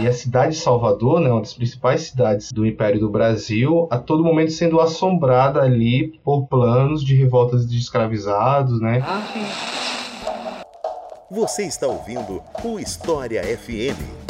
E 0.00 0.06
a 0.06 0.12
cidade 0.12 0.52
de 0.52 0.60
Salvador, 0.60 1.20
né, 1.20 1.30
uma 1.30 1.40
das 1.40 1.54
principais 1.54 2.02
cidades 2.02 2.52
do 2.52 2.66
Império 2.66 3.00
do 3.00 3.08
Brasil, 3.08 3.88
a 3.90 3.98
todo 3.98 4.22
momento 4.22 4.52
sendo 4.52 4.80
assombrada 4.80 5.62
ali 5.62 6.18
por 6.22 6.46
planos 6.46 7.02
de 7.02 7.14
revoltas 7.14 7.68
de 7.68 7.78
escravizados, 7.78 8.80
né? 8.80 9.02
Você 11.30 11.64
está 11.64 11.86
ouvindo 11.86 12.42
o 12.62 12.78
História 12.78 13.42
FM. 13.42 14.25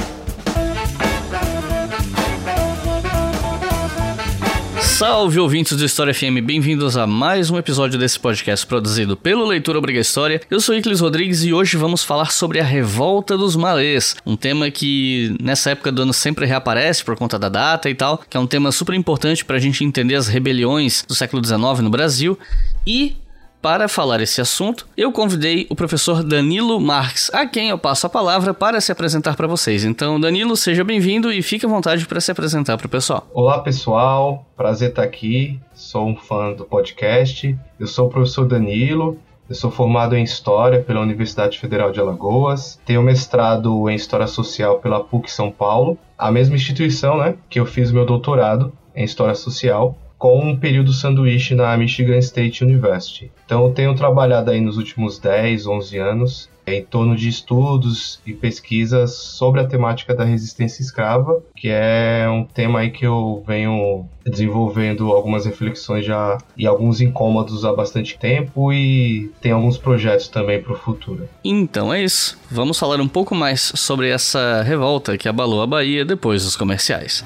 Salve 4.96 5.38
ouvintes 5.38 5.76
do 5.76 5.84
História 5.84 6.14
FM, 6.14 6.40
bem-vindos 6.42 6.96
a 6.96 7.06
mais 7.06 7.50
um 7.50 7.58
episódio 7.58 7.98
desse 7.98 8.18
podcast 8.18 8.66
produzido 8.66 9.14
pelo 9.14 9.44
Leitura 9.44 9.76
Obriga 9.76 10.00
História. 10.00 10.40
Eu 10.50 10.58
sou 10.58 10.74
Iclis 10.74 11.00
Rodrigues 11.00 11.44
e 11.44 11.52
hoje 11.52 11.76
vamos 11.76 12.02
falar 12.02 12.30
sobre 12.30 12.60
a 12.60 12.64
Revolta 12.64 13.36
dos 13.36 13.56
Malês, 13.56 14.16
um 14.24 14.34
tema 14.34 14.70
que 14.70 15.36
nessa 15.38 15.72
época 15.72 15.92
do 15.92 16.00
ano 16.00 16.14
sempre 16.14 16.46
reaparece 16.46 17.04
por 17.04 17.14
conta 17.14 17.38
da 17.38 17.50
data 17.50 17.90
e 17.90 17.94
tal, 17.94 18.16
que 18.16 18.38
é 18.38 18.40
um 18.40 18.46
tema 18.46 18.72
super 18.72 18.94
importante 18.94 19.44
para 19.44 19.56
a 19.56 19.60
gente 19.60 19.84
entender 19.84 20.14
as 20.14 20.28
rebeliões 20.28 21.04
do 21.06 21.14
século 21.14 21.44
XIX 21.44 21.80
no 21.82 21.90
Brasil. 21.90 22.38
E 22.86 23.18
para 23.66 23.88
falar 23.88 24.20
esse 24.20 24.40
assunto, 24.40 24.86
eu 24.96 25.10
convidei 25.10 25.66
o 25.68 25.74
professor 25.74 26.22
Danilo 26.22 26.80
Marques, 26.80 27.28
a 27.34 27.44
quem 27.44 27.70
eu 27.70 27.76
passo 27.76 28.06
a 28.06 28.08
palavra 28.08 28.54
para 28.54 28.80
se 28.80 28.92
apresentar 28.92 29.34
para 29.34 29.48
vocês. 29.48 29.84
Então, 29.84 30.20
Danilo, 30.20 30.56
seja 30.56 30.84
bem-vindo 30.84 31.32
e 31.32 31.42
fique 31.42 31.66
à 31.66 31.68
vontade 31.68 32.06
para 32.06 32.20
se 32.20 32.30
apresentar 32.30 32.76
para 32.78 32.86
o 32.86 32.88
pessoal. 32.88 33.26
Olá, 33.34 33.58
pessoal. 33.58 34.46
Prazer 34.56 34.90
estar 34.90 35.02
aqui. 35.02 35.58
Sou 35.74 36.06
um 36.06 36.14
fã 36.14 36.52
do 36.52 36.64
podcast. 36.64 37.58
Eu 37.76 37.88
sou 37.88 38.06
o 38.06 38.08
professor 38.08 38.46
Danilo. 38.46 39.18
Eu 39.48 39.56
sou 39.56 39.72
formado 39.72 40.14
em 40.14 40.22
História 40.22 40.80
pela 40.80 41.00
Universidade 41.00 41.58
Federal 41.58 41.90
de 41.90 41.98
Alagoas. 41.98 42.78
Tenho 42.86 43.02
mestrado 43.02 43.90
em 43.90 43.96
História 43.96 44.28
Social 44.28 44.78
pela 44.78 45.02
PUC 45.02 45.28
São 45.28 45.50
Paulo, 45.50 45.98
a 46.16 46.30
mesma 46.30 46.54
instituição, 46.54 47.18
né, 47.18 47.34
que 47.50 47.58
eu 47.58 47.66
fiz 47.66 47.90
meu 47.90 48.06
doutorado 48.06 48.72
em 48.94 49.02
História 49.02 49.34
Social 49.34 49.98
com 50.18 50.38
um 50.38 50.56
período 50.56 50.92
sanduíche 50.92 51.54
na 51.54 51.76
Michigan 51.76 52.18
State 52.18 52.64
University. 52.64 53.30
Então, 53.44 53.64
eu 53.64 53.72
tenho 53.72 53.94
trabalhado 53.94 54.50
aí 54.50 54.60
nos 54.60 54.76
últimos 54.76 55.18
10, 55.18 55.66
11 55.66 55.98
anos 55.98 56.56
em 56.66 56.82
torno 56.82 57.14
de 57.14 57.28
estudos 57.28 58.20
e 58.26 58.32
pesquisas 58.32 59.14
sobre 59.14 59.60
a 59.60 59.66
temática 59.66 60.14
da 60.14 60.24
resistência 60.24 60.82
escrava, 60.82 61.40
que 61.54 61.68
é 61.68 62.26
um 62.28 62.44
tema 62.44 62.80
aí 62.80 62.90
que 62.90 63.06
eu 63.06 63.44
venho 63.46 64.06
desenvolvendo 64.24 65.12
algumas 65.12 65.46
reflexões 65.46 66.04
já 66.04 66.38
e 66.56 66.66
alguns 66.66 67.00
incômodos 67.00 67.64
há 67.64 67.72
bastante 67.72 68.18
tempo 68.18 68.72
e 68.72 69.30
tem 69.40 69.52
alguns 69.52 69.78
projetos 69.78 70.26
também 70.26 70.60
para 70.60 70.72
o 70.72 70.76
futuro. 70.76 71.28
Então 71.44 71.94
é 71.94 72.02
isso. 72.02 72.36
Vamos 72.50 72.78
falar 72.78 73.00
um 73.00 73.08
pouco 73.08 73.34
mais 73.34 73.72
sobre 73.76 74.10
essa 74.10 74.62
revolta 74.62 75.16
que 75.16 75.28
abalou 75.28 75.62
a 75.62 75.66
Bahia 75.66 76.04
depois 76.04 76.42
dos 76.42 76.56
comerciais. 76.56 77.24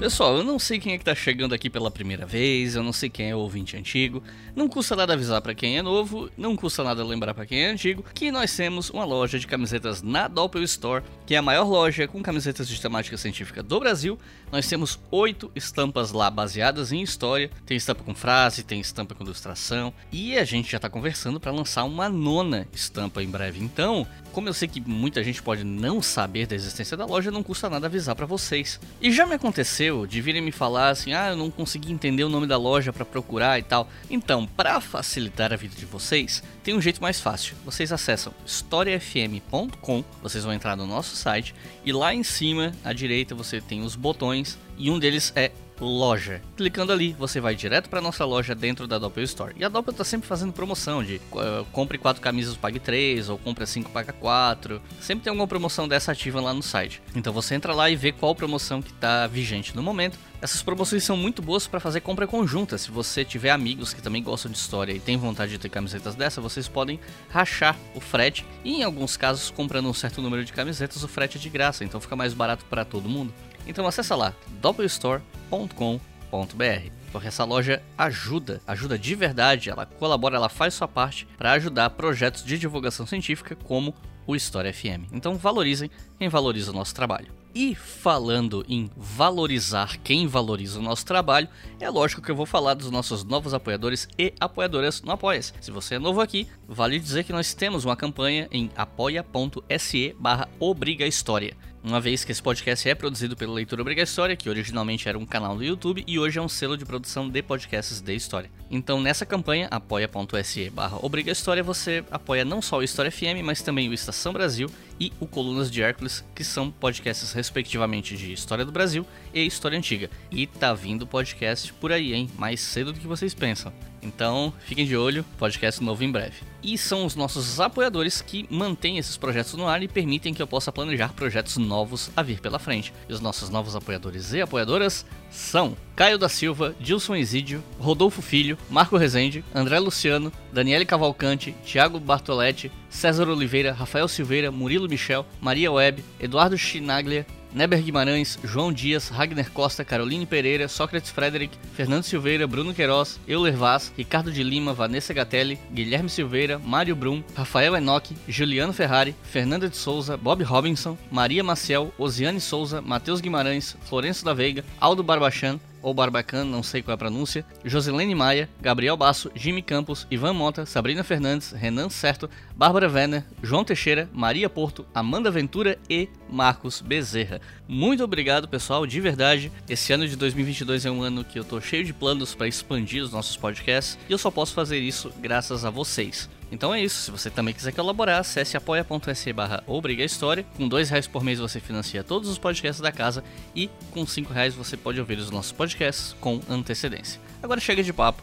Pessoal, 0.00 0.38
eu 0.38 0.42
não 0.42 0.58
sei 0.58 0.80
quem 0.80 0.94
é 0.94 0.98
que 0.98 1.04
tá 1.04 1.14
chegando 1.14 1.54
aqui 1.54 1.68
pela 1.68 1.90
primeira 1.90 2.24
vez, 2.24 2.74
eu 2.74 2.82
não 2.82 2.90
sei 2.90 3.10
quem 3.10 3.28
é 3.28 3.36
o 3.36 3.40
ouvinte 3.40 3.76
antigo. 3.76 4.22
Não 4.56 4.66
custa 4.66 4.96
nada 4.96 5.12
avisar 5.12 5.42
para 5.42 5.54
quem 5.54 5.76
é 5.76 5.82
novo, 5.82 6.30
não 6.38 6.56
custa 6.56 6.82
nada 6.82 7.04
lembrar 7.04 7.34
para 7.34 7.44
quem 7.44 7.64
é 7.64 7.70
antigo, 7.70 8.02
que 8.14 8.32
nós 8.32 8.56
temos 8.56 8.88
uma 8.88 9.04
loja 9.04 9.38
de 9.38 9.46
camisetas 9.46 10.00
na 10.00 10.26
Doppel 10.26 10.62
Store, 10.62 11.04
que 11.26 11.34
é 11.34 11.36
a 11.36 11.42
maior 11.42 11.68
loja 11.68 12.08
com 12.08 12.22
camisetas 12.22 12.66
de 12.66 12.80
temática 12.80 13.18
científica 13.18 13.62
do 13.62 13.78
Brasil. 13.78 14.18
Nós 14.50 14.66
temos 14.66 14.98
oito 15.10 15.52
estampas 15.54 16.12
lá 16.12 16.30
baseadas 16.30 16.92
em 16.92 17.02
história. 17.02 17.50
Tem 17.66 17.76
estampa 17.76 18.02
com 18.02 18.14
frase, 18.14 18.62
tem 18.62 18.80
estampa 18.80 19.14
com 19.14 19.22
ilustração, 19.22 19.92
e 20.10 20.38
a 20.38 20.44
gente 20.44 20.72
já 20.72 20.78
tá 20.78 20.88
conversando 20.88 21.38
para 21.38 21.52
lançar 21.52 21.84
uma 21.84 22.08
nona 22.08 22.66
estampa 22.72 23.22
em 23.22 23.28
breve. 23.28 23.62
Então, 23.62 24.06
como 24.32 24.48
eu 24.48 24.54
sei 24.54 24.66
que 24.66 24.80
muita 24.80 25.22
gente 25.22 25.42
pode 25.42 25.62
não 25.62 26.00
saber 26.00 26.46
da 26.46 26.54
existência 26.54 26.96
da 26.96 27.04
loja, 27.04 27.30
não 27.30 27.42
custa 27.42 27.68
nada 27.68 27.86
avisar 27.86 28.16
para 28.16 28.24
vocês. 28.24 28.80
E 29.00 29.12
já 29.12 29.26
me 29.26 29.34
aconteceu 29.34 29.89
de 30.06 30.20
virem 30.20 30.42
me 30.42 30.52
falar 30.52 30.90
assim: 30.90 31.12
"Ah, 31.12 31.30
eu 31.30 31.36
não 31.36 31.50
consegui 31.50 31.92
entender 31.92 32.24
o 32.24 32.28
nome 32.28 32.46
da 32.46 32.56
loja 32.56 32.92
para 32.92 33.04
procurar 33.04 33.58
e 33.58 33.62
tal". 33.62 33.88
Então, 34.08 34.46
para 34.46 34.80
facilitar 34.80 35.52
a 35.52 35.56
vida 35.56 35.74
de 35.74 35.86
vocês, 35.86 36.42
tem 36.62 36.74
um 36.74 36.80
jeito 36.80 37.00
mais 37.02 37.20
fácil. 37.20 37.54
Vocês 37.64 37.92
acessam 37.92 38.32
historiafm.com, 38.44 40.04
vocês 40.22 40.44
vão 40.44 40.52
entrar 40.52 40.76
no 40.76 40.86
nosso 40.86 41.16
site 41.16 41.54
e 41.84 41.92
lá 41.92 42.14
em 42.14 42.22
cima 42.22 42.72
à 42.84 42.92
direita 42.92 43.34
você 43.34 43.60
tem 43.60 43.82
os 43.82 43.96
botões 43.96 44.58
e 44.76 44.90
um 44.90 44.98
deles 44.98 45.32
é 45.36 45.50
loja. 45.80 46.40
Clicando 46.56 46.92
ali, 46.92 47.12
você 47.18 47.40
vai 47.40 47.54
direto 47.54 47.88
para 47.88 48.00
nossa 48.00 48.24
loja 48.24 48.54
dentro 48.54 48.86
da 48.86 48.98
Doppel 48.98 49.24
Store. 49.24 49.54
E 49.56 49.64
a 49.64 49.68
Doppel 49.68 49.94
tá 49.94 50.04
sempre 50.04 50.28
fazendo 50.28 50.52
promoção 50.52 51.02
de 51.02 51.16
uh, 51.32 51.64
compre 51.72 51.98
4 51.98 52.20
camisas, 52.22 52.56
pague 52.56 52.78
3, 52.78 53.28
ou 53.28 53.38
compre 53.38 53.66
5, 53.66 53.90
paga 53.90 54.12
4. 54.12 54.80
Sempre 55.00 55.24
tem 55.24 55.30
alguma 55.30 55.48
promoção 55.48 55.88
dessa 55.88 56.12
ativa 56.12 56.40
lá 56.40 56.52
no 56.52 56.62
site. 56.62 57.02
Então 57.14 57.32
você 57.32 57.54
entra 57.54 57.74
lá 57.74 57.90
e 57.90 57.96
vê 57.96 58.12
qual 58.12 58.34
promoção 58.34 58.82
que 58.82 58.92
tá 58.92 59.26
vigente 59.26 59.74
no 59.74 59.82
momento. 59.82 60.18
Essas 60.42 60.62
promoções 60.62 61.04
são 61.04 61.18
muito 61.18 61.42
boas 61.42 61.66
para 61.66 61.78
fazer 61.78 62.00
compra 62.00 62.26
conjunta. 62.26 62.78
Se 62.78 62.90
você 62.90 63.24
tiver 63.24 63.50
amigos 63.50 63.92
que 63.92 64.00
também 64.00 64.22
gostam 64.22 64.50
de 64.50 64.56
história 64.56 64.92
e 64.92 64.98
tem 64.98 65.18
vontade 65.18 65.52
de 65.52 65.58
ter 65.58 65.68
camisetas 65.68 66.14
dessa, 66.14 66.40
vocês 66.40 66.66
podem 66.66 66.98
rachar 67.28 67.76
o 67.94 68.00
frete. 68.00 68.46
E 68.64 68.76
em 68.76 68.82
alguns 68.82 69.18
casos, 69.18 69.50
comprando 69.50 69.88
um 69.88 69.92
certo 69.92 70.22
número 70.22 70.42
de 70.42 70.52
camisetas, 70.52 71.02
o 71.02 71.08
frete 71.08 71.36
é 71.36 71.40
de 71.40 71.50
graça, 71.50 71.84
então 71.84 72.00
fica 72.00 72.16
mais 72.16 72.32
barato 72.32 72.64
para 72.64 72.86
todo 72.86 73.08
mundo. 73.08 73.34
Então 73.66 73.86
acessa 73.86 74.16
lá 74.16 74.34
doppelstore.com.br 74.60 77.00
porque 77.10 77.28
essa 77.28 77.44
loja 77.44 77.82
ajuda, 77.98 78.60
ajuda 78.66 78.98
de 78.98 79.14
verdade, 79.14 79.70
ela 79.70 79.84
colabora, 79.84 80.36
ela 80.36 80.48
faz 80.48 80.74
sua 80.74 80.88
parte 80.88 81.26
para 81.36 81.52
ajudar 81.52 81.90
projetos 81.90 82.44
de 82.44 82.58
divulgação 82.58 83.06
científica 83.06 83.56
como 83.56 83.94
o 84.26 84.36
História 84.36 84.72
FM. 84.72 85.10
Então 85.12 85.36
valorizem 85.36 85.90
quem 86.18 86.28
valoriza 86.28 86.70
o 86.70 86.74
nosso 86.74 86.94
trabalho. 86.94 87.40
E 87.52 87.74
falando 87.74 88.64
em 88.68 88.88
valorizar 88.96 89.98
quem 90.04 90.28
valoriza 90.28 90.78
o 90.78 90.82
nosso 90.82 91.04
trabalho, 91.04 91.48
é 91.80 91.90
lógico 91.90 92.22
que 92.22 92.30
eu 92.30 92.36
vou 92.36 92.46
falar 92.46 92.74
dos 92.74 92.92
nossos 92.92 93.24
novos 93.24 93.52
apoiadores 93.52 94.08
e 94.16 94.32
apoiadoras 94.38 95.02
no 95.02 95.10
apoia 95.10 95.42
-se. 95.42 95.52
se 95.60 95.72
você 95.72 95.96
é 95.96 95.98
novo 95.98 96.20
aqui, 96.20 96.46
vale 96.68 97.00
dizer 97.00 97.24
que 97.24 97.32
nós 97.32 97.52
temos 97.52 97.84
uma 97.84 97.96
campanha 97.96 98.46
em 98.52 98.70
apoia.se 98.76 100.14
barra 100.16 100.48
Obriga 100.60 101.08
História 101.08 101.56
uma 101.82 102.00
vez 102.00 102.24
que 102.24 102.32
esse 102.32 102.42
podcast 102.42 102.88
é 102.88 102.94
produzido 102.94 103.36
pela 103.36 103.54
Leitura 103.54 103.82
Obrigatória, 103.82 104.36
que 104.36 104.48
originalmente 104.48 105.08
era 105.08 105.18
um 105.18 105.26
canal 105.26 105.56
do 105.56 105.64
YouTube 105.64 106.04
e 106.06 106.18
hoje 106.18 106.38
é 106.38 106.42
um 106.42 106.48
selo 106.48 106.76
de 106.76 106.84
produção 106.84 107.28
de 107.28 107.42
podcasts 107.42 108.00
de 108.00 108.14
história. 108.14 108.50
Então, 108.70 109.00
nessa 109.00 109.26
campanha, 109.26 109.66
apoia.se 109.68 110.70
barra 110.70 110.98
Obrigatória, 111.02 111.62
você 111.62 112.04
apoia 112.08 112.44
não 112.44 112.62
só 112.62 112.78
o 112.78 112.82
História 112.84 113.10
FM, 113.10 113.42
mas 113.42 113.62
também 113.62 113.88
o 113.88 113.92
Estação 113.92 114.32
Brasil 114.32 114.70
e 115.00 115.12
o 115.18 115.26
Colunas 115.26 115.68
de 115.68 115.82
Hércules, 115.82 116.24
que 116.34 116.44
são 116.44 116.70
podcasts 116.70 117.32
respectivamente 117.32 118.16
de 118.16 118.32
História 118.32 118.64
do 118.64 118.70
Brasil 118.70 119.04
e 119.34 119.44
História 119.44 119.76
Antiga. 119.76 120.08
E 120.30 120.46
tá 120.46 120.72
vindo 120.72 121.04
podcast 121.04 121.72
por 121.74 121.90
aí, 121.90 122.14
hein? 122.14 122.30
Mais 122.38 122.60
cedo 122.60 122.92
do 122.92 123.00
que 123.00 123.08
vocês 123.08 123.34
pensam. 123.34 123.72
Então, 124.02 124.52
fiquem 124.60 124.86
de 124.86 124.96
olho, 124.96 125.24
podcast 125.36 125.82
novo 125.82 126.04
em 126.04 126.10
breve. 126.10 126.36
E 126.62 126.78
são 126.78 127.04
os 127.04 127.16
nossos 127.16 127.60
apoiadores 127.60 128.22
que 128.22 128.46
mantêm 128.50 128.98
esses 128.98 129.16
projetos 129.16 129.54
no 129.54 129.66
ar 129.66 129.82
e 129.82 129.88
permitem 129.88 130.32
que 130.32 130.40
eu 130.40 130.46
possa 130.46 130.72
planejar 130.72 131.12
projetos 131.12 131.56
novos 131.56 132.10
a 132.16 132.22
vir 132.22 132.40
pela 132.40 132.58
frente. 132.58 132.92
E 133.08 133.12
os 133.12 133.20
nossos 133.20 133.50
novos 133.50 133.74
apoiadores 133.74 134.32
e 134.32 134.40
apoiadoras 134.40 135.04
são 135.30 135.76
Caio 136.00 136.16
da 136.16 136.30
Silva, 136.30 136.74
Dilson 136.80 137.14
Exídio, 137.14 137.62
Rodolfo 137.78 138.22
Filho, 138.22 138.56
Marco 138.70 138.96
Rezende, 138.96 139.44
André 139.54 139.78
Luciano, 139.78 140.32
Daniele 140.50 140.86
Cavalcante, 140.86 141.54
Thiago 141.62 142.00
Bartoletti, 142.00 142.72
César 142.88 143.28
Oliveira, 143.28 143.74
Rafael 143.74 144.08
Silveira, 144.08 144.50
Murilo 144.50 144.88
Michel, 144.88 145.26
Maria 145.42 145.70
Webb, 145.70 146.02
Eduardo 146.18 146.56
Chinaglia, 146.56 147.26
Neber 147.52 147.82
Guimarães, 147.82 148.38
João 148.42 148.72
Dias, 148.72 149.10
Ragner 149.10 149.50
Costa, 149.50 149.84
Caroline 149.84 150.24
Pereira, 150.24 150.68
Sócrates 150.68 151.10
Frederick, 151.10 151.54
Fernando 151.74 152.04
Silveira, 152.04 152.46
Bruno 152.46 152.72
Queiroz, 152.72 153.20
Euler 153.28 153.54
Vaz, 153.54 153.92
Ricardo 153.98 154.32
de 154.32 154.42
Lima, 154.42 154.72
Vanessa 154.72 155.12
Gatelli, 155.12 155.58
Guilherme 155.70 156.08
Silveira, 156.08 156.58
Mário 156.58 156.96
Brum, 156.96 157.22
Rafael 157.34 157.76
Enoch, 157.76 158.08
Juliano 158.26 158.72
Ferrari, 158.72 159.14
Fernanda 159.22 159.68
de 159.68 159.76
Souza, 159.76 160.16
Bob 160.16 160.42
Robinson, 160.44 160.96
Maria 161.12 161.44
Maciel, 161.44 161.92
Osiane 161.98 162.40
Souza, 162.40 162.80
Matheus 162.80 163.20
Guimarães, 163.20 163.76
Florenço 163.84 164.24
da 164.24 164.32
Veiga, 164.32 164.64
Aldo 164.80 165.02
Barbachan, 165.02 165.60
ou 165.82 165.94
Barbacan, 165.94 166.44
não 166.44 166.62
sei 166.62 166.82
qual 166.82 166.92
é 166.92 166.94
a 166.94 166.98
pronúncia, 166.98 167.44
Joselene 167.64 168.14
Maia, 168.14 168.48
Gabriel 168.60 168.96
Basso, 168.96 169.30
Jimmy 169.34 169.62
Campos, 169.62 170.06
Ivan 170.10 170.34
Mota, 170.34 170.66
Sabrina 170.66 171.04
Fernandes, 171.04 171.52
Renan 171.52 171.88
Certo, 171.88 172.28
Bárbara 172.54 172.90
Werner, 172.90 173.24
João 173.42 173.64
Teixeira, 173.64 174.08
Maria 174.12 174.48
Porto, 174.48 174.86
Amanda 174.94 175.30
Ventura 175.30 175.78
e 175.88 176.08
Marcos 176.28 176.80
Bezerra. 176.80 177.40
Muito 177.66 178.04
obrigado, 178.04 178.48
pessoal, 178.48 178.86
de 178.86 179.00
verdade. 179.00 179.52
Esse 179.68 179.92
ano 179.92 180.06
de 180.06 180.16
2022 180.16 180.86
é 180.86 180.90
um 180.90 181.02
ano 181.02 181.24
que 181.24 181.38
eu 181.38 181.44
tô 181.44 181.60
cheio 181.60 181.84
de 181.84 181.92
planos 181.92 182.34
para 182.34 182.48
expandir 182.48 183.02
os 183.02 183.12
nossos 183.12 183.36
podcasts 183.36 183.98
e 184.08 184.12
eu 184.12 184.18
só 184.18 184.30
posso 184.30 184.54
fazer 184.54 184.78
isso 184.78 185.12
graças 185.20 185.64
a 185.64 185.70
vocês. 185.70 186.28
Então 186.52 186.74
é 186.74 186.82
isso, 186.82 187.02
se 187.02 187.10
você 187.10 187.30
também 187.30 187.54
quiser 187.54 187.72
colaborar, 187.72 188.18
acesse 188.18 188.56
apoia.se 188.56 189.32
barra 189.32 189.62
História. 190.04 190.44
Com 190.56 190.66
dois 190.68 190.90
reais 190.90 191.06
por 191.06 191.22
mês 191.22 191.38
você 191.38 191.60
financia 191.60 192.02
todos 192.02 192.28
os 192.28 192.38
podcasts 192.38 192.80
da 192.80 192.90
casa 192.90 193.22
e 193.54 193.70
com 193.92 194.06
cinco 194.06 194.32
reais 194.32 194.54
você 194.54 194.76
pode 194.76 194.98
ouvir 194.98 195.18
os 195.18 195.30
nossos 195.30 195.52
podcasts 195.52 196.14
com 196.20 196.40
antecedência. 196.48 197.20
Agora 197.42 197.60
chega 197.60 197.82
de 197.82 197.92
papo, 197.92 198.22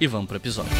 e 0.00 0.06
vamos 0.06 0.26
pro 0.26 0.36
episódio. 0.36 0.72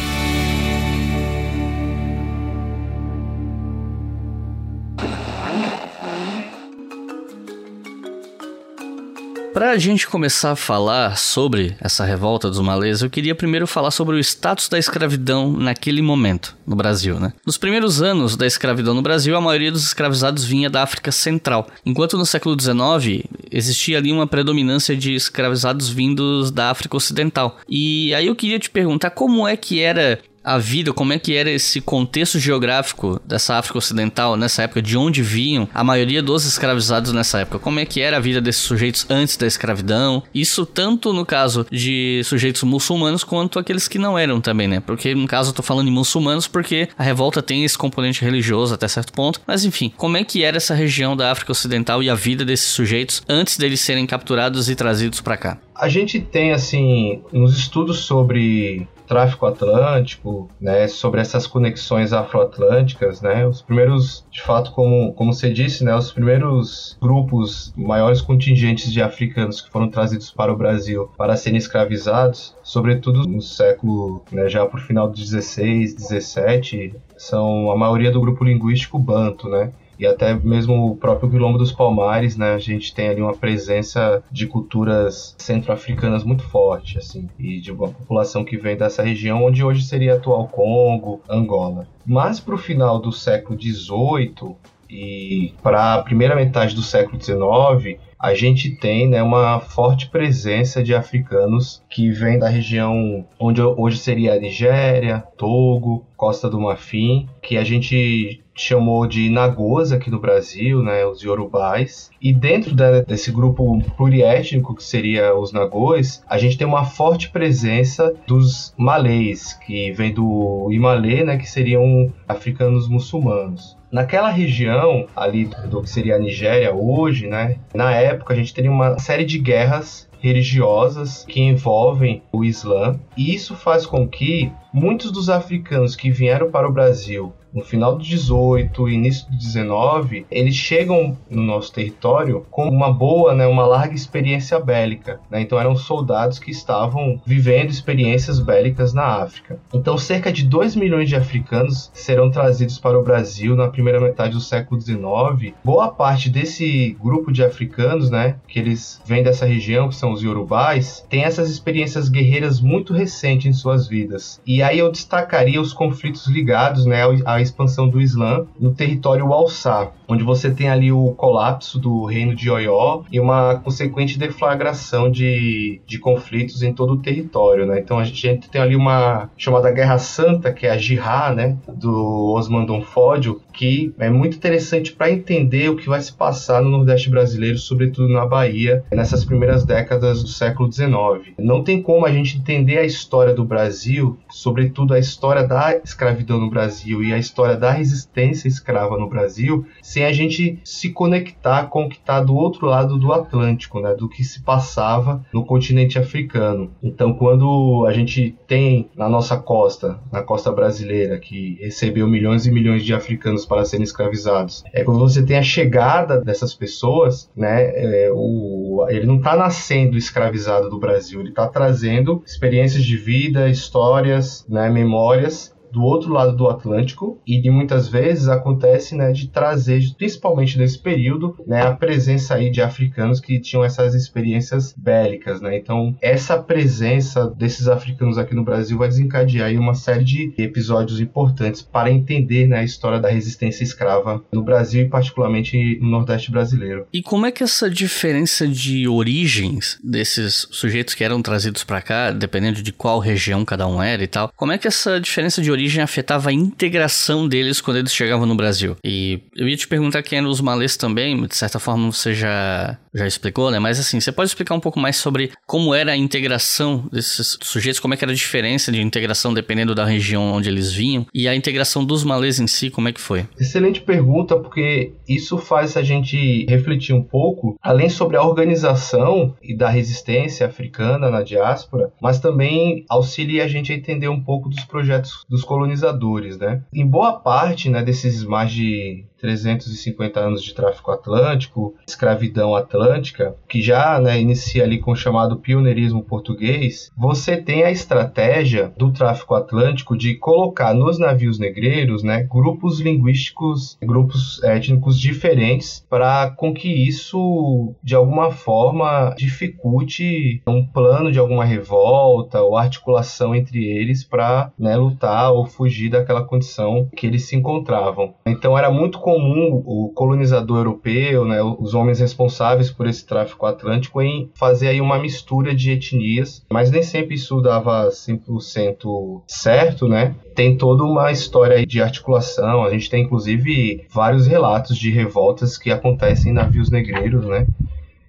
Para 9.57 9.71
a 9.71 9.77
gente 9.79 10.07
começar 10.07 10.51
a 10.51 10.55
falar 10.55 11.17
sobre 11.17 11.75
essa 11.81 12.05
revolta 12.05 12.47
dos 12.47 12.59
malês, 12.59 13.01
eu 13.01 13.09
queria 13.09 13.33
primeiro 13.33 13.65
falar 13.65 13.89
sobre 13.89 14.15
o 14.15 14.19
status 14.19 14.69
da 14.69 14.77
escravidão 14.77 15.51
naquele 15.51 15.99
momento 15.99 16.55
no 16.63 16.75
Brasil, 16.75 17.19
né? 17.19 17.33
Nos 17.43 17.57
primeiros 17.57 17.99
anos 17.99 18.37
da 18.37 18.45
escravidão 18.45 18.93
no 18.93 19.01
Brasil, 19.01 19.35
a 19.35 19.41
maioria 19.41 19.71
dos 19.71 19.83
escravizados 19.83 20.43
vinha 20.43 20.69
da 20.69 20.83
África 20.83 21.11
Central, 21.11 21.67
enquanto 21.83 22.19
no 22.19 22.25
século 22.27 22.55
XIX 22.55 23.25
existia 23.49 23.97
ali 23.97 24.11
uma 24.13 24.27
predominância 24.27 24.95
de 24.95 25.15
escravizados 25.15 25.89
vindos 25.89 26.51
da 26.51 26.69
África 26.69 26.95
Ocidental. 26.95 27.57
E 27.67 28.13
aí 28.13 28.27
eu 28.27 28.35
queria 28.35 28.59
te 28.59 28.69
perguntar 28.69 29.09
como 29.09 29.47
é 29.47 29.57
que 29.57 29.81
era 29.81 30.19
a 30.47 30.57
vida, 30.57 30.93
como 30.93 31.11
é 31.11 31.19
que 31.19 31.35
era 31.35 31.51
esse 31.51 31.81
contexto 31.81 32.39
geográfico 32.39 33.19
dessa 33.25 33.55
África 33.55 33.79
Ocidental 33.79 34.37
nessa 34.37 34.63
época, 34.63 34.81
de 34.81 34.97
onde 34.97 35.21
vinham 35.21 35.67
a 35.73 35.83
maioria 35.83 36.23
dos 36.23 36.45
escravizados 36.45 37.11
nessa 37.11 37.41
época, 37.41 37.59
como 37.59 37.81
é 37.81 37.85
que 37.85 37.99
era 37.99 38.15
a 38.15 38.19
vida 38.21 38.39
desses 38.39 38.61
sujeitos 38.61 39.05
antes 39.09 39.35
da 39.35 39.45
escravidão, 39.45 40.23
isso 40.33 40.65
tanto 40.65 41.11
no 41.11 41.25
caso 41.25 41.67
de 41.69 42.21
sujeitos 42.23 42.63
muçulmanos 42.63 43.25
quanto 43.25 43.59
aqueles 43.59 43.89
que 43.89 43.99
não 43.99 44.17
eram 44.17 44.39
também, 44.39 44.69
né? 44.69 44.79
Porque 44.79 45.13
no 45.13 45.27
caso 45.27 45.49
eu 45.49 45.53
tô 45.53 45.61
falando 45.61 45.87
de 45.87 45.91
muçulmanos 45.91 46.47
porque 46.47 46.87
a 46.97 47.03
revolta 47.03 47.41
tem 47.41 47.65
esse 47.65 47.77
componente 47.77 48.23
religioso 48.23 48.73
até 48.73 48.87
certo 48.87 49.11
ponto, 49.11 49.41
mas 49.45 49.65
enfim, 49.65 49.91
como 49.97 50.15
é 50.15 50.23
que 50.23 50.45
era 50.45 50.55
essa 50.55 50.73
região 50.73 51.17
da 51.17 51.29
África 51.29 51.51
Ocidental 51.51 52.01
e 52.01 52.09
a 52.09 52.15
vida 52.15 52.45
desses 52.45 52.69
sujeitos 52.69 53.21
antes 53.27 53.57
deles 53.57 53.81
serem 53.81 54.07
capturados 54.07 54.69
e 54.69 54.75
trazidos 54.75 55.19
para 55.19 55.35
cá? 55.35 55.57
A 55.75 55.89
gente 55.89 56.21
tem 56.21 56.53
assim 56.53 57.21
uns 57.33 57.57
estudos 57.57 57.99
sobre 57.99 58.87
tráfico 59.07 59.45
atlântico, 59.45 60.49
né, 60.59 60.87
sobre 60.87 61.21
essas 61.21 61.47
conexões 61.47 62.13
afroatlânticas, 62.13 63.21
né, 63.21 63.47
os 63.47 63.61
primeiros, 63.61 64.25
de 64.29 64.41
fato, 64.41 64.71
como, 64.71 65.13
como 65.13 65.33
você 65.33 65.51
disse, 65.51 65.83
né, 65.83 65.95
os 65.95 66.11
primeiros 66.11 66.97
grupos, 67.01 67.73
maiores 67.75 68.21
contingentes 68.21 68.91
de 68.91 69.01
africanos 69.01 69.61
que 69.61 69.71
foram 69.71 69.89
trazidos 69.89 70.31
para 70.31 70.51
o 70.51 70.57
Brasil 70.57 71.09
para 71.17 71.35
serem 71.35 71.57
escravizados, 71.57 72.55
sobretudo 72.61 73.27
no 73.27 73.41
século, 73.41 74.23
né, 74.31 74.49
já 74.49 74.65
por 74.65 74.79
final 74.81 75.07
do 75.07 75.15
16, 75.15 75.95
17, 75.95 76.93
são 77.17 77.71
a 77.71 77.77
maioria 77.77 78.11
do 78.11 78.21
grupo 78.21 78.43
linguístico 78.43 78.99
banto, 78.99 79.47
né, 79.47 79.71
e 79.99 80.05
até 80.05 80.33
mesmo 80.33 80.91
o 80.91 80.95
próprio 80.95 81.29
Quilombo 81.29 81.57
dos 81.57 81.71
Palmares, 81.71 82.37
né? 82.37 82.53
A 82.53 82.59
gente 82.59 82.93
tem 82.93 83.09
ali 83.09 83.21
uma 83.21 83.35
presença 83.35 84.23
de 84.31 84.47
culturas 84.47 85.35
centro-africanas 85.37 86.23
muito 86.23 86.43
forte, 86.43 86.97
assim, 86.97 87.27
e 87.39 87.59
de 87.59 87.71
uma 87.71 87.89
população 87.89 88.43
que 88.43 88.57
vem 88.57 88.77
dessa 88.77 89.03
região, 89.03 89.43
onde 89.43 89.63
hoje 89.63 89.83
seria 89.83 90.15
atual 90.15 90.47
Congo, 90.47 91.21
Angola. 91.29 91.87
Mas 92.05 92.39
para 92.39 92.55
o 92.55 92.57
final 92.57 92.99
do 92.99 93.11
século 93.11 93.59
XVIII 93.59 94.55
e 94.89 95.53
para 95.61 95.95
a 95.95 96.03
primeira 96.03 96.35
metade 96.35 96.75
do 96.75 96.81
século 96.81 97.21
XIX, 97.21 97.99
a 98.19 98.33
gente 98.33 98.71
tem 98.75 99.07
né, 99.07 99.21
uma 99.21 99.59
forte 99.59 100.09
presença 100.09 100.81
de 100.83 100.95
africanos 100.95 101.83
que 101.89 102.09
vêm 102.09 102.39
da 102.39 102.49
região 102.49 103.25
onde 103.39 103.61
hoje 103.61 103.97
seria 103.99 104.33
a 104.33 104.39
Nigéria, 104.39 105.23
Togo, 105.37 106.05
Costa 106.15 106.49
do 106.49 106.59
Marfim, 106.59 107.29
que 107.41 107.57
a 107.57 107.63
gente 107.63 108.43
chamou 108.55 109.05
de 109.05 109.29
Nagôs 109.29 109.91
aqui 109.91 110.09
no 110.09 110.19
Brasil, 110.19 110.81
né, 110.81 111.05
os 111.05 111.21
Yorubais. 111.21 112.09
E 112.19 112.33
dentro 112.33 112.75
desse 113.05 113.31
grupo 113.31 113.79
pluriétnico 113.95 114.73
que 114.73 114.83
seria 114.83 115.37
os 115.37 115.51
Nagôs, 115.53 116.23
a 116.27 116.39
gente 116.39 116.57
tem 116.57 116.65
uma 116.65 116.85
forte 116.85 117.29
presença 117.29 118.15
dos 118.25 118.73
Malês, 118.75 119.53
que 119.53 119.91
vem 119.91 120.11
do 120.11 120.69
Imalê, 120.71 121.23
né, 121.23 121.37
que 121.37 121.47
seriam 121.47 122.11
africanos 122.27 122.89
muçulmanos. 122.89 123.76
Naquela 123.91 124.29
região 124.29 125.07
ali 125.15 125.49
do 125.69 125.81
que 125.81 125.89
seria 125.89 126.15
a 126.15 126.19
Nigéria 126.19 126.73
hoje, 126.73 127.27
né? 127.27 127.57
Na 127.73 127.91
época 127.91 128.33
a 128.33 128.37
gente 128.37 128.53
teria 128.53 128.71
uma 128.71 128.99
série 128.99 129.23
de 129.23 129.39
guerras 129.39 130.07
religiosas 130.19 131.23
que 131.25 131.39
envolvem 131.39 132.21
o 132.31 132.43
Islã, 132.43 132.99
e 133.15 133.33
isso 133.33 133.55
faz 133.55 133.85
com 133.85 134.07
que 134.07 134.51
muitos 134.77 135.11
dos 135.11 135.27
africanos 135.27 135.95
que 135.95 136.11
vieram 136.11 136.51
para 136.51 136.67
o 136.67 136.71
Brasil 136.71 137.33
no 137.57 137.63
final 137.63 137.95
do 137.95 138.03
18 138.03 138.87
e 138.87 138.93
início 138.93 139.29
do 139.29 139.35
19, 139.35 140.27
eles 140.29 140.55
chegam 140.55 141.17
no 141.29 141.41
nosso 141.41 141.73
território 141.73 142.45
com 142.51 142.69
uma 142.69 142.93
boa, 142.93 143.33
né, 143.33 143.47
uma 143.47 143.65
larga 143.65 143.95
experiência 143.95 144.59
bélica. 144.59 145.19
Né? 145.29 145.41
Então 145.41 145.59
eram 145.59 145.75
soldados 145.75 146.37
que 146.37 146.51
estavam 146.51 147.19
vivendo 147.25 147.71
experiências 147.71 148.39
bélicas 148.39 148.93
na 148.93 149.05
África. 149.23 149.59
Então 149.73 149.97
cerca 149.97 150.31
de 150.31 150.45
2 150.45 150.75
milhões 150.75 151.09
de 151.09 151.15
africanos 151.15 151.89
serão 151.93 152.29
trazidos 152.29 152.77
para 152.77 152.99
o 152.99 153.03
Brasil 153.03 153.55
na 153.55 153.69
primeira 153.69 153.99
metade 153.99 154.33
do 154.33 154.41
século 154.41 154.79
19. 154.79 155.55
Boa 155.63 155.89
parte 155.89 156.29
desse 156.29 156.95
grupo 157.01 157.31
de 157.31 157.43
africanos, 157.43 158.11
né, 158.11 158.35
que 158.47 158.59
eles 158.59 159.01
vêm 159.05 159.23
dessa 159.23 159.47
região, 159.47 159.89
que 159.89 159.95
são 159.95 160.11
os 160.11 160.21
yorubais, 160.21 161.05
tem 161.09 161.23
essas 161.23 161.49
experiências 161.49 162.07
guerreiras 162.07 162.61
muito 162.61 162.93
recentes 162.93 163.47
em 163.47 163.53
suas 163.53 163.87
vidas. 163.87 164.39
E 164.45 164.61
aí 164.67 164.79
eu 164.79 164.91
destacaria 164.91 165.61
os 165.61 165.73
conflitos 165.73 166.27
ligados, 166.27 166.85
né, 166.85 167.01
à 167.25 167.41
expansão 167.41 167.87
do 167.87 168.01
Islã 168.01 168.45
no 168.59 168.73
território 168.73 169.31
Alçá, 169.33 169.91
onde 170.07 170.23
você 170.23 170.51
tem 170.51 170.69
ali 170.69 170.91
o 170.91 171.11
colapso 171.13 171.79
do 171.79 172.05
reino 172.05 172.35
de 172.35 172.49
Oió 172.49 173.03
e 173.11 173.19
uma 173.19 173.55
consequente 173.55 174.17
deflagração 174.17 175.09
de, 175.09 175.81
de 175.85 175.99
conflitos 175.99 176.61
em 176.61 176.73
todo 176.73 176.93
o 176.93 176.97
território, 176.97 177.65
né? 177.65 177.79
Então 177.79 177.99
a 177.99 178.03
gente 178.03 178.49
tem 178.49 178.61
ali 178.61 178.75
uma 178.75 179.29
chamada 179.37 179.71
Guerra 179.71 179.97
Santa, 179.97 180.51
que 180.51 180.65
é 180.65 180.71
a 180.71 180.77
Jihad, 180.77 181.35
né, 181.35 181.57
do 181.67 182.33
Osman 182.33 182.65
Donfódio, 182.65 183.41
que 183.53 183.93
é 183.97 184.09
muito 184.09 184.37
interessante 184.37 184.93
para 184.93 185.11
entender 185.11 185.69
o 185.69 185.75
que 185.75 185.89
vai 185.89 185.99
se 185.99 186.13
passar 186.13 186.61
no 186.61 186.69
Nordeste 186.69 187.09
brasileiro, 187.09 187.57
sobretudo 187.57 188.07
na 188.07 188.25
Bahia, 188.25 188.83
nessas 188.91 189.25
primeiras 189.25 189.65
décadas 189.65 190.21
do 190.21 190.29
século 190.29 190.71
XIX. 190.71 191.33
Não 191.39 191.63
tem 191.63 191.81
como 191.81 192.05
a 192.05 192.11
gente 192.11 192.37
entender 192.37 192.77
a 192.77 192.85
história 192.85 193.33
do 193.33 193.43
Brasil, 193.43 194.17
sobretudo 194.57 194.95
a 194.95 194.99
história 194.99 195.43
da 195.45 195.79
escravidão 195.83 196.39
no 196.39 196.49
Brasil 196.49 197.03
e 197.03 197.13
a 197.13 197.17
história 197.17 197.55
da 197.55 197.69
resistência 197.69 198.47
escrava 198.47 198.97
no 198.97 199.07
Brasil, 199.07 199.67
sem 199.83 200.03
a 200.03 200.11
gente 200.11 200.59
se 200.63 200.89
conectar 200.89 201.67
com 201.67 201.85
o 201.85 201.89
que 201.89 201.97
está 201.97 202.19
do 202.19 202.35
outro 202.35 202.65
lado 202.65 202.97
do 202.97 203.13
Atlântico, 203.13 203.79
né, 203.79 203.93
do 203.93 204.09
que 204.09 204.23
se 204.23 204.41
passava 204.41 205.23
no 205.31 205.45
continente 205.45 205.99
africano. 205.99 206.71
Então, 206.81 207.13
quando 207.13 207.85
a 207.87 207.93
gente 207.93 208.35
tem 208.47 208.89
na 208.95 209.07
nossa 209.07 209.37
costa, 209.37 209.99
na 210.11 210.23
costa 210.23 210.51
brasileira, 210.51 211.19
que 211.19 211.59
recebeu 211.61 212.07
milhões 212.07 212.47
e 212.47 212.51
milhões 212.51 212.83
de 212.83 212.95
africanos 212.95 213.45
para 213.45 213.63
serem 213.63 213.83
escravizados, 213.83 214.63
é 214.73 214.83
quando 214.83 214.99
você 214.99 215.23
tem 215.23 215.37
a 215.37 215.43
chegada 215.43 216.19
dessas 216.19 216.55
pessoas, 216.55 217.29
né, 217.35 217.63
é, 217.75 218.11
o, 218.11 218.87
ele 218.89 219.05
não 219.05 219.17
está 219.17 219.35
nascendo 219.35 219.97
escravizado 219.97 220.67
do 220.67 220.79
Brasil, 220.79 221.19
ele 221.19 221.29
está 221.29 221.47
trazendo 221.47 222.23
experiências 222.25 222.83
de 222.83 222.97
vida, 222.97 223.47
histórias, 223.49 224.36
né, 224.47 224.69
memórias 224.69 225.55
do 225.71 225.81
outro 225.83 226.11
lado 226.11 226.35
do 226.35 226.47
Atlântico 226.47 227.21
e 227.25 227.41
de 227.41 227.49
muitas 227.49 227.87
vezes 227.87 228.27
acontece 228.27 228.95
né, 228.95 229.11
de 229.11 229.27
trazer, 229.27 229.81
principalmente 229.97 230.57
nesse 230.57 230.79
período, 230.79 231.35
né, 231.45 231.61
a 231.61 231.73
presença 231.73 232.35
aí 232.35 232.49
de 232.49 232.61
africanos 232.61 233.19
que 233.19 233.39
tinham 233.39 233.63
essas 233.63 233.93
experiências 233.93 234.73
bélicas. 234.77 235.41
Né? 235.41 235.57
Então, 235.57 235.95
essa 236.01 236.37
presença 236.37 237.27
desses 237.29 237.67
africanos 237.67 238.17
aqui 238.17 238.35
no 238.35 238.43
Brasil 238.43 238.77
vai 238.77 238.87
desencadear 238.87 239.47
aí 239.47 239.57
uma 239.57 239.73
série 239.73 240.03
de 240.03 240.33
episódios 240.37 240.99
importantes 240.99 241.61
para 241.61 241.91
entender 241.91 242.47
né, 242.47 242.59
a 242.59 242.63
história 242.63 242.99
da 242.99 243.09
resistência 243.09 243.63
escrava 243.63 244.23
no 244.31 244.43
Brasil 244.43 244.81
e 244.81 244.89
particularmente 244.89 245.79
no 245.81 245.89
Nordeste 245.89 246.31
brasileiro. 246.31 246.87
E 246.93 247.01
como 247.01 247.25
é 247.25 247.31
que 247.31 247.43
essa 247.43 247.69
diferença 247.69 248.47
de 248.47 248.87
origens 248.87 249.79
desses 249.83 250.47
sujeitos 250.51 250.93
que 250.93 251.03
eram 251.03 251.21
trazidos 251.21 251.63
para 251.63 251.81
cá, 251.81 252.11
dependendo 252.11 252.61
de 252.61 252.71
qual 252.71 252.99
região 252.99 253.43
cada 253.45 253.67
um 253.67 253.81
era 253.81 254.03
e 254.03 254.07
tal, 254.07 254.31
como 254.35 254.51
é 254.51 254.57
que 254.57 254.67
essa 254.67 254.99
diferença 254.99 255.41
de 255.41 255.51
origem 255.57 255.83
afetava 255.83 256.29
a 256.29 256.33
integração 256.33 257.27
deles 257.27 257.59
quando 257.59 257.77
eles 257.77 257.93
chegavam 257.93 258.25
no 258.25 258.35
Brasil. 258.35 258.75
E 258.83 259.19
eu 259.35 259.47
ia 259.47 259.57
te 259.57 259.67
perguntar 259.67 260.03
quem 260.03 260.19
eram 260.19 260.29
os 260.29 260.41
malês 260.41 260.77
também, 260.77 261.25
de 261.25 261.35
certa 261.35 261.59
forma 261.59 261.91
você 261.91 262.13
já, 262.13 262.77
já 262.93 263.05
explicou, 263.07 263.51
né? 263.51 263.59
Mas 263.59 263.79
assim, 263.79 263.99
você 263.99 264.11
pode 264.11 264.29
explicar 264.29 264.55
um 264.55 264.59
pouco 264.59 264.79
mais 264.79 264.97
sobre 264.97 265.31
como 265.45 265.73
era 265.73 265.91
a 265.91 265.97
integração 265.97 266.87
desses 266.91 267.37
sujeitos, 267.41 267.79
como 267.79 267.93
é 267.93 267.97
que 267.97 268.05
era 268.05 268.11
a 268.11 268.15
diferença 268.15 268.71
de 268.71 268.81
integração 268.81 269.33
dependendo 269.33 269.73
da 269.73 269.85
região 269.85 270.23
onde 270.33 270.49
eles 270.49 270.71
vinham, 270.71 271.05
e 271.13 271.27
a 271.27 271.35
integração 271.35 271.83
dos 271.83 272.03
malês 272.03 272.39
em 272.39 272.47
si, 272.47 272.69
como 272.69 272.87
é 272.87 272.93
que 272.93 273.01
foi? 273.01 273.25
Excelente 273.39 273.81
pergunta, 273.81 274.37
porque 274.37 274.93
isso 275.07 275.37
faz 275.37 275.75
a 275.75 275.81
gente 275.81 276.45
refletir 276.47 276.93
um 276.93 277.03
pouco, 277.03 277.57
além 277.61 277.89
sobre 277.89 278.17
a 278.17 278.23
organização 278.23 279.35
e 279.41 279.55
da 279.55 279.69
resistência 279.69 280.45
africana 280.45 281.09
na 281.09 281.23
diáspora, 281.23 281.91
mas 282.01 282.19
também 282.19 282.85
auxilia 282.89 283.43
a 283.43 283.47
gente 283.47 283.71
a 283.71 283.75
entender 283.75 284.07
um 284.07 284.21
pouco 284.21 284.49
dos 284.49 284.63
projetos 284.63 285.25
dos 285.29 285.43
colonizadores, 285.47 286.37
né? 286.37 286.61
Em 286.73 286.85
boa 286.85 287.13
parte, 287.13 287.69
né, 287.69 287.81
desses 287.83 288.23
mais 288.23 288.51
de 288.51 289.05
350 289.19 290.19
anos 290.19 290.43
de 290.43 290.53
tráfico 290.53 290.91
atlântico, 290.91 291.75
escravidão 291.87 292.55
atlântica, 292.55 293.35
que 293.47 293.61
já 293.61 293.99
né, 293.99 294.19
inicia 294.19 294.63
ali 294.63 294.79
com 294.79 294.91
o 294.91 294.95
chamado 294.95 295.37
pioneirismo 295.37 296.03
português, 296.03 296.91
você 296.97 297.37
tem 297.37 297.63
a 297.63 297.71
estratégia 297.71 298.71
do 298.77 298.91
tráfico 298.91 299.35
atlântico 299.35 299.97
de 299.97 300.15
colocar 300.15 300.73
nos 300.73 300.99
navios 300.99 301.39
negreiros 301.39 302.03
né, 302.03 302.23
grupos 302.23 302.79
linguísticos, 302.79 303.77
grupos 303.81 304.41
étnicos 304.43 304.99
diferentes, 304.99 305.85
para 305.89 306.29
com 306.31 306.53
que 306.53 306.69
isso, 306.69 307.73
de 307.83 307.95
alguma 307.95 308.31
forma, 308.31 309.13
dificulte 309.17 310.41
um 310.47 310.65
plano 310.65 311.11
de 311.11 311.19
alguma 311.19 311.45
revolta 311.45 312.41
ou 312.41 312.57
articulação 312.57 313.35
entre 313.35 313.65
eles 313.65 314.03
para 314.03 314.51
né, 314.57 314.75
lutar 314.75 315.31
ou 315.31 315.45
fugir 315.45 315.89
daquela 315.89 316.23
condição 316.23 316.89
que 316.95 317.07
eles 317.07 317.23
se 317.27 317.35
encontravam. 317.35 318.13
Então 318.25 318.57
era 318.57 318.69
muito 318.69 318.99
comum 319.07 319.63
o 319.65 319.89
colonizador 319.95 320.57
europeu, 320.57 321.23
né, 321.23 321.41
os 321.41 321.73
homens 321.73 322.01
responsáveis 322.01 322.69
por 322.69 322.85
esse 322.85 323.05
tráfico 323.05 323.45
atlântico, 323.45 324.01
em 324.01 324.29
fazer 324.33 324.67
aí 324.67 324.81
uma 324.81 324.99
mistura 324.99 325.55
de 325.55 325.71
etnias, 325.71 326.45
mas 326.51 326.69
nem 326.69 326.83
sempre 326.83 327.15
isso 327.15 327.39
dava 327.39 327.87
100% 327.87 329.21
certo, 329.25 329.87
né? 329.87 330.13
Tem 330.35 330.57
toda 330.57 330.83
uma 330.83 331.09
história 331.09 331.65
de 331.65 331.81
articulação, 331.81 332.65
a 332.65 332.69
gente 332.69 332.89
tem 332.89 333.03
inclusive 333.03 333.85
vários 333.89 334.27
relatos 334.27 334.77
de 334.77 334.91
revoltas 334.91 335.57
que 335.57 335.71
acontecem 335.71 336.33
em 336.33 336.35
navios 336.35 336.69
negreiros, 336.69 337.25
né? 337.25 337.47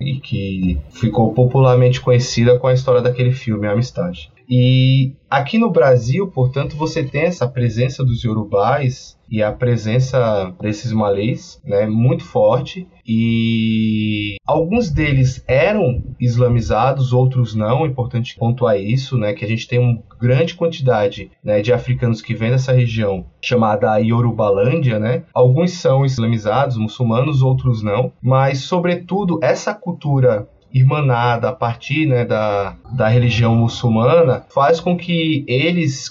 E 0.01 0.19
que 0.19 0.81
ficou 0.91 1.33
popularmente 1.33 2.01
conhecida 2.01 2.59
com 2.59 2.67
a 2.67 2.75
história 2.75 3.01
daquele 3.01 3.31
filme, 3.31 3.69
Amistade. 3.69 4.33
E 4.49 5.15
aqui 5.29 5.59
no 5.59 5.71
Brasil, 5.71 6.27
portanto, 6.29 6.75
você 6.77 7.05
tem 7.05 7.23
essa 7.23 7.47
presença 7.47 8.03
dos 8.03 8.25
yorubais 8.25 9.19
e 9.31 9.43
a 9.43 9.53
presença 9.53 10.55
desses 10.59 10.91
malês, 10.91 11.61
né, 11.63 11.87
muito 11.87 12.25
forte. 12.25 12.89
E 13.07 14.37
alguns 14.47 14.91
deles 14.91 15.45
eram 15.47 16.03
islamizados, 16.19 17.13
outros 17.13 17.55
não. 17.55 17.85
É 17.85 17.89
importante 17.89 18.37
pontuar 18.39 18.81
isso, 18.81 19.19
né, 19.19 19.35
que 19.35 19.45
a 19.45 19.49
gente 19.49 19.69
tem 19.69 19.79
uma 19.79 20.03
grande 20.19 20.55
quantidade 20.55 21.31
né, 21.45 21.61
de 21.61 21.73
africanos 21.73 22.23
que 22.23 22.35
vêm 22.35 22.51
dessa 22.51 22.73
região 22.73 23.27
chamada 23.43 23.99
Yorubalândia, 23.99 24.99
né? 24.99 25.25
Alguns 25.35 25.73
são 25.73 26.05
islamizados, 26.05 26.77
muçulmanos, 26.77 27.43
outros 27.43 27.83
não. 27.83 28.13
Mas, 28.23 28.61
sobretudo, 28.61 29.39
essa 29.43 29.75
cultura 29.75 30.49
irmanada 30.73 31.49
a 31.49 31.53
partir 31.53 32.07
né, 32.07 32.25
da, 32.25 32.77
da 32.93 33.09
religião 33.09 33.55
muçulmana 33.55 34.45
faz 34.53 34.81
com 34.81 34.97
que 34.97 35.45
eles 35.47 36.09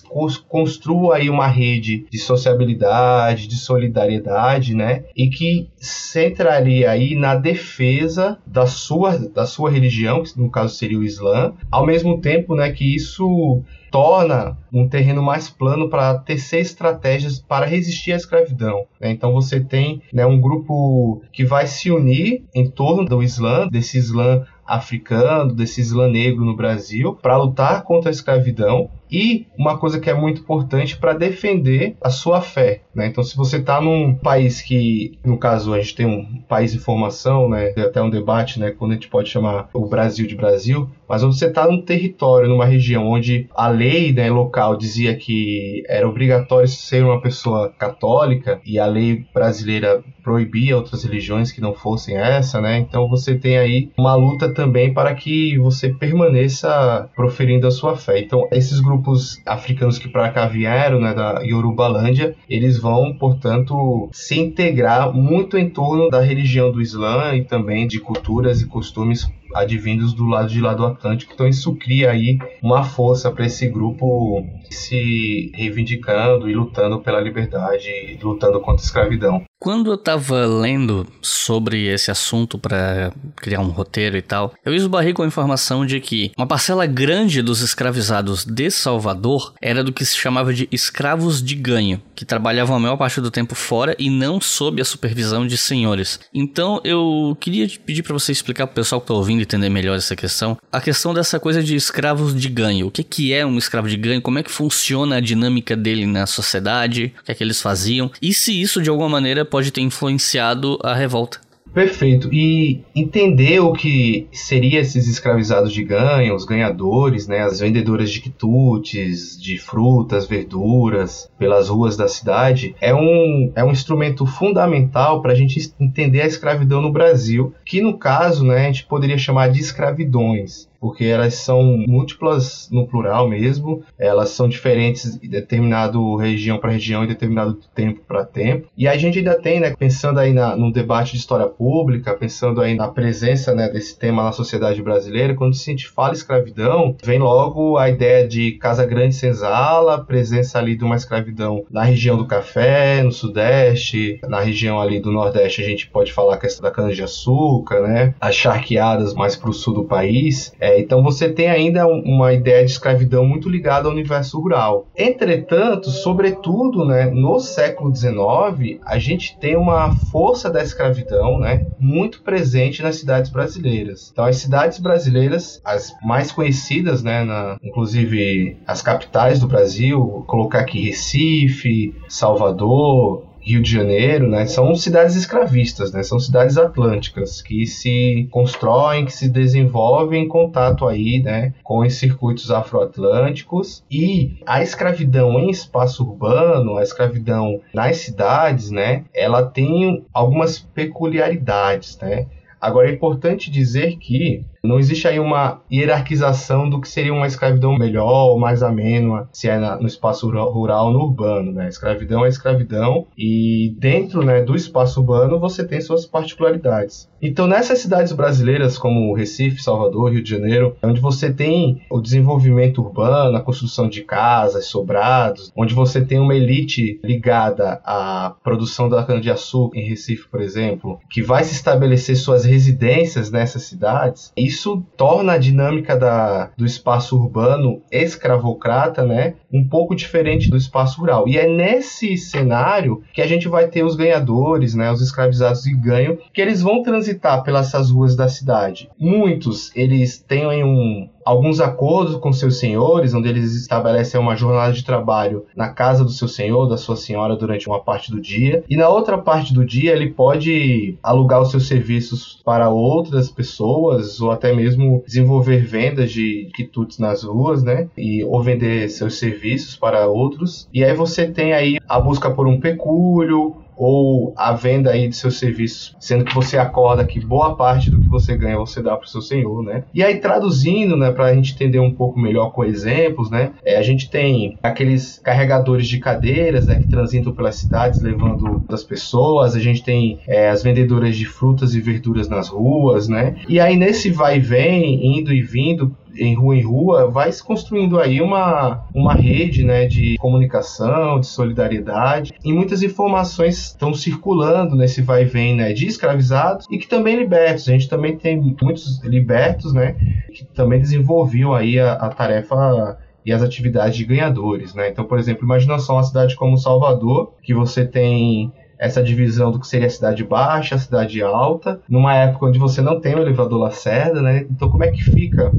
construam 0.48 1.12
aí 1.12 1.30
uma 1.30 1.48
rede 1.48 2.06
de 2.10 2.18
sociabilidade, 2.18 3.48
de 3.48 3.56
solidariedade, 3.56 4.74
né, 4.74 5.04
e 5.16 5.28
que 5.30 5.70
centraria 5.78 6.92
aí 6.92 7.16
na 7.16 7.36
defesa 7.36 8.38
da 8.46 8.66
sua, 8.66 9.18
da 9.18 9.46
sua 9.46 9.70
religião, 9.70 10.24
que 10.24 10.40
no 10.40 10.50
caso 10.50 10.76
seria 10.76 11.00
o 11.00 11.04
Islã, 11.04 11.54
ao 11.72 11.86
mesmo 11.86 12.20
tempo, 12.20 12.56
né, 12.56 12.72
que 12.72 12.96
isso 12.96 13.64
torna 13.92 14.58
um 14.72 14.88
terreno 14.88 15.22
mais 15.22 15.50
plano 15.50 15.90
para 15.90 16.18
tecer 16.20 16.62
estratégias 16.62 17.40
para 17.40 17.66
resistir 17.66 18.14
à 18.14 18.16
escravidão. 18.16 18.86
Né? 19.00 19.12
Então 19.12 19.34
você 19.34 19.60
tem 19.60 20.02
né, 20.12 20.26
um 20.26 20.40
grupo 20.40 21.22
que 21.32 21.46
vai 21.46 21.68
se 21.68 21.92
unir 21.92 22.44
em 22.54 22.70
torno 22.70 23.06
do 23.06 23.24
Islã, 23.24 23.68
desse 23.68 23.98
Islã 23.98 24.46
africano, 24.66 25.54
desse 25.54 25.80
Islã 25.80 26.08
negro 26.10 26.44
no 26.44 26.56
Brasil, 26.56 27.16
para 27.22 27.38
lutar 27.38 27.84
contra 27.84 28.10
a 28.10 28.12
escravidão 28.12 28.90
e 29.12 29.48
uma 29.58 29.78
coisa 29.78 30.00
que 30.00 30.10
é 30.10 30.14
muito 30.14 30.42
importante 30.42 30.98
para 30.98 31.14
defender 31.14 31.96
a 32.02 32.10
sua 32.10 32.42
fé. 32.42 32.82
Né? 32.94 33.08
Então, 33.08 33.24
se 33.24 33.36
você 33.36 33.58
está 33.58 33.80
num 33.82 34.16
país 34.16 34.62
que, 34.62 35.18
no 35.24 35.38
caso, 35.38 35.74
a 35.74 35.80
gente 35.80 35.96
tem 35.96 36.06
um 36.06 36.42
país 36.48 36.72
de 36.72 36.80
formação, 36.80 37.50
né? 37.50 37.68
tem 37.70 37.84
até 37.84 38.02
um 38.02 38.10
debate 38.10 38.60
né? 38.60 38.72
quando 38.72 38.92
a 38.92 38.94
gente 38.96 39.08
pode 39.08 39.30
chamar 39.30 39.70
o 39.74 39.88
Brasil 39.88 40.28
de 40.28 40.36
Brasil, 40.36 40.90
mas 41.08 41.22
você 41.22 41.46
está 41.46 41.68
num 41.68 41.82
território, 41.82 42.50
numa 42.50 42.66
região 42.66 43.08
onde 43.08 43.48
a 43.56 43.70
lei 43.70 44.12
né, 44.12 44.30
local 44.30 44.76
dizia 44.76 45.16
que 45.16 45.84
era 45.88 46.08
obrigatório 46.08 46.68
ser 46.68 47.04
uma 47.04 47.22
pessoa 47.22 47.70
católica 47.70 48.60
e 48.66 48.78
a 48.78 48.86
lei 48.86 49.26
brasileira 49.34 50.04
proibia 50.24 50.76
outras 50.76 51.04
religiões 51.06 51.52
que 51.52 51.62
não 51.62 51.74
fossem 51.74 52.18
essa, 52.18 52.60
né? 52.60 52.78
Então 52.80 53.08
você 53.08 53.36
tem 53.36 53.58
aí 53.58 53.90
uma 53.98 54.14
luta 54.16 54.54
também 54.54 54.94
para 54.94 55.16
que 55.16 55.58
você 55.58 55.90
permaneça 55.90 57.10
proferindo 57.16 57.66
a 57.66 57.72
sua 57.72 57.96
fé. 57.96 58.20
Então 58.20 58.46
esses 58.52 58.82
grupos 58.82 58.97
africanos 59.46 59.98
que 59.98 60.08
para 60.08 60.30
cá 60.30 60.48
vieram, 60.48 61.00
né, 61.00 61.14
da 61.14 61.42
Yorubalândia, 61.42 62.36
eles 62.50 62.80
vão, 62.80 63.14
portanto, 63.14 64.10
se 64.12 64.40
integrar 64.40 65.14
muito 65.14 65.58
em 65.58 65.70
torno 65.70 66.10
da 66.10 66.22
religião 66.22 66.72
do 66.72 66.82
Islã 66.82 67.36
e 67.36 67.44
também 67.44 67.88
de 67.88 68.00
culturas 68.00 68.62
e 68.62 68.68
costumes 68.68 69.28
advindos 69.54 70.14
do 70.14 70.26
lado 70.26 70.50
de 70.50 70.62
lá 70.62 70.74
do 70.74 70.86
Atlântico. 70.86 71.34
Então 71.34 71.48
isso 71.48 71.76
cria 71.76 72.12
aí 72.12 72.38
uma 72.62 72.84
força 72.84 73.32
para 73.32 73.46
esse 73.46 73.68
grupo 73.68 74.46
se 74.70 75.52
reivindicando 75.56 76.50
e 76.50 76.54
lutando 76.54 77.00
pela 77.00 77.20
liberdade, 77.20 78.18
lutando 78.22 78.60
contra 78.60 78.84
a 78.84 78.86
escravidão. 78.86 79.44
Quando 79.60 79.90
eu 79.90 79.96
estava 79.96 80.46
lendo 80.46 81.08
sobre 81.20 81.88
esse 81.88 82.12
assunto 82.12 82.60
para 82.60 83.12
criar 83.36 83.60
um 83.60 83.70
roteiro 83.70 84.16
e 84.16 84.22
tal, 84.22 84.54
eu 84.64 84.76
esbarrei 84.76 85.14
com 85.14 85.24
a 85.24 85.28
informação 85.28 85.84
de 85.84 86.00
que 86.00 86.32
uma 86.38 86.46
parcela 86.46 86.86
grande 86.86 87.42
dos 87.42 87.62
escravizados 87.62 88.46
de 88.46 88.70
Salvador 88.70 89.56
era 89.60 89.84
do 89.84 89.92
que 89.92 90.06
se 90.06 90.16
chamava 90.16 90.54
de 90.54 90.68
escravos 90.72 91.42
de 91.42 91.56
ganho, 91.56 92.00
que 92.16 92.24
trabalhavam 92.24 92.76
a 92.76 92.80
maior 92.80 92.98
parte 92.98 93.20
do 93.20 93.32
tempo 93.32 93.56
fora 93.56 93.96
e 93.98 94.12
não 94.12 94.40
sob 94.40 94.80
a 94.80 94.86
supervisão 94.86 95.48
de 95.48 95.58
senhores. 95.58 96.20
Então 96.32 96.80
eu 96.84 97.36
queria 97.40 97.68
pedir 97.84 98.04
para 98.04 98.14
você 98.14 98.32
explicar 98.32 98.68
para 98.68 98.74
o 98.74 98.76
pessoal 98.76 99.02
que 99.02 99.06
está 99.06 99.16
ouvindo 99.16 99.42
entender 99.42 99.70
melhor 99.70 99.98
essa 99.98 100.16
questão, 100.16 100.56
a 100.72 100.80
questão 100.80 101.16
dessa 101.16 101.40
coisa 101.40 101.64
de 101.64 101.76
escravos 101.76 102.36
de 102.36 102.48
ganho. 102.48 102.88
O 102.88 102.92
que, 102.92 103.04
que 103.04 103.34
é 103.34 103.44
um 103.44 103.58
escravo 103.58 103.90
de 103.90 103.98
ganho? 103.98 104.22
Como 104.22 104.38
é 104.38 104.44
que 104.44 104.52
funciona 104.52 105.16
a 105.16 105.20
dinâmica 105.20 105.76
dele 105.76 106.06
na 106.06 106.28
sociedade? 106.28 107.12
O 107.20 107.24
que 107.24 107.32
é 107.32 107.36
que 107.36 107.44
eles 107.44 107.60
faziam? 107.60 108.12
E 108.22 108.36
se 108.36 108.62
isso 108.62 108.84
de 108.84 108.90
alguma 108.92 109.10
maneira 109.10 109.47
pode 109.50 109.72
ter 109.72 109.82
influenciado 109.82 110.78
a 110.84 110.94
revolta. 110.94 111.40
Perfeito. 111.74 112.34
E 112.34 112.84
entender 112.96 113.60
o 113.60 113.72
que 113.72 114.28
seria 114.32 114.80
esses 114.80 115.08
escravizados 115.08 115.72
de 115.72 115.84
ganho, 115.84 116.34
os 116.34 116.44
ganhadores, 116.44 117.28
né, 117.28 117.42
as 117.42 117.60
vendedoras 117.60 118.10
de 118.10 118.20
quitutes, 118.20 119.40
de 119.40 119.60
frutas, 119.60 120.26
verduras, 120.26 121.30
pelas 121.38 121.70
ruas 121.70 121.96
da 121.96 122.08
cidade, 122.08 122.76
é 122.82 122.96
um, 122.96 123.52
é 123.56 123.64
um 123.64 123.72
instrumento 123.72 124.26
fundamental 124.26 125.22
para 125.22 125.34
a 125.34 125.36
gente 125.36 125.72
entender 125.80 126.22
a 126.22 126.28
escravidão 126.28 126.82
no 126.82 126.92
Brasil, 126.92 127.54
que 127.64 127.80
no 127.80 127.96
caso 127.98 128.44
né, 128.44 128.58
a 128.58 128.72
gente 128.72 128.86
poderia 128.86 129.18
chamar 129.18 129.50
de 129.50 129.60
escravidões 129.60 130.68
porque 130.80 131.06
elas 131.06 131.36
são 131.36 131.64
múltiplas 131.88 132.70
no 132.72 132.88
plural 132.88 133.28
mesmo, 133.28 133.84
elas 133.98 134.30
são 134.30 134.48
diferentes 134.48 135.20
de 135.20 135.28
determinado 135.28 136.16
região 136.16 136.58
para 136.58 136.72
região 136.72 137.04
e 137.04 137.08
determinado 137.08 137.58
tempo 137.74 138.02
para 138.08 138.26
tempo. 138.26 138.68
E 138.78 138.88
a 138.88 138.98
gente 138.98 139.20
ainda 139.20 139.36
tem, 139.36 139.60
né, 139.60 139.76
pensando 139.76 140.20
aí 140.20 140.34
na, 140.34 140.56
no 140.56 140.72
debate 140.72 141.14
de 141.14 141.18
história 141.18 141.48
pública, 141.48 142.14
pensando 142.14 142.62
aí 142.62 142.76
na 142.76 142.88
presença 142.88 143.54
né, 143.54 143.70
desse 143.70 143.98
tema 143.98 144.24
na 144.24 144.32
sociedade 144.32 144.82
brasileira, 144.82 145.36
quando 145.36 145.54
a 145.54 145.58
gente 145.58 145.88
fala 145.88 146.14
escravidão, 146.14 146.96
vem 147.04 147.20
logo 147.20 147.78
a 147.78 147.90
ideia 147.90 148.28
de 148.28 148.54
Casa 148.54 148.86
Grande 148.86 149.16
Senzala, 149.16 150.04
presença 150.04 150.60
ali 150.60 150.76
de 150.76 150.84
uma 150.84 150.96
escravidão 150.96 151.66
na 151.70 151.84
região 151.84 152.18
do 152.18 152.26
café, 152.26 153.02
no 153.04 153.12
sudeste, 153.12 154.20
na 154.28 154.40
região 154.40 154.80
ali 154.80 155.00
do 155.00 155.12
nordeste 155.12 155.62
a 155.62 155.66
gente 155.66 155.88
pode 155.90 156.14
falar 156.14 156.36
a 156.36 156.40
questão 156.40 156.64
da 156.64 156.72
cana-de-açúcar, 156.72 157.82
né, 157.82 158.14
as 158.20 158.36
charqueadas 158.36 159.14
mais 159.14 159.36
para 159.36 159.50
o 159.50 159.54
sul 159.54 159.74
do 159.74 159.86
país. 159.86 160.54
Então 160.80 161.04
você 161.04 161.30
tem 161.30 161.50
ainda 161.50 161.86
uma 161.88 162.34
ideia 162.34 162.66
de 162.66 162.72
escravidão 162.72 163.26
muito 163.26 163.50
ligada 163.50 163.88
ao 163.88 163.94
universo 163.94 164.40
rural. 164.40 164.88
Entretanto, 164.96 165.90
sobretudo 165.90 166.86
né, 166.86 167.06
no 167.06 167.40
século 167.40 167.94
XIX, 167.96 168.80
a 168.86 168.98
gente 168.98 169.38
tem 169.40 169.56
uma 169.56 169.96
força 170.12 170.50
da 170.50 170.62
escravidão 170.62 171.40
né, 171.40 171.66
muito 171.80 172.22
presente 172.22 172.82
nas 172.82 172.98
cidades 172.98 173.32
brasileiras. 173.32 174.10
Então, 174.12 174.26
as 174.26 174.38
cidades 174.38 174.80
brasileiras, 174.80 175.62
as 175.64 175.94
mais 176.04 176.32
conhecidas, 176.32 177.04
né, 177.04 177.24
na, 177.24 177.58
inclusive 177.64 178.58
as 178.66 178.82
capitais 178.82 179.40
do 179.40 179.48
Brasil, 179.48 180.24
colocar 180.28 180.60
aqui 180.60 180.82
Recife, 180.82 181.96
Salvador, 182.08 183.27
Rio 183.48 183.62
de 183.62 183.72
Janeiro, 183.72 184.28
né, 184.28 184.46
são 184.46 184.76
cidades 184.76 185.16
escravistas, 185.16 185.92
né, 185.94 186.04
são 186.04 186.20
cidades 186.20 186.58
atlânticas 186.58 187.42
que 187.42 187.66
se 187.66 188.28
constroem, 188.30 189.06
que 189.06 189.14
se 189.14 189.30
desenvolvem 189.30 190.26
em 190.26 190.28
contato 190.28 190.86
aí, 190.86 191.22
né, 191.24 191.54
com 191.64 191.80
os 191.80 191.94
circuitos 191.96 192.52
afroatlânticos 192.52 193.84
e 193.90 194.38
a 194.46 194.62
escravidão 194.62 195.40
em 195.40 195.50
espaço 195.50 196.04
urbano, 196.04 196.78
a 196.78 196.84
escravidão 196.84 197.62
nas 197.74 197.98
cidades, 197.98 198.70
né, 198.70 199.06
ela 199.14 199.44
tem 199.44 200.06
algumas 200.14 200.60
peculiaridades, 200.60 201.98
né. 202.00 202.28
Agora 202.60 202.90
é 202.90 202.94
importante 202.94 203.52
dizer 203.52 203.98
que 203.98 204.44
Não 204.68 204.80
existe 204.80 205.08
aí 205.08 205.20
uma 205.20 205.62
hierarquização 205.72 206.70
do 206.70 206.82
que 206.82 206.90
seria 206.90 207.14
uma 207.14 207.28
escravidão 207.28 207.78
melhor 207.78 208.32
ou 208.32 208.40
mais 208.40 208.62
amena, 208.62 209.28
se 209.32 209.48
é 209.48 209.58
no 209.58 209.88
espaço 209.88 210.30
rural 210.30 210.88
ou 210.88 210.94
no 210.94 211.00
urbano, 211.00 211.52
né? 211.52 211.70
Escravidão 211.70 212.26
é 212.26 212.30
escravidão 212.30 213.08
e 213.18 213.74
dentro 213.80 214.24
né, 214.24 214.42
do 214.42 214.56
espaço 214.56 215.00
urbano 215.00 215.40
você 215.40 215.66
tem 215.66 215.80
suas 215.80 216.06
particularidades. 216.06 217.10
Então, 217.22 217.48
nessas 217.48 217.80
cidades 217.80 218.14
brasileiras 218.14 218.78
como 218.78 219.14
Recife, 219.14 219.62
Salvador, 219.62 220.12
Rio 220.12 220.22
de 220.22 220.30
Janeiro, 220.30 220.76
onde 220.84 221.02
você 221.02 221.34
tem 221.34 221.82
o 221.90 222.00
desenvolvimento 222.00 222.82
urbano, 222.82 223.38
a 223.38 223.42
construção 223.42 223.90
de 223.90 224.04
casas, 224.04 224.66
sobrados, 224.66 225.52
onde 225.56 225.74
você 225.74 226.02
tem 226.02 226.20
uma 226.20 226.36
elite 226.36 227.00
ligada 227.04 227.82
à 227.84 228.36
produção 228.44 228.88
da 228.88 229.04
cana-de-açúcar, 229.04 229.80
em 229.80 229.88
Recife, 229.88 230.28
por 230.28 230.42
exemplo, 230.42 231.00
que 231.10 231.24
vai 231.24 231.44
se 231.44 231.54
estabelecer 231.54 232.16
suas 232.16 232.46
residências 232.46 233.32
nessas 233.32 233.64
cidades, 233.64 234.32
isso 234.38 234.57
torna 234.96 235.34
a 235.34 235.38
dinâmica 235.38 235.96
da, 235.96 236.52
do 236.58 236.66
espaço 236.66 237.18
urbano 237.18 237.82
escravocrata 237.92 239.06
né, 239.06 239.36
um 239.52 239.68
pouco 239.68 239.96
diferente 239.96 240.50
do 240.50 240.58
espaço 240.58 241.00
rural. 241.00 241.28
E 241.28 241.38
é 241.38 241.48
nesse 241.48 242.18
cenário 242.18 243.04
que 243.14 243.22
a 243.22 243.28
gente 243.28 243.48
vai 243.48 243.68
ter 243.68 243.84
os 243.84 243.96
ganhadores, 243.96 244.74
né, 244.74 244.92
os 244.92 245.02
escravizados 245.02 245.64
que 245.64 245.76
ganham, 245.76 246.18
que 246.34 246.42
eles 246.42 246.62
vão 246.62 246.82
transitar 246.82 247.44
pelas 247.44 247.68
ruas 247.92 248.16
da 248.16 248.28
cidade. 248.28 248.90
Muitos, 249.00 249.76
eles 249.76 250.20
têm 250.20 250.64
um, 250.64 251.10
alguns 251.28 251.60
acordos 251.60 252.16
com 252.16 252.32
seus 252.32 252.58
senhores, 252.58 253.14
onde 253.14 253.28
eles 253.28 253.54
estabelecem 253.54 254.18
uma 254.18 254.38
jornada 254.38 254.72
de 254.72 254.86
trabalho 254.86 255.46
na 255.54 255.68
casa 255.68 256.06
do 256.06 256.10
seu 256.10 256.28
senhor, 256.28 256.68
da 256.68 256.78
sua 256.78 256.96
senhora, 256.96 257.36
durante 257.36 257.68
uma 257.68 257.82
parte 257.82 258.10
do 258.10 258.22
dia. 258.22 258.64
E 258.70 258.78
na 258.78 258.88
outra 258.88 259.18
parte 259.18 259.54
do 259.54 259.66
dia, 259.66 259.92
ele 259.92 260.12
pode 260.12 260.98
alugar 261.04 261.42
os 261.42 261.52
seus 261.52 261.68
serviços 261.68 262.42
para 262.46 262.70
outras 262.70 263.30
pessoas, 263.30 264.22
ou 264.22 264.32
até 264.32 264.56
mesmo 264.56 265.04
desenvolver 265.06 265.58
vendas 265.66 266.14
de 266.14 266.50
quitutes 266.56 266.98
nas 266.98 267.24
ruas, 267.24 267.62
né? 267.62 267.90
E, 267.98 268.24
ou 268.24 268.42
vender 268.42 268.88
seus 268.88 269.20
serviços 269.20 269.76
para 269.76 270.08
outros. 270.08 270.70
E 270.74 270.82
aí 270.82 270.94
você 270.94 271.28
tem 271.28 271.52
aí 271.52 271.78
a 271.90 272.00
busca 272.00 272.32
por 272.32 272.48
um 272.48 272.58
pecúlio, 272.58 273.67
ou 273.78 274.34
a 274.36 274.52
venda 274.54 274.92
aí 274.92 275.08
de 275.08 275.16
seus 275.16 275.38
serviços, 275.38 275.96
sendo 276.00 276.26
que 276.26 276.34
você 276.34 276.58
acorda 276.58 277.06
que 277.06 277.20
boa 277.20 277.56
parte 277.56 277.90
do 277.90 278.00
que 278.00 278.08
você 278.08 278.36
ganha 278.36 278.58
você 278.58 278.82
dá 278.82 278.96
para 278.98 279.06
o 279.06 279.10
seu 279.10 279.22
senhor, 279.22 279.64
né? 279.64 279.84
E 279.94 280.04
aí 280.04 280.18
traduzindo, 280.20 280.98
né, 280.98 281.12
para 281.12 281.26
a 281.26 281.34
gente 281.34 281.54
entender 281.54 281.80
um 281.80 281.94
pouco 281.94 282.20
melhor 282.20 282.52
com 282.52 282.66
exemplos, 282.66 283.30
né? 283.30 283.52
É, 283.64 283.78
a 283.78 283.84
gente 283.84 284.10
tem 284.10 284.58
aqueles 284.64 285.20
carregadores 285.20 285.88
de 285.88 286.00
cadeiras, 286.00 286.68
né, 286.68 286.80
que 286.82 286.88
transitam 286.88 287.34
pelas 287.34 287.56
cidades 287.56 288.02
levando 288.02 288.64
as 288.70 288.84
pessoas. 288.84 289.56
A 289.56 289.60
gente 289.60 289.84
tem 289.84 290.20
é, 290.28 290.50
as 290.50 290.64
vendedoras 290.64 291.16
de 291.16 291.26
frutas 291.26 291.76
e 291.76 291.80
verduras 291.80 292.28
nas 292.28 292.50
ruas, 292.50 293.08
né? 293.08 293.36
E 293.48 293.60
aí 293.60 293.76
nesse 293.76 294.10
vai 294.10 294.38
e 294.38 294.40
vem, 294.40 295.20
indo 295.20 295.32
e 295.32 295.42
vindo, 295.42 295.96
em 296.18 296.36
rua 296.36 296.56
em 296.56 296.64
rua, 296.64 297.10
vai 297.10 297.32
se 297.32 297.44
construindo 297.44 298.00
aí 298.00 298.22
uma, 298.22 298.86
uma 298.94 299.14
rede 299.14 299.64
né, 299.64 299.86
de 299.86 300.16
comunicação, 300.18 301.20
de 301.20 301.28
solidariedade, 301.28 302.34
e 302.44 302.54
muitas 302.54 302.84
informações 302.84 303.58
estão 303.58 303.94
circulando 303.94 304.76
nesse 304.76 305.02
vai 305.02 305.24
e 305.24 305.26
vem 305.26 305.56
né, 305.56 305.74
de 305.74 305.88
escravizados 305.88 306.66
e 306.70 306.78
que 306.78 306.88
também 306.88 307.16
libertos. 307.18 307.68
A 307.68 307.72
gente 307.72 307.90
também 307.90 308.18
tem 308.18 308.56
muitos 308.62 309.02
libertos 309.04 309.74
né, 309.74 309.96
que 310.34 310.46
também 310.46 310.80
desenvolviam 310.80 311.54
aí 311.54 311.80
a, 311.80 311.94
a 311.94 312.10
tarefa 312.10 312.98
e 313.26 313.34
as 313.34 313.42
atividades 313.42 313.98
de 313.98 314.06
ganhadores, 314.06 314.74
né? 314.74 314.90
Então, 314.90 315.04
por 315.04 315.20
exemplo, 315.20 315.44
imagina 315.44 315.78
só 315.80 315.96
uma 315.96 316.04
cidade 316.04 316.34
como 316.34 316.58
Salvador, 316.58 317.34
que 317.44 317.54
você 317.54 317.86
tem 317.86 318.54
essa 318.80 319.04
divisão 319.04 319.52
do 319.52 319.60
que 319.60 319.68
seria 319.68 319.88
a 319.88 319.90
cidade 319.90 320.24
baixa, 320.24 320.76
a 320.76 320.80
cidade 320.80 321.22
alta, 321.22 321.82
numa 321.90 322.16
época 322.16 322.46
onde 322.46 322.58
você 322.58 322.82
não 322.82 323.02
tem 323.02 323.16
o 323.16 323.20
elevador 323.20 323.60
Lacerda, 323.60 324.22
né? 324.22 324.46
Então, 324.50 324.70
como 324.70 324.86
é 324.86 324.92
que 324.92 325.04
fica 325.04 325.52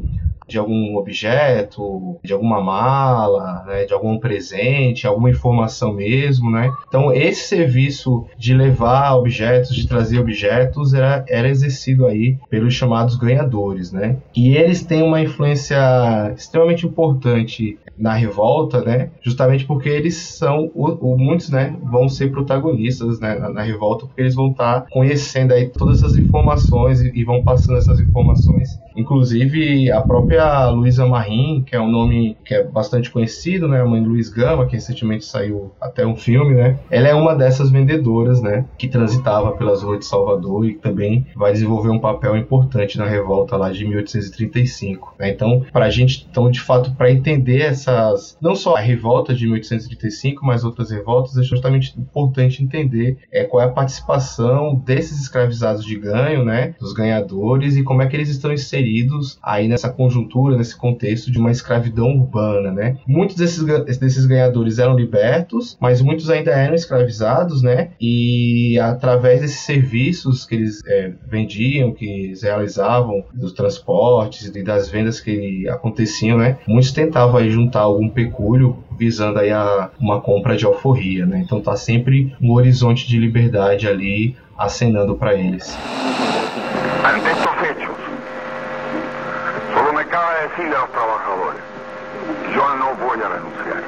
de 0.49 0.57
algum 0.57 0.97
objeto, 0.97 2.17
de 2.23 2.33
alguma 2.33 2.61
mala, 2.61 3.63
né, 3.65 3.85
de 3.85 3.93
algum 3.93 4.17
presente, 4.17 5.07
alguma 5.07 5.29
informação 5.29 5.93
mesmo, 5.93 6.49
né? 6.51 6.71
Então 6.87 7.13
esse 7.13 7.47
serviço 7.47 8.25
de 8.37 8.53
levar 8.53 9.15
objetos, 9.15 9.75
de 9.75 9.87
trazer 9.87 10.19
objetos 10.19 10.93
era, 10.93 11.23
era 11.27 11.47
exercido 11.47 12.05
aí 12.05 12.37
pelos 12.49 12.73
chamados 12.73 13.15
ganhadores, 13.15 13.91
né? 13.91 14.17
E 14.35 14.57
eles 14.57 14.83
têm 14.83 15.03
uma 15.03 15.21
influência 15.21 15.77
extremamente 16.35 16.85
importante 16.85 17.77
na 17.97 18.13
revolta, 18.13 18.81
né? 18.81 19.11
Justamente 19.21 19.65
porque 19.65 19.89
eles 19.89 20.15
são 20.15 20.71
o, 20.73 21.13
o 21.13 21.17
muitos, 21.17 21.49
né, 21.49 21.75
vão 21.83 22.07
ser 22.07 22.31
protagonistas 22.31 23.19
né, 23.19 23.35
na, 23.35 23.49
na, 23.49 23.61
revolta 23.61 24.05
porque 24.05 24.21
eles 24.21 24.35
vão 24.35 24.51
estar 24.51 24.81
tá 24.81 24.87
conhecendo 24.89 25.53
aí 25.53 25.67
todas 25.67 25.99
essas 25.99 26.17
informações 26.17 27.01
e, 27.01 27.11
e, 27.13 27.23
vão 27.23 27.43
passando 27.43 27.77
essas 27.77 27.99
informações. 27.99 28.79
Inclusive 28.95 29.91
a 29.91 30.01
própria 30.01 30.69
Luísa 30.69 31.05
Marim, 31.05 31.63
que 31.65 31.75
é 31.75 31.81
um 31.81 31.89
nome 31.89 32.37
que 32.45 32.53
é 32.53 32.63
bastante 32.63 33.11
conhecido, 33.11 33.67
né, 33.67 33.81
a 33.81 33.85
mãe 33.85 34.01
de 34.01 34.09
Luiz 34.09 34.29
Gama, 34.29 34.65
que 34.65 34.75
recentemente 34.75 35.25
saiu 35.25 35.71
até 35.79 36.05
um 36.05 36.15
filme, 36.15 36.55
né? 36.55 36.79
Ela 36.89 37.09
é 37.09 37.13
uma 37.13 37.35
dessas 37.35 37.69
vendedoras, 37.69 38.41
né, 38.41 38.65
que 38.77 38.87
transitava 38.87 39.51
pelas 39.53 39.83
ruas 39.83 39.99
de 39.99 40.05
Salvador 40.05 40.65
e 40.65 40.75
também 40.75 41.25
vai 41.35 41.51
desenvolver 41.51 41.89
um 41.89 41.99
papel 41.99 42.35
importante 42.37 42.97
na 42.97 43.05
revolta 43.05 43.57
lá 43.57 43.71
de 43.71 43.85
1835. 43.85 45.15
Né? 45.19 45.29
Então, 45.29 45.65
para 45.71 45.85
a 45.85 45.89
gente, 45.89 46.27
então 46.29 46.49
de 46.49 46.61
fato, 46.61 46.91
para 46.95 47.11
entender 47.11 47.61
essa 47.61 47.89
essas, 47.89 48.37
não 48.41 48.55
só 48.55 48.75
a 48.75 48.79
revolta 48.79 49.33
de 49.33 49.45
1835, 49.45 50.45
mas 50.45 50.63
outras 50.63 50.91
revoltas, 50.91 51.37
é 51.37 51.43
justamente 51.43 51.99
importante 51.99 52.63
entender 52.63 53.17
é, 53.31 53.43
qual 53.43 53.61
é 53.61 53.65
a 53.65 53.71
participação 53.71 54.75
desses 54.85 55.19
escravizados 55.19 55.83
de 55.83 55.97
ganho, 55.97 56.45
né, 56.45 56.75
dos 56.79 56.93
ganhadores, 56.93 57.75
e 57.75 57.83
como 57.83 58.01
é 58.01 58.07
que 58.07 58.15
eles 58.15 58.29
estão 58.29 58.51
inseridos 58.79 59.37
aí 59.43 59.67
nessa 59.67 59.89
conjuntura, 59.89 60.57
nesse 60.57 60.75
contexto 60.75 61.31
de 61.31 61.37
uma 61.37 61.51
escravidão 61.51 62.11
urbana, 62.17 62.71
né. 62.71 62.97
Muitos 63.07 63.35
desses, 63.35 63.63
desses 63.97 64.25
ganhadores 64.25 64.79
eram 64.79 64.95
libertos, 64.95 65.77
mas 65.79 66.01
muitos 66.01 66.29
ainda 66.29 66.51
eram 66.51 66.73
escravizados, 66.73 67.61
né, 67.61 67.89
e 67.99 68.79
através 68.79 69.41
desses 69.41 69.61
serviços 69.61 70.45
que 70.45 70.55
eles 70.55 70.81
é, 70.87 71.11
vendiam, 71.29 71.91
que 71.91 72.05
eles 72.05 72.43
realizavam, 72.43 73.23
dos 73.33 73.53
transportes 73.53 74.47
e 74.53 74.63
das 74.63 74.89
vendas 74.89 75.19
que 75.19 75.67
aconteciam, 75.69 76.37
né, 76.37 76.57
muitos 76.67 76.91
tentavam 76.91 77.37
aí 77.37 77.49
juntar 77.49 77.81
algum 77.81 78.09
pecúlio 78.09 78.77
visando 78.97 79.39
aí 79.39 79.49
a, 79.49 79.89
uma 79.99 80.19
compra 80.19 80.57
de 80.57 80.65
alforria, 80.65 81.25
né? 81.25 81.41
Então 81.45 81.61
tá 81.61 81.75
sempre 81.77 82.35
um 82.41 82.51
horizonte 82.51 83.07
de 83.07 83.17
liberdade 83.17 83.87
ali 83.87 84.35
acenando 84.57 85.15
para 85.15 85.33
eles. 85.35 85.77
Me 90.49 90.55
cabe 90.55 90.65
decirle 90.65 90.75
a 90.75 90.79
los 90.81 90.91
trabajadores, 90.91 91.61
yo 92.53 92.75
no 92.75 92.95
voy 92.95 93.19
a 93.21 93.29
renunciar. 93.29 93.83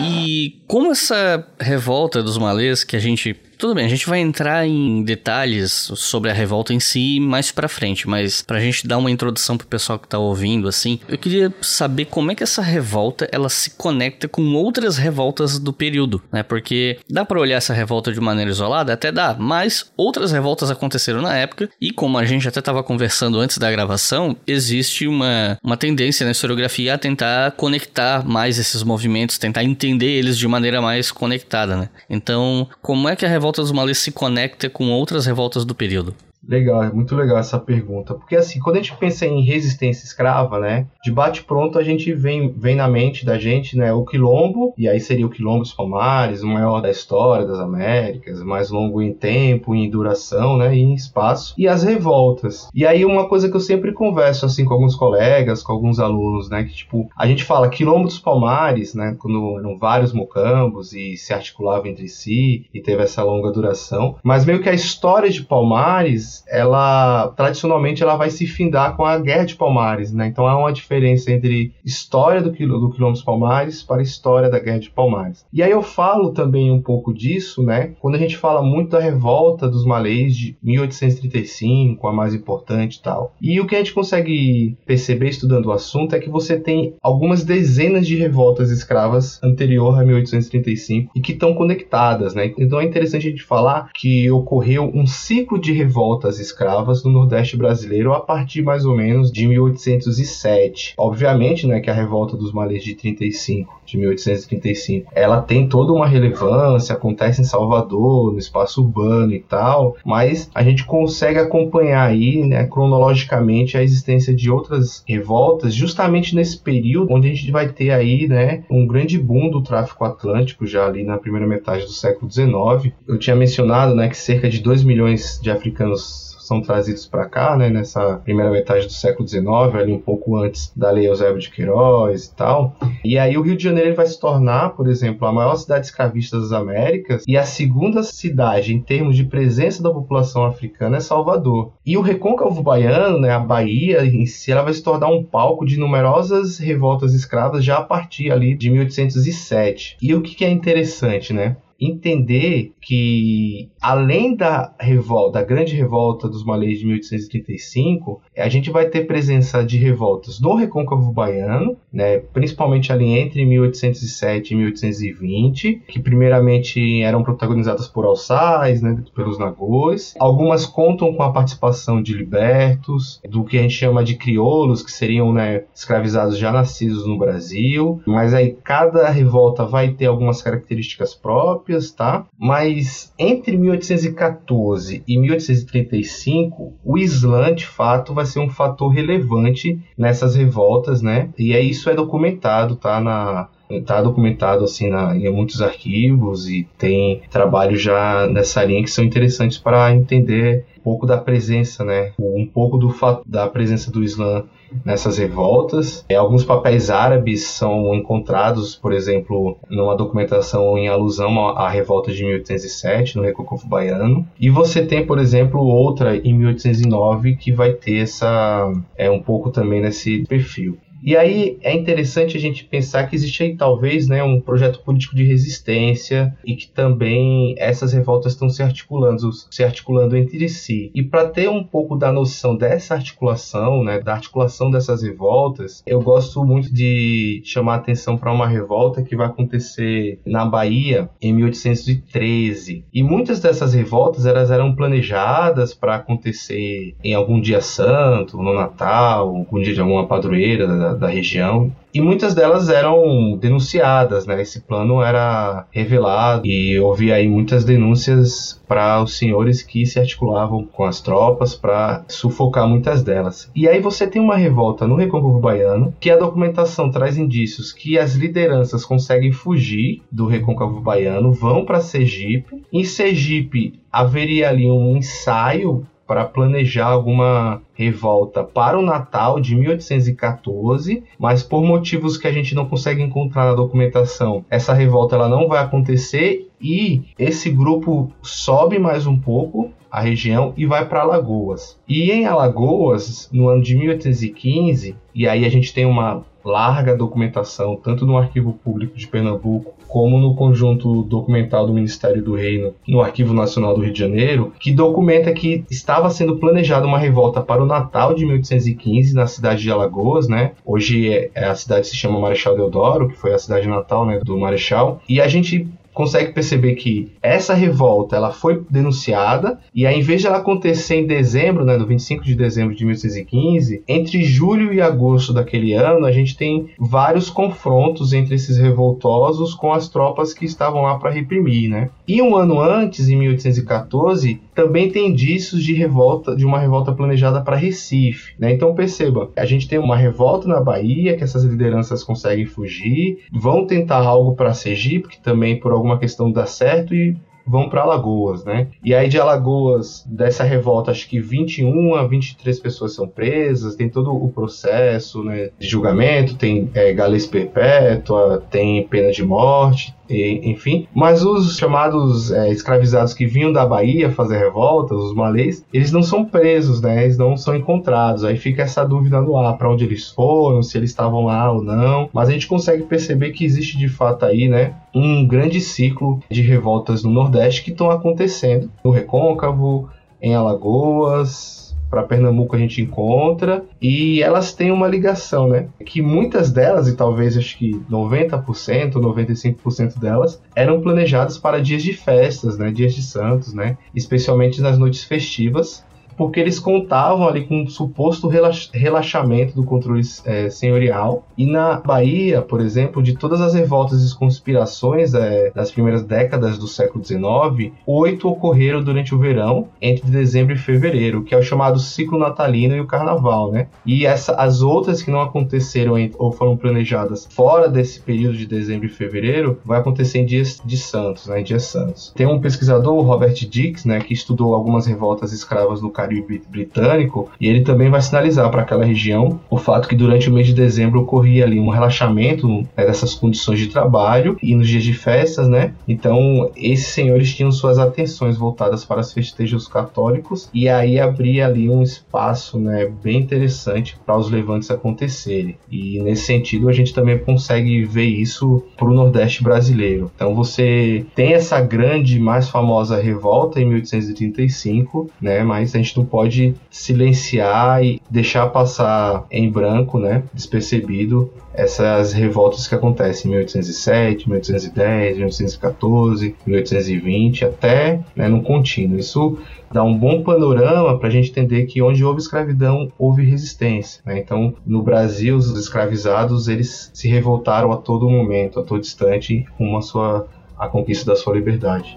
E 0.00 0.62
como 0.66 0.92
essa 0.92 1.44
revolta 1.58 2.22
dos 2.22 2.38
malês 2.38 2.84
que 2.84 2.96
a 2.96 3.00
gente 3.00 3.34
tudo 3.58 3.74
bem, 3.74 3.84
a 3.84 3.88
gente 3.88 4.08
vai 4.08 4.20
entrar 4.20 4.66
em 4.66 5.02
detalhes 5.02 5.90
sobre 5.96 6.30
a 6.30 6.34
revolta 6.34 6.72
em 6.72 6.78
si 6.78 7.18
mais 7.20 7.50
pra 7.50 7.68
frente, 7.68 8.08
mas 8.08 8.40
pra 8.40 8.60
gente 8.60 8.86
dar 8.86 8.98
uma 8.98 9.10
introdução 9.10 9.58
pro 9.58 9.66
pessoal 9.66 9.98
que 9.98 10.08
tá 10.08 10.18
ouvindo, 10.18 10.68
assim, 10.68 11.00
eu 11.08 11.18
queria 11.18 11.52
saber 11.60 12.04
como 12.04 12.30
é 12.30 12.34
que 12.34 12.42
essa 12.42 12.62
revolta, 12.62 13.28
ela 13.32 13.48
se 13.48 13.70
conecta 13.70 14.28
com 14.28 14.54
outras 14.54 14.96
revoltas 14.96 15.58
do 15.58 15.72
período, 15.72 16.22
né? 16.32 16.42
Porque 16.42 16.98
dá 17.10 17.24
para 17.24 17.40
olhar 17.40 17.56
essa 17.56 17.74
revolta 17.74 18.12
de 18.12 18.20
maneira 18.20 18.50
isolada? 18.50 18.92
Até 18.92 19.10
dá, 19.10 19.36
mas 19.38 19.90
outras 19.96 20.30
revoltas 20.30 20.70
aconteceram 20.70 21.20
na 21.20 21.36
época, 21.36 21.68
e 21.80 21.90
como 21.90 22.16
a 22.16 22.24
gente 22.24 22.46
até 22.46 22.60
tava 22.60 22.82
conversando 22.84 23.40
antes 23.40 23.58
da 23.58 23.70
gravação, 23.70 24.36
existe 24.46 25.08
uma, 25.08 25.58
uma 25.62 25.76
tendência 25.76 26.24
na 26.24 26.30
historiografia 26.30 26.94
a 26.94 26.98
tentar 26.98 27.52
conectar 27.52 28.24
mais 28.24 28.58
esses 28.58 28.84
movimentos, 28.84 29.36
tentar 29.36 29.64
entender 29.64 30.10
eles 30.10 30.38
de 30.38 30.46
maneira 30.46 30.80
mais 30.80 31.10
conectada, 31.10 31.76
né? 31.76 31.88
Então, 32.08 32.68
como 32.80 33.08
é 33.08 33.16
que 33.16 33.26
a 33.26 33.28
revolta 33.28 33.47
revolta 33.48 33.62
dos 33.62 33.72
malês 33.72 33.98
se 33.98 34.12
conecta 34.12 34.68
com 34.68 34.90
outras 34.90 35.24
revoltas 35.24 35.64
do 35.64 35.74
período? 35.74 36.14
Legal, 36.46 36.82
é 36.82 36.92
muito 36.92 37.14
legal 37.14 37.38
essa 37.38 37.58
pergunta. 37.58 38.14
Porque 38.14 38.36
assim, 38.36 38.60
quando 38.60 38.76
a 38.76 38.78
gente 38.80 38.96
pensa 38.96 39.26
em 39.26 39.42
resistência 39.42 40.04
escrava, 40.04 40.58
né? 40.58 40.86
De 41.02 41.10
bate 41.10 41.44
pronto 41.44 41.78
a 41.78 41.82
gente 41.82 42.12
vem, 42.12 42.52
vem 42.56 42.76
na 42.76 42.88
mente 42.88 43.24
da 43.24 43.38
gente, 43.38 43.76
né? 43.76 43.92
O 43.92 44.04
quilombo, 44.04 44.72
e 44.76 44.88
aí 44.88 45.00
seria 45.00 45.26
o 45.26 45.30
quilombo 45.30 45.60
dos 45.60 45.72
Palmares, 45.72 46.42
o 46.42 46.46
maior 46.46 46.80
da 46.80 46.90
história 46.90 47.46
das 47.46 47.58
Américas, 47.58 48.42
mais 48.42 48.70
longo 48.70 49.02
em 49.02 49.12
tempo, 49.12 49.74
em 49.74 49.90
duração, 49.90 50.56
né? 50.56 50.74
E 50.74 50.80
em 50.80 50.94
espaço. 50.94 51.54
E 51.58 51.66
as 51.66 51.82
revoltas. 51.82 52.68
E 52.74 52.86
aí 52.86 53.04
uma 53.04 53.28
coisa 53.28 53.48
que 53.50 53.56
eu 53.56 53.60
sempre 53.60 53.92
converso, 53.92 54.46
assim, 54.46 54.64
com 54.64 54.74
alguns 54.74 54.94
colegas, 54.94 55.62
com 55.62 55.72
alguns 55.72 55.98
alunos, 55.98 56.48
né? 56.48 56.64
Que 56.64 56.72
tipo, 56.72 57.08
a 57.16 57.26
gente 57.26 57.44
fala 57.44 57.68
quilombo 57.68 58.04
dos 58.04 58.18
Palmares, 58.18 58.94
né? 58.94 59.16
Quando 59.18 59.58
eram 59.58 59.76
vários 59.76 60.12
mocambos 60.12 60.92
e 60.92 61.16
se 61.16 61.32
articulavam 61.32 61.86
entre 61.86 62.08
si 62.08 62.66
e 62.72 62.80
teve 62.80 63.02
essa 63.02 63.22
longa 63.22 63.50
duração. 63.50 64.16
Mas 64.22 64.44
meio 64.44 64.62
que 64.62 64.68
a 64.68 64.74
história 64.74 65.28
de 65.28 65.42
Palmares 65.42 66.27
Ela 66.48 67.28
tradicionalmente 67.36 68.02
ela 68.02 68.16
vai 68.16 68.30
se 68.30 68.46
findar 68.46 68.96
com 68.96 69.04
a 69.04 69.18
Guerra 69.18 69.44
de 69.44 69.56
Palmares, 69.56 70.12
né? 70.12 70.26
Então 70.26 70.46
há 70.46 70.56
uma 70.56 70.72
diferença 70.72 71.32
entre 71.32 71.72
história 71.84 72.40
do, 72.40 72.50
do 72.50 72.90
Quilombo 72.90 73.12
dos 73.12 73.22
Palmares 73.22 73.82
para 73.82 74.00
a 74.00 74.02
história 74.02 74.48
da 74.48 74.58
Guerra 74.58 74.80
de 74.80 74.90
Palmares. 74.90 75.44
E 75.52 75.62
aí 75.62 75.70
eu 75.70 75.82
falo 75.82 76.32
também 76.32 76.70
um 76.70 76.80
pouco 76.80 77.12
disso, 77.12 77.62
né? 77.62 77.92
Quando 78.00 78.14
a 78.14 78.18
gente 78.18 78.36
fala 78.36 78.62
muito 78.62 78.90
da 78.90 79.00
revolta 79.00 79.68
dos 79.68 79.84
malês 79.84 80.36
de 80.36 80.56
1835, 80.62 82.06
a 82.06 82.12
mais 82.12 82.34
importante 82.34 82.96
e 82.96 83.02
tal. 83.02 83.34
E 83.40 83.60
o 83.60 83.66
que 83.66 83.74
a 83.74 83.78
gente 83.78 83.94
consegue 83.94 84.76
perceber 84.86 85.28
estudando 85.28 85.66
o 85.66 85.72
assunto 85.72 86.14
é 86.14 86.18
que 86.18 86.30
você 86.30 86.58
tem 86.58 86.94
algumas 87.02 87.44
dezenas 87.44 88.06
de 88.06 88.16
revoltas 88.16 88.70
escravas 88.70 89.40
anterior 89.42 89.98
a 89.98 90.04
1835 90.04 91.12
e 91.14 91.20
que 91.20 91.32
estão 91.32 91.54
conectadas, 91.54 92.34
né? 92.34 92.52
Então 92.58 92.80
é 92.80 92.84
interessante 92.84 93.26
a 93.26 93.30
gente 93.30 93.42
falar 93.42 93.90
que 93.94 94.30
ocorreu 94.30 94.90
um 94.94 95.06
ciclo 95.06 95.58
de 95.58 95.72
revoltas 96.18 96.40
escravas 96.40 97.04
no 97.04 97.10
Nordeste 97.10 97.56
brasileiro 97.56 98.12
a 98.12 98.20
partir 98.20 98.62
mais 98.62 98.84
ou 98.84 98.96
menos 98.96 99.30
de 99.30 99.46
1807. 99.46 100.94
Obviamente, 100.98 101.66
né, 101.66 101.80
que 101.80 101.88
a 101.88 101.94
revolta 101.94 102.36
dos 102.36 102.52
malês 102.52 102.82
de 102.82 102.94
35, 102.94 103.80
de 103.86 103.96
1835, 103.96 105.12
ela 105.14 105.40
tem 105.40 105.68
toda 105.68 105.92
uma 105.92 106.06
relevância, 106.06 106.94
acontece 106.94 107.40
em 107.40 107.44
Salvador, 107.44 108.32
no 108.32 108.38
espaço 108.38 108.82
urbano 108.82 109.32
e 109.32 109.40
tal, 109.40 109.96
mas 110.04 110.50
a 110.54 110.62
gente 110.62 110.84
consegue 110.84 111.38
acompanhar 111.38 112.08
aí, 112.08 112.44
né, 112.44 112.64
cronologicamente 112.64 113.76
a 113.76 113.82
existência 113.82 114.34
de 114.34 114.50
outras 114.50 115.02
revoltas 115.06 115.72
justamente 115.72 116.34
nesse 116.34 116.58
período 116.58 117.12
onde 117.12 117.28
a 117.28 117.34
gente 117.34 117.50
vai 117.50 117.68
ter 117.68 117.90
aí, 117.90 118.26
né, 118.26 118.64
um 118.70 118.86
grande 118.86 119.18
boom 119.18 119.50
do 119.50 119.62
tráfico 119.62 120.04
atlântico 120.04 120.66
já 120.66 120.86
ali 120.86 121.04
na 121.04 121.16
primeira 121.16 121.46
metade 121.46 121.84
do 121.84 121.92
século 121.92 122.30
XIX. 122.30 122.92
Eu 123.06 123.18
tinha 123.18 123.36
mencionado, 123.36 123.94
né, 123.94 124.08
que 124.08 124.16
cerca 124.16 124.48
de 124.48 124.60
2 124.60 124.82
milhões 124.82 125.38
de 125.40 125.50
africanos 125.50 126.07
são 126.48 126.62
trazidos 126.62 127.06
para 127.06 127.28
cá, 127.28 127.56
né, 127.56 127.68
nessa 127.68 128.16
primeira 128.16 128.50
metade 128.50 128.86
do 128.86 128.92
século 128.92 129.28
XIX, 129.28 129.46
ali 129.74 129.92
um 129.92 130.00
pouco 130.00 130.36
antes 130.36 130.72
da 130.74 130.90
Lei 130.90 131.06
Eusébio 131.06 131.38
de 131.38 131.50
Queiroz 131.50 132.24
e 132.24 132.34
tal. 132.34 132.74
E 133.04 133.18
aí 133.18 133.36
o 133.36 133.42
Rio 133.42 133.56
de 133.56 133.62
Janeiro 133.62 133.94
vai 133.94 134.06
se 134.06 134.18
tornar, 134.18 134.70
por 134.70 134.88
exemplo, 134.88 135.28
a 135.28 135.32
maior 135.32 135.54
cidade 135.56 135.86
escravista 135.86 136.40
das 136.40 136.52
Américas 136.52 137.22
e 137.28 137.36
a 137.36 137.44
segunda 137.44 138.02
cidade 138.02 138.74
em 138.74 138.80
termos 138.80 139.14
de 139.16 139.24
presença 139.24 139.82
da 139.82 139.90
população 139.90 140.46
africana 140.46 140.96
é 140.96 141.00
Salvador. 141.00 141.72
E 141.84 141.96
o 141.96 142.00
recôncavo 142.00 142.62
baiano, 142.62 143.20
né, 143.20 143.30
a 143.30 143.38
Bahia 143.38 144.04
em 144.04 144.24
si, 144.24 144.50
ela 144.50 144.62
vai 144.62 144.72
se 144.72 144.82
tornar 144.82 145.08
um 145.08 145.22
palco 145.22 145.66
de 145.66 145.78
numerosas 145.78 146.58
revoltas 146.58 147.12
escravas 147.12 147.62
já 147.64 147.76
a 147.76 147.84
partir 147.84 148.32
ali 148.32 148.56
de 148.56 148.70
1807. 148.70 149.98
E 150.00 150.14
o 150.14 150.22
que, 150.22 150.34
que 150.34 150.44
é 150.44 150.50
interessante, 150.50 151.32
né? 151.32 151.56
Entender 151.80 152.72
que, 152.80 153.70
além 153.80 154.34
da 154.34 154.74
revolta, 154.80 155.38
da 155.38 155.44
grande 155.44 155.76
revolta 155.76 156.28
dos 156.28 156.44
malês 156.44 156.80
de 156.80 156.86
1835, 156.86 158.20
a 158.36 158.48
gente 158.48 158.70
vai 158.70 158.86
ter 158.86 159.06
presença 159.06 159.64
de 159.64 159.78
revoltas 159.78 160.40
no 160.40 160.54
recôncavo 160.54 161.12
baiano, 161.12 161.76
né, 161.92 162.18
principalmente 162.18 162.92
ali 162.92 163.06
entre 163.18 163.44
1807 163.44 164.52
e 164.52 164.56
1820, 164.56 165.82
que 165.86 166.00
primeiramente 166.00 167.02
eram 167.02 167.22
protagonizadas 167.22 167.86
por 167.86 168.04
alçais, 168.04 168.82
né, 168.82 169.00
pelos 169.14 169.38
nagôs. 169.38 170.14
Algumas 170.18 170.66
contam 170.66 171.14
com 171.14 171.22
a 171.22 171.32
participação 171.32 172.02
de 172.02 172.12
libertos, 172.12 173.20
do 173.28 173.44
que 173.44 173.56
a 173.56 173.62
gente 173.62 173.74
chama 173.74 174.02
de 174.02 174.16
crioulos, 174.16 174.82
que 174.82 174.90
seriam 174.90 175.32
né, 175.32 175.64
escravizados 175.74 176.36
já 176.36 176.50
nascidos 176.50 177.06
no 177.06 177.16
Brasil. 177.16 178.00
Mas 178.04 178.34
aí 178.34 178.56
cada 178.64 179.08
revolta 179.10 179.64
vai 179.64 179.90
ter 179.90 180.06
algumas 180.06 180.42
características 180.42 181.14
próprias 181.14 181.67
próprias, 181.68 181.92
tá? 181.92 182.24
Mas 182.38 183.12
entre 183.18 183.56
1814 183.56 185.04
e 185.06 185.18
1835, 185.18 186.72
o 186.82 186.98
Islã, 186.98 187.54
de 187.54 187.66
fato, 187.66 188.14
vai 188.14 188.24
ser 188.24 188.40
um 188.40 188.48
fator 188.48 188.88
relevante 188.88 189.78
nessas 189.96 190.34
revoltas, 190.34 191.02
né? 191.02 191.28
E 191.38 191.52
é 191.52 191.60
isso 191.60 191.90
é 191.90 191.94
documentado, 191.94 192.74
tá? 192.74 193.00
Na, 193.00 193.48
está 193.70 194.00
documentado 194.02 194.64
assim 194.64 194.88
na, 194.88 195.16
em 195.16 195.30
muitos 195.30 195.60
arquivos 195.62 196.48
e 196.48 196.66
tem 196.76 197.22
trabalhos 197.30 197.80
já 197.80 198.26
nessa 198.26 198.64
linha 198.64 198.82
que 198.82 198.90
são 198.90 199.04
interessantes 199.04 199.58
para 199.58 199.92
entender 199.94 200.64
um 200.78 200.82
pouco 200.82 201.06
da 201.06 201.18
presença, 201.18 201.84
né? 201.84 202.12
Um 202.18 202.46
pouco 202.46 202.78
do 202.78 202.94
da 203.26 203.46
presença 203.46 203.90
do 203.90 204.02
Islã 204.02 204.44
nessas 204.84 205.18
revoltas. 205.18 206.04
É, 206.08 206.14
alguns 206.14 206.44
papéis 206.44 206.90
árabes 206.90 207.44
são 207.44 207.94
encontrados, 207.94 208.74
por 208.74 208.92
exemplo, 208.92 209.56
numa 209.68 209.96
documentação 209.96 210.76
em 210.76 210.88
alusão 210.88 211.48
à, 211.48 211.68
revolta 211.68 212.12
de 212.12 212.24
1807 212.24 213.16
no 213.16 213.22
Recôncavo 213.22 213.66
Baiano. 213.66 214.26
E 214.38 214.50
você 214.50 214.84
tem, 214.84 215.06
por 215.06 215.18
exemplo, 215.18 215.60
outra 215.60 216.16
em 216.16 216.34
1809 216.34 217.36
que 217.36 217.52
vai 217.52 217.72
ter 217.72 217.98
essa 217.98 218.72
é 218.96 219.10
um 219.10 219.20
pouco 219.20 219.50
também 219.50 219.80
nesse 219.80 220.24
perfil. 220.26 220.78
E 221.02 221.16
aí 221.16 221.58
é 221.62 221.74
interessante 221.74 222.36
a 222.36 222.40
gente 222.40 222.64
pensar 222.64 223.06
que 223.06 223.14
existe 223.14 223.42
aí 223.42 223.56
talvez 223.56 224.08
né, 224.08 224.22
um 224.22 224.40
projeto 224.40 224.80
político 224.80 225.14
de 225.14 225.24
resistência 225.24 226.36
e 226.44 226.54
que 226.54 226.68
também 226.68 227.54
essas 227.58 227.92
revoltas 227.92 228.32
estão 228.32 228.48
se 228.48 228.62
articulando, 228.62 229.30
se 229.50 229.62
articulando 229.62 230.16
entre 230.16 230.48
si. 230.48 230.90
E 230.94 231.02
para 231.02 231.28
ter 231.28 231.48
um 231.48 231.62
pouco 231.62 231.96
da 231.96 232.12
noção 232.12 232.56
dessa 232.56 232.94
articulação, 232.94 233.82
né, 233.82 234.00
da 234.00 234.14
articulação 234.14 234.70
dessas 234.70 235.02
revoltas, 235.02 235.82
eu 235.86 236.00
gosto 236.00 236.44
muito 236.44 236.72
de 236.72 237.42
chamar 237.44 237.76
atenção 237.76 238.16
para 238.16 238.32
uma 238.32 238.46
revolta 238.46 239.02
que 239.02 239.16
vai 239.16 239.26
acontecer 239.26 240.20
na 240.26 240.44
Bahia 240.44 241.08
em 241.20 241.32
1813. 241.32 242.84
E 242.92 243.02
muitas 243.02 243.40
dessas 243.40 243.74
revoltas 243.74 244.26
elas 244.26 244.50
eram 244.50 244.74
planejadas 244.74 245.74
para 245.74 245.96
acontecer 245.96 246.94
em 247.02 247.14
algum 247.14 247.40
dia 247.40 247.60
santo, 247.60 248.36
no 248.36 248.54
Natal, 248.54 249.28
algum 249.28 249.60
dia 249.60 249.74
de 249.74 249.80
alguma 249.80 250.06
padroeira 250.06 250.66
da, 250.94 251.08
região 251.08 251.72
e 251.92 252.00
muitas 252.00 252.34
delas 252.34 252.68
eram 252.68 253.36
denunciadas, 253.36 254.26
né? 254.26 254.40
Esse 254.40 254.60
plano 254.60 255.02
era 255.02 255.66
revelado 255.70 256.46
e 256.46 256.78
houve 256.78 257.12
aí 257.12 257.26
muitas 257.26 257.64
denúncias 257.64 258.60
para 258.68 259.02
os 259.02 259.16
senhores 259.16 259.62
que 259.62 259.86
se 259.86 259.98
articulavam 259.98 260.64
com 260.64 260.84
as 260.84 261.00
tropas 261.00 261.54
para 261.54 262.04
sufocar 262.06 262.68
muitas 262.68 263.02
delas. 263.02 263.50
E 263.54 263.66
aí 263.66 263.80
você 263.80 264.06
tem 264.06 264.20
uma 264.20 264.36
revolta 264.36 264.86
no 264.86 264.96
Recôncavo 264.96 265.40
Baiano, 265.40 265.94
que 265.98 266.10
a 266.10 266.16
documentação 266.16 266.90
traz 266.90 267.16
indícios 267.16 267.72
que 267.72 267.98
as 267.98 268.14
lideranças 268.14 268.84
conseguem 268.84 269.32
fugir 269.32 270.02
do 270.12 270.26
Recôncavo 270.26 270.80
Baiano, 270.80 271.32
vão 271.32 271.64
para 271.64 271.80
Sergipe. 271.80 272.62
Em 272.72 272.84
Sergipe 272.84 273.80
haveria 273.90 274.50
ali 274.50 274.70
um 274.70 274.96
ensaio 274.96 275.86
para 276.08 276.24
planejar 276.24 276.86
alguma 276.86 277.60
revolta 277.74 278.42
para 278.42 278.78
o 278.78 278.82
Natal 278.82 279.38
de 279.38 279.54
1814, 279.54 281.04
mas 281.18 281.42
por 281.42 281.62
motivos 281.62 282.16
que 282.16 282.26
a 282.26 282.32
gente 282.32 282.54
não 282.54 282.64
consegue 282.64 283.02
encontrar 283.02 283.44
na 283.44 283.54
documentação, 283.54 284.42
essa 284.48 284.72
revolta 284.72 285.16
ela 285.16 285.28
não 285.28 285.46
vai 285.46 285.62
acontecer 285.62 286.48
e 286.58 287.02
esse 287.18 287.50
grupo 287.50 288.10
sobe 288.22 288.78
mais 288.78 289.06
um 289.06 289.18
pouco 289.18 289.70
a 289.90 290.00
região 290.00 290.54
e 290.56 290.64
vai 290.64 290.86
para 290.88 291.02
Alagoas. 291.02 291.78
E 291.86 292.10
em 292.10 292.24
Alagoas, 292.24 293.28
no 293.30 293.48
ano 293.48 293.62
de 293.62 293.76
1815, 293.76 294.96
e 295.14 295.28
aí 295.28 295.44
a 295.44 295.48
gente 295.50 295.74
tem 295.74 295.84
uma 295.84 296.24
larga 296.48 296.96
documentação, 296.96 297.76
tanto 297.76 298.06
no 298.06 298.16
Arquivo 298.16 298.54
Público 298.64 298.96
de 298.96 299.06
Pernambuco, 299.06 299.74
como 299.86 300.18
no 300.18 300.34
conjunto 300.34 301.02
documental 301.02 301.66
do 301.66 301.72
Ministério 301.72 302.22
do 302.22 302.34
Reino, 302.34 302.74
no 302.86 303.00
Arquivo 303.00 303.32
Nacional 303.32 303.74
do 303.74 303.82
Rio 303.82 303.92
de 303.92 303.98
Janeiro, 303.98 304.52
que 304.58 304.72
documenta 304.72 305.32
que 305.32 305.64
estava 305.70 306.10
sendo 306.10 306.36
planejada 306.36 306.86
uma 306.86 306.98
revolta 306.98 307.40
para 307.40 307.62
o 307.62 307.66
Natal 307.66 308.14
de 308.14 308.24
1815 308.24 309.14
na 309.14 309.26
cidade 309.26 309.62
de 309.62 309.70
Alagoas, 309.70 310.28
né? 310.28 310.52
Hoje 310.64 311.12
é, 311.12 311.30
é 311.34 311.44
a 311.46 311.54
cidade 311.54 311.86
se 311.86 311.96
chama 311.96 312.20
Marechal 312.20 312.54
Deodoro, 312.54 313.08
que 313.08 313.16
foi 313.16 313.32
a 313.32 313.38
cidade 313.38 313.66
natal, 313.66 314.06
né, 314.06 314.20
do 314.22 314.38
Marechal. 314.38 315.00
E 315.08 315.20
a 315.20 315.28
gente 315.28 315.66
consegue 315.98 316.30
perceber 316.32 316.76
que 316.76 317.10
essa 317.20 317.54
revolta 317.54 318.14
ela 318.14 318.30
foi 318.30 318.62
denunciada 318.70 319.58
e 319.74 319.84
aí, 319.84 319.98
em 319.98 320.00
vez 320.00 320.20
de 320.20 320.28
ela 320.28 320.36
acontecer 320.36 320.94
em 320.94 321.08
dezembro, 321.08 321.64
né, 321.64 321.76
no 321.76 321.88
25 321.88 322.22
de 322.22 322.36
dezembro 322.36 322.72
de 322.72 322.84
1815, 322.84 323.82
entre 323.88 324.22
julho 324.22 324.72
e 324.72 324.80
agosto 324.80 325.32
daquele 325.32 325.72
ano, 325.72 326.06
a 326.06 326.12
gente 326.12 326.36
tem 326.36 326.68
vários 326.78 327.28
confrontos 327.28 328.12
entre 328.12 328.36
esses 328.36 328.58
revoltosos 328.58 329.54
com 329.54 329.72
as 329.72 329.88
tropas 329.88 330.32
que 330.32 330.44
estavam 330.44 330.82
lá 330.82 330.96
para 331.00 331.10
reprimir, 331.10 331.68
né? 331.68 331.90
E 332.06 332.22
um 332.22 332.36
ano 332.36 332.60
antes, 332.60 333.08
em 333.08 333.16
1814, 333.16 334.40
também 334.58 334.90
tem 334.90 335.08
indícios 335.08 335.64
de 335.64 335.72
revolta, 335.74 336.36
de 336.36 336.44
uma 336.44 336.60
revolta 336.60 336.92
planejada 336.92 337.40
para 337.40 337.56
Recife, 337.56 338.34
né? 338.38 338.52
Então 338.52 338.74
perceba, 338.74 339.30
a 339.36 339.44
gente 339.44 339.66
tem 339.66 339.78
uma 339.78 339.96
revolta 339.96 340.46
na 340.46 340.60
Bahia 340.60 341.16
que 341.16 341.24
essas 341.24 341.42
lideranças 341.42 342.04
conseguem 342.04 342.46
fugir, 342.46 343.18
vão 343.32 343.66
tentar 343.66 344.04
algo 344.04 344.36
para 344.36 344.54
Sergipe, 344.54 345.08
que 345.08 345.20
também 345.20 345.58
por 345.58 345.72
algum 345.72 345.88
alguma 345.88 345.98
questão 345.98 346.30
dá 346.30 346.44
certo 346.44 346.94
e 346.94 347.16
vão 347.46 347.70
para 347.70 347.80
Alagoas, 347.80 348.44
né? 348.44 348.68
E 348.84 348.94
aí 348.94 349.08
de 349.08 349.18
Alagoas, 349.18 350.04
dessa 350.06 350.44
revolta, 350.44 350.90
acho 350.90 351.08
que 351.08 351.18
21 351.18 351.94
a 351.94 352.06
23 352.06 352.60
pessoas 352.60 352.94
são 352.94 353.08
presas, 353.08 353.74
tem 353.74 353.88
todo 353.88 354.14
o 354.14 354.28
processo 354.28 355.24
né, 355.24 355.48
de 355.58 355.66
julgamento, 355.66 356.36
tem 356.36 356.70
é, 356.74 356.92
galês 356.92 357.26
perpétua, 357.26 358.44
tem 358.50 358.86
pena 358.86 359.10
de 359.10 359.24
morte, 359.24 359.94
e, 360.08 360.50
enfim. 360.50 360.86
Mas 360.94 361.24
os 361.24 361.56
chamados 361.56 362.30
é, 362.30 362.50
escravizados 362.50 363.14
que 363.14 363.26
vinham 363.26 363.52
da 363.52 363.66
Bahia 363.66 364.10
fazer 364.10 364.38
revoltas, 364.38 364.98
os 364.98 365.14
malês, 365.14 365.64
eles 365.72 365.92
não 365.92 366.02
são 366.02 366.24
presos, 366.24 366.80
né? 366.80 367.04
Eles 367.04 367.18
não 367.18 367.36
são 367.36 367.54
encontrados. 367.54 368.24
Aí 368.24 368.36
fica 368.36 368.62
essa 368.62 368.84
dúvida 368.84 369.20
no 369.20 369.36
ar 369.36 369.56
para 369.56 369.70
onde 369.70 369.84
eles 369.84 370.10
foram, 370.10 370.62
se 370.62 370.76
eles 370.76 370.90
estavam 370.90 371.24
lá 371.24 371.50
ou 371.50 371.62
não. 371.62 372.08
Mas 372.12 372.28
a 372.28 372.32
gente 372.32 372.46
consegue 372.46 372.84
perceber 372.84 373.30
que 373.30 373.44
existe 373.44 373.76
de 373.76 373.88
fato 373.88 374.24
aí, 374.24 374.48
né, 374.48 374.74
um 374.94 375.26
grande 375.26 375.60
ciclo 375.60 376.20
de 376.30 376.42
revoltas 376.42 377.02
no 377.02 377.10
Nordeste 377.10 377.62
que 377.62 377.70
estão 377.70 377.90
acontecendo 377.90 378.70
no 378.84 378.90
Recôncavo, 378.90 379.88
em 380.20 380.34
Alagoas, 380.34 381.57
para 381.90 382.02
Pernambuco 382.02 382.54
a 382.54 382.58
gente 382.58 382.82
encontra 382.82 383.64
e 383.80 384.22
elas 384.22 384.52
têm 384.52 384.70
uma 384.70 384.86
ligação, 384.86 385.48
né? 385.48 385.68
Que 385.84 386.02
muitas 386.02 386.50
delas, 386.50 386.88
e 386.88 386.96
talvez 386.96 387.36
acho 387.36 387.56
que 387.56 387.80
90%, 387.90 388.92
95% 388.94 389.98
delas, 389.98 390.40
eram 390.54 390.80
planejadas 390.80 391.38
para 391.38 391.60
dias 391.60 391.82
de 391.82 391.92
festas, 391.92 392.58
né? 392.58 392.70
Dias 392.70 392.94
de 392.94 393.02
santos, 393.02 393.54
né? 393.54 393.76
Especialmente 393.94 394.60
nas 394.60 394.78
noites 394.78 395.04
festivas 395.04 395.86
porque 396.18 396.40
eles 396.40 396.58
contavam 396.58 397.28
ali 397.28 397.46
com 397.46 397.62
um 397.62 397.68
suposto 397.68 398.28
relaxamento 398.28 399.54
do 399.54 399.62
controle 399.62 400.02
é, 400.24 400.50
senhorial. 400.50 401.24
E 401.38 401.46
na 401.46 401.80
Bahia, 401.80 402.42
por 402.42 402.60
exemplo, 402.60 403.00
de 403.00 403.16
todas 403.16 403.40
as 403.40 403.54
revoltas 403.54 404.02
e 404.02 404.18
conspirações 404.18 405.14
é, 405.14 405.52
das 405.54 405.70
primeiras 405.70 406.02
décadas 406.02 406.58
do 406.58 406.66
século 406.66 407.04
XIX, 407.04 407.72
oito 407.86 408.28
ocorreram 408.28 408.82
durante 408.82 409.14
o 409.14 409.18
verão, 409.18 409.68
entre 409.80 410.10
dezembro 410.10 410.54
e 410.54 410.58
fevereiro, 410.58 411.22
que 411.22 411.34
é 411.34 411.38
o 411.38 411.42
chamado 411.42 411.78
ciclo 411.78 412.18
natalino 412.18 412.74
e 412.74 412.80
o 412.80 412.86
carnaval, 412.86 413.52
né? 413.52 413.68
E 413.86 414.04
essa, 414.04 414.34
as 414.34 414.60
outras 414.60 415.00
que 415.00 415.12
não 415.12 415.20
aconteceram 415.20 415.94
ou 416.18 416.32
foram 416.32 416.56
planejadas 416.56 417.28
fora 417.30 417.68
desse 417.68 418.00
período 418.00 418.36
de 418.36 418.46
dezembro 418.46 418.86
e 418.86 418.90
fevereiro, 418.90 419.60
vai 419.64 419.78
acontecer 419.78 420.18
em 420.18 420.26
dias 420.26 420.60
de 420.64 420.76
santos, 420.76 421.28
né? 421.28 421.40
Em 421.40 421.44
dias 421.44 421.62
santos. 421.64 422.12
Tem 422.16 422.26
um 422.26 422.40
pesquisador, 422.40 423.00
Robert 423.04 423.34
Dix, 423.34 423.84
né, 423.84 424.00
que 424.00 424.12
estudou 424.12 424.54
algumas 424.54 424.86
revoltas 424.86 425.32
escravas 425.32 425.80
no 425.80 425.90
Caribe 425.90 426.07
britânico, 426.48 427.30
e 427.40 427.46
ele 427.46 427.62
também 427.62 427.90
vai 427.90 428.00
sinalizar 428.00 428.50
para 428.50 428.62
aquela 428.62 428.84
região 428.84 429.40
o 429.50 429.56
fato 429.56 429.88
que 429.88 429.96
durante 429.96 430.28
o 430.28 430.32
mês 430.32 430.46
de 430.46 430.54
dezembro 430.54 431.00
ocorria 431.00 431.44
ali 431.44 431.58
um 431.58 431.68
relaxamento 431.68 432.48
né, 432.48 432.86
dessas 432.86 433.14
condições 433.14 433.58
de 433.58 433.68
trabalho 433.68 434.36
e 434.42 434.54
nos 434.54 434.68
dias 434.68 434.84
de 434.84 434.94
festas, 434.94 435.48
né? 435.48 435.72
Então, 435.86 436.50
esses 436.56 436.88
senhores 436.88 437.34
tinham 437.34 437.50
suas 437.50 437.78
atenções 437.78 438.36
voltadas 438.36 438.84
para 438.84 439.00
os 439.00 439.12
festejos 439.12 439.68
católicos 439.68 440.48
e 440.52 440.68
aí 440.68 440.98
abria 440.98 441.46
ali 441.46 441.68
um 441.68 441.82
espaço, 441.82 442.58
né, 442.58 442.90
bem 443.02 443.18
interessante 443.18 443.96
para 444.04 444.16
os 444.16 444.30
levantes 444.30 444.70
acontecerem. 444.70 445.56
E 445.70 446.00
nesse 446.00 446.26
sentido, 446.26 446.68
a 446.68 446.72
gente 446.72 446.94
também 446.94 447.18
consegue 447.18 447.84
ver 447.84 448.06
isso 448.06 448.62
para 448.76 448.88
o 448.88 448.94
Nordeste 448.94 449.42
brasileiro. 449.42 450.10
Então, 450.14 450.34
você 450.34 451.06
tem 451.14 451.32
essa 451.32 451.60
grande, 451.60 452.18
mais 452.18 452.48
famosa 452.48 453.00
revolta 453.00 453.60
em 453.60 453.66
1835, 453.66 455.10
né? 455.20 455.42
Mas 455.42 455.74
a 455.74 455.78
gente 455.78 455.94
não 455.98 456.04
pode 456.04 456.54
silenciar 456.70 457.84
e 457.84 458.00
deixar 458.10 458.46
passar 458.48 459.26
em 459.30 459.50
branco, 459.50 459.98
né, 459.98 460.22
despercebido, 460.32 461.30
essas 461.52 462.12
revoltas 462.12 462.68
que 462.68 462.74
acontecem 462.74 463.28
em 463.28 463.34
1807, 463.34 464.28
1810, 464.28 465.16
1814, 465.16 466.36
1820, 466.46 467.44
até 467.44 468.00
né, 468.14 468.28
no 468.28 468.42
contínuo. 468.42 468.98
Isso 468.98 469.38
dá 469.72 469.82
um 469.82 469.96
bom 469.96 470.22
panorama 470.22 470.96
para 470.98 471.08
a 471.08 471.10
gente 471.10 471.30
entender 471.30 471.66
que 471.66 471.82
onde 471.82 472.04
houve 472.04 472.20
escravidão, 472.20 472.90
houve 472.96 473.24
resistência. 473.24 474.00
Né? 474.06 474.20
Então, 474.20 474.54
no 474.64 474.82
Brasil, 474.82 475.36
os 475.36 475.50
escravizados 475.58 476.46
eles 476.46 476.90
se 476.94 477.08
revoltaram 477.08 477.72
a 477.72 477.76
todo 477.76 478.08
momento, 478.08 478.60
a 478.60 478.62
todo 478.62 478.80
instante, 478.80 479.44
com 479.56 479.76
a, 479.76 479.82
sua, 479.82 480.28
a 480.56 480.68
conquista 480.68 481.06
da 481.06 481.16
sua 481.16 481.34
liberdade. 481.34 481.96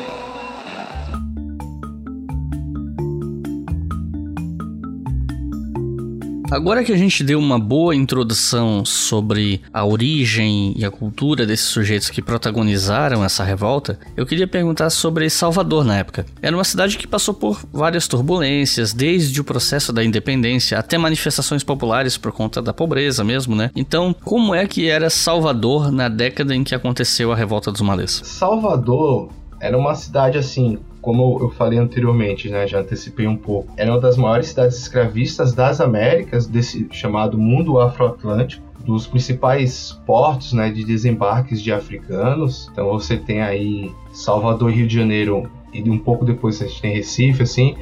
Agora 6.51 6.83
que 6.83 6.91
a 6.91 6.97
gente 6.97 7.23
deu 7.23 7.39
uma 7.39 7.57
boa 7.57 7.95
introdução 7.95 8.83
sobre 8.83 9.61
a 9.71 9.85
origem 9.85 10.73
e 10.75 10.83
a 10.83 10.91
cultura 10.91 11.45
desses 11.45 11.67
sujeitos 11.67 12.09
que 12.09 12.21
protagonizaram 12.21 13.23
essa 13.23 13.41
revolta, 13.41 13.97
eu 14.17 14.25
queria 14.25 14.45
perguntar 14.45 14.89
sobre 14.89 15.29
Salvador 15.29 15.85
na 15.85 15.97
época. 15.97 16.25
Era 16.41 16.53
uma 16.53 16.65
cidade 16.65 16.97
que 16.97 17.07
passou 17.07 17.33
por 17.33 17.65
várias 17.71 18.05
turbulências, 18.05 18.91
desde 18.91 19.39
o 19.39 19.45
processo 19.45 19.93
da 19.93 20.03
independência 20.03 20.77
até 20.77 20.97
manifestações 20.97 21.63
populares 21.63 22.17
por 22.17 22.33
conta 22.33 22.61
da 22.61 22.73
pobreza 22.73 23.23
mesmo, 23.23 23.55
né? 23.55 23.71
Então, 23.73 24.13
como 24.21 24.53
é 24.53 24.67
que 24.67 24.89
era 24.89 25.09
Salvador 25.09 25.89
na 25.89 26.09
década 26.09 26.53
em 26.53 26.65
que 26.65 26.75
aconteceu 26.75 27.31
a 27.31 27.35
revolta 27.35 27.71
dos 27.71 27.79
malês? 27.79 28.21
Salvador 28.25 29.29
era 29.61 29.77
uma 29.77 29.95
cidade 29.95 30.37
assim 30.37 30.79
como 31.01 31.39
eu 31.41 31.49
falei 31.49 31.79
anteriormente, 31.79 32.49
né, 32.49 32.67
já 32.67 32.79
antecipei 32.79 33.27
um 33.27 33.35
pouco, 33.35 33.73
era 33.75 33.91
uma 33.91 33.99
das 33.99 34.17
maiores 34.17 34.49
cidades 34.49 34.77
escravistas 34.77 35.53
das 35.53 35.81
Américas, 35.81 36.45
desse 36.45 36.87
chamado 36.91 37.37
mundo 37.37 37.79
afroatlântico, 37.79 38.71
dos 38.85 39.07
principais 39.07 39.99
portos 40.05 40.53
né, 40.53 40.69
de 40.69 40.83
desembarques 40.83 41.61
de 41.61 41.71
africanos. 41.71 42.67
Então 42.71 42.87
você 42.87 43.15
tem 43.17 43.41
aí 43.41 43.91
Salvador, 44.11 44.71
Rio 44.71 44.87
de 44.87 44.95
Janeiro, 44.95 45.49
e 45.73 45.87
um 45.89 45.99
pouco 45.99 46.25
depois 46.25 46.61
a 46.61 46.67
gente 46.67 46.81
tem 46.81 46.93
Recife, 46.93 47.43
assim, 47.43 47.75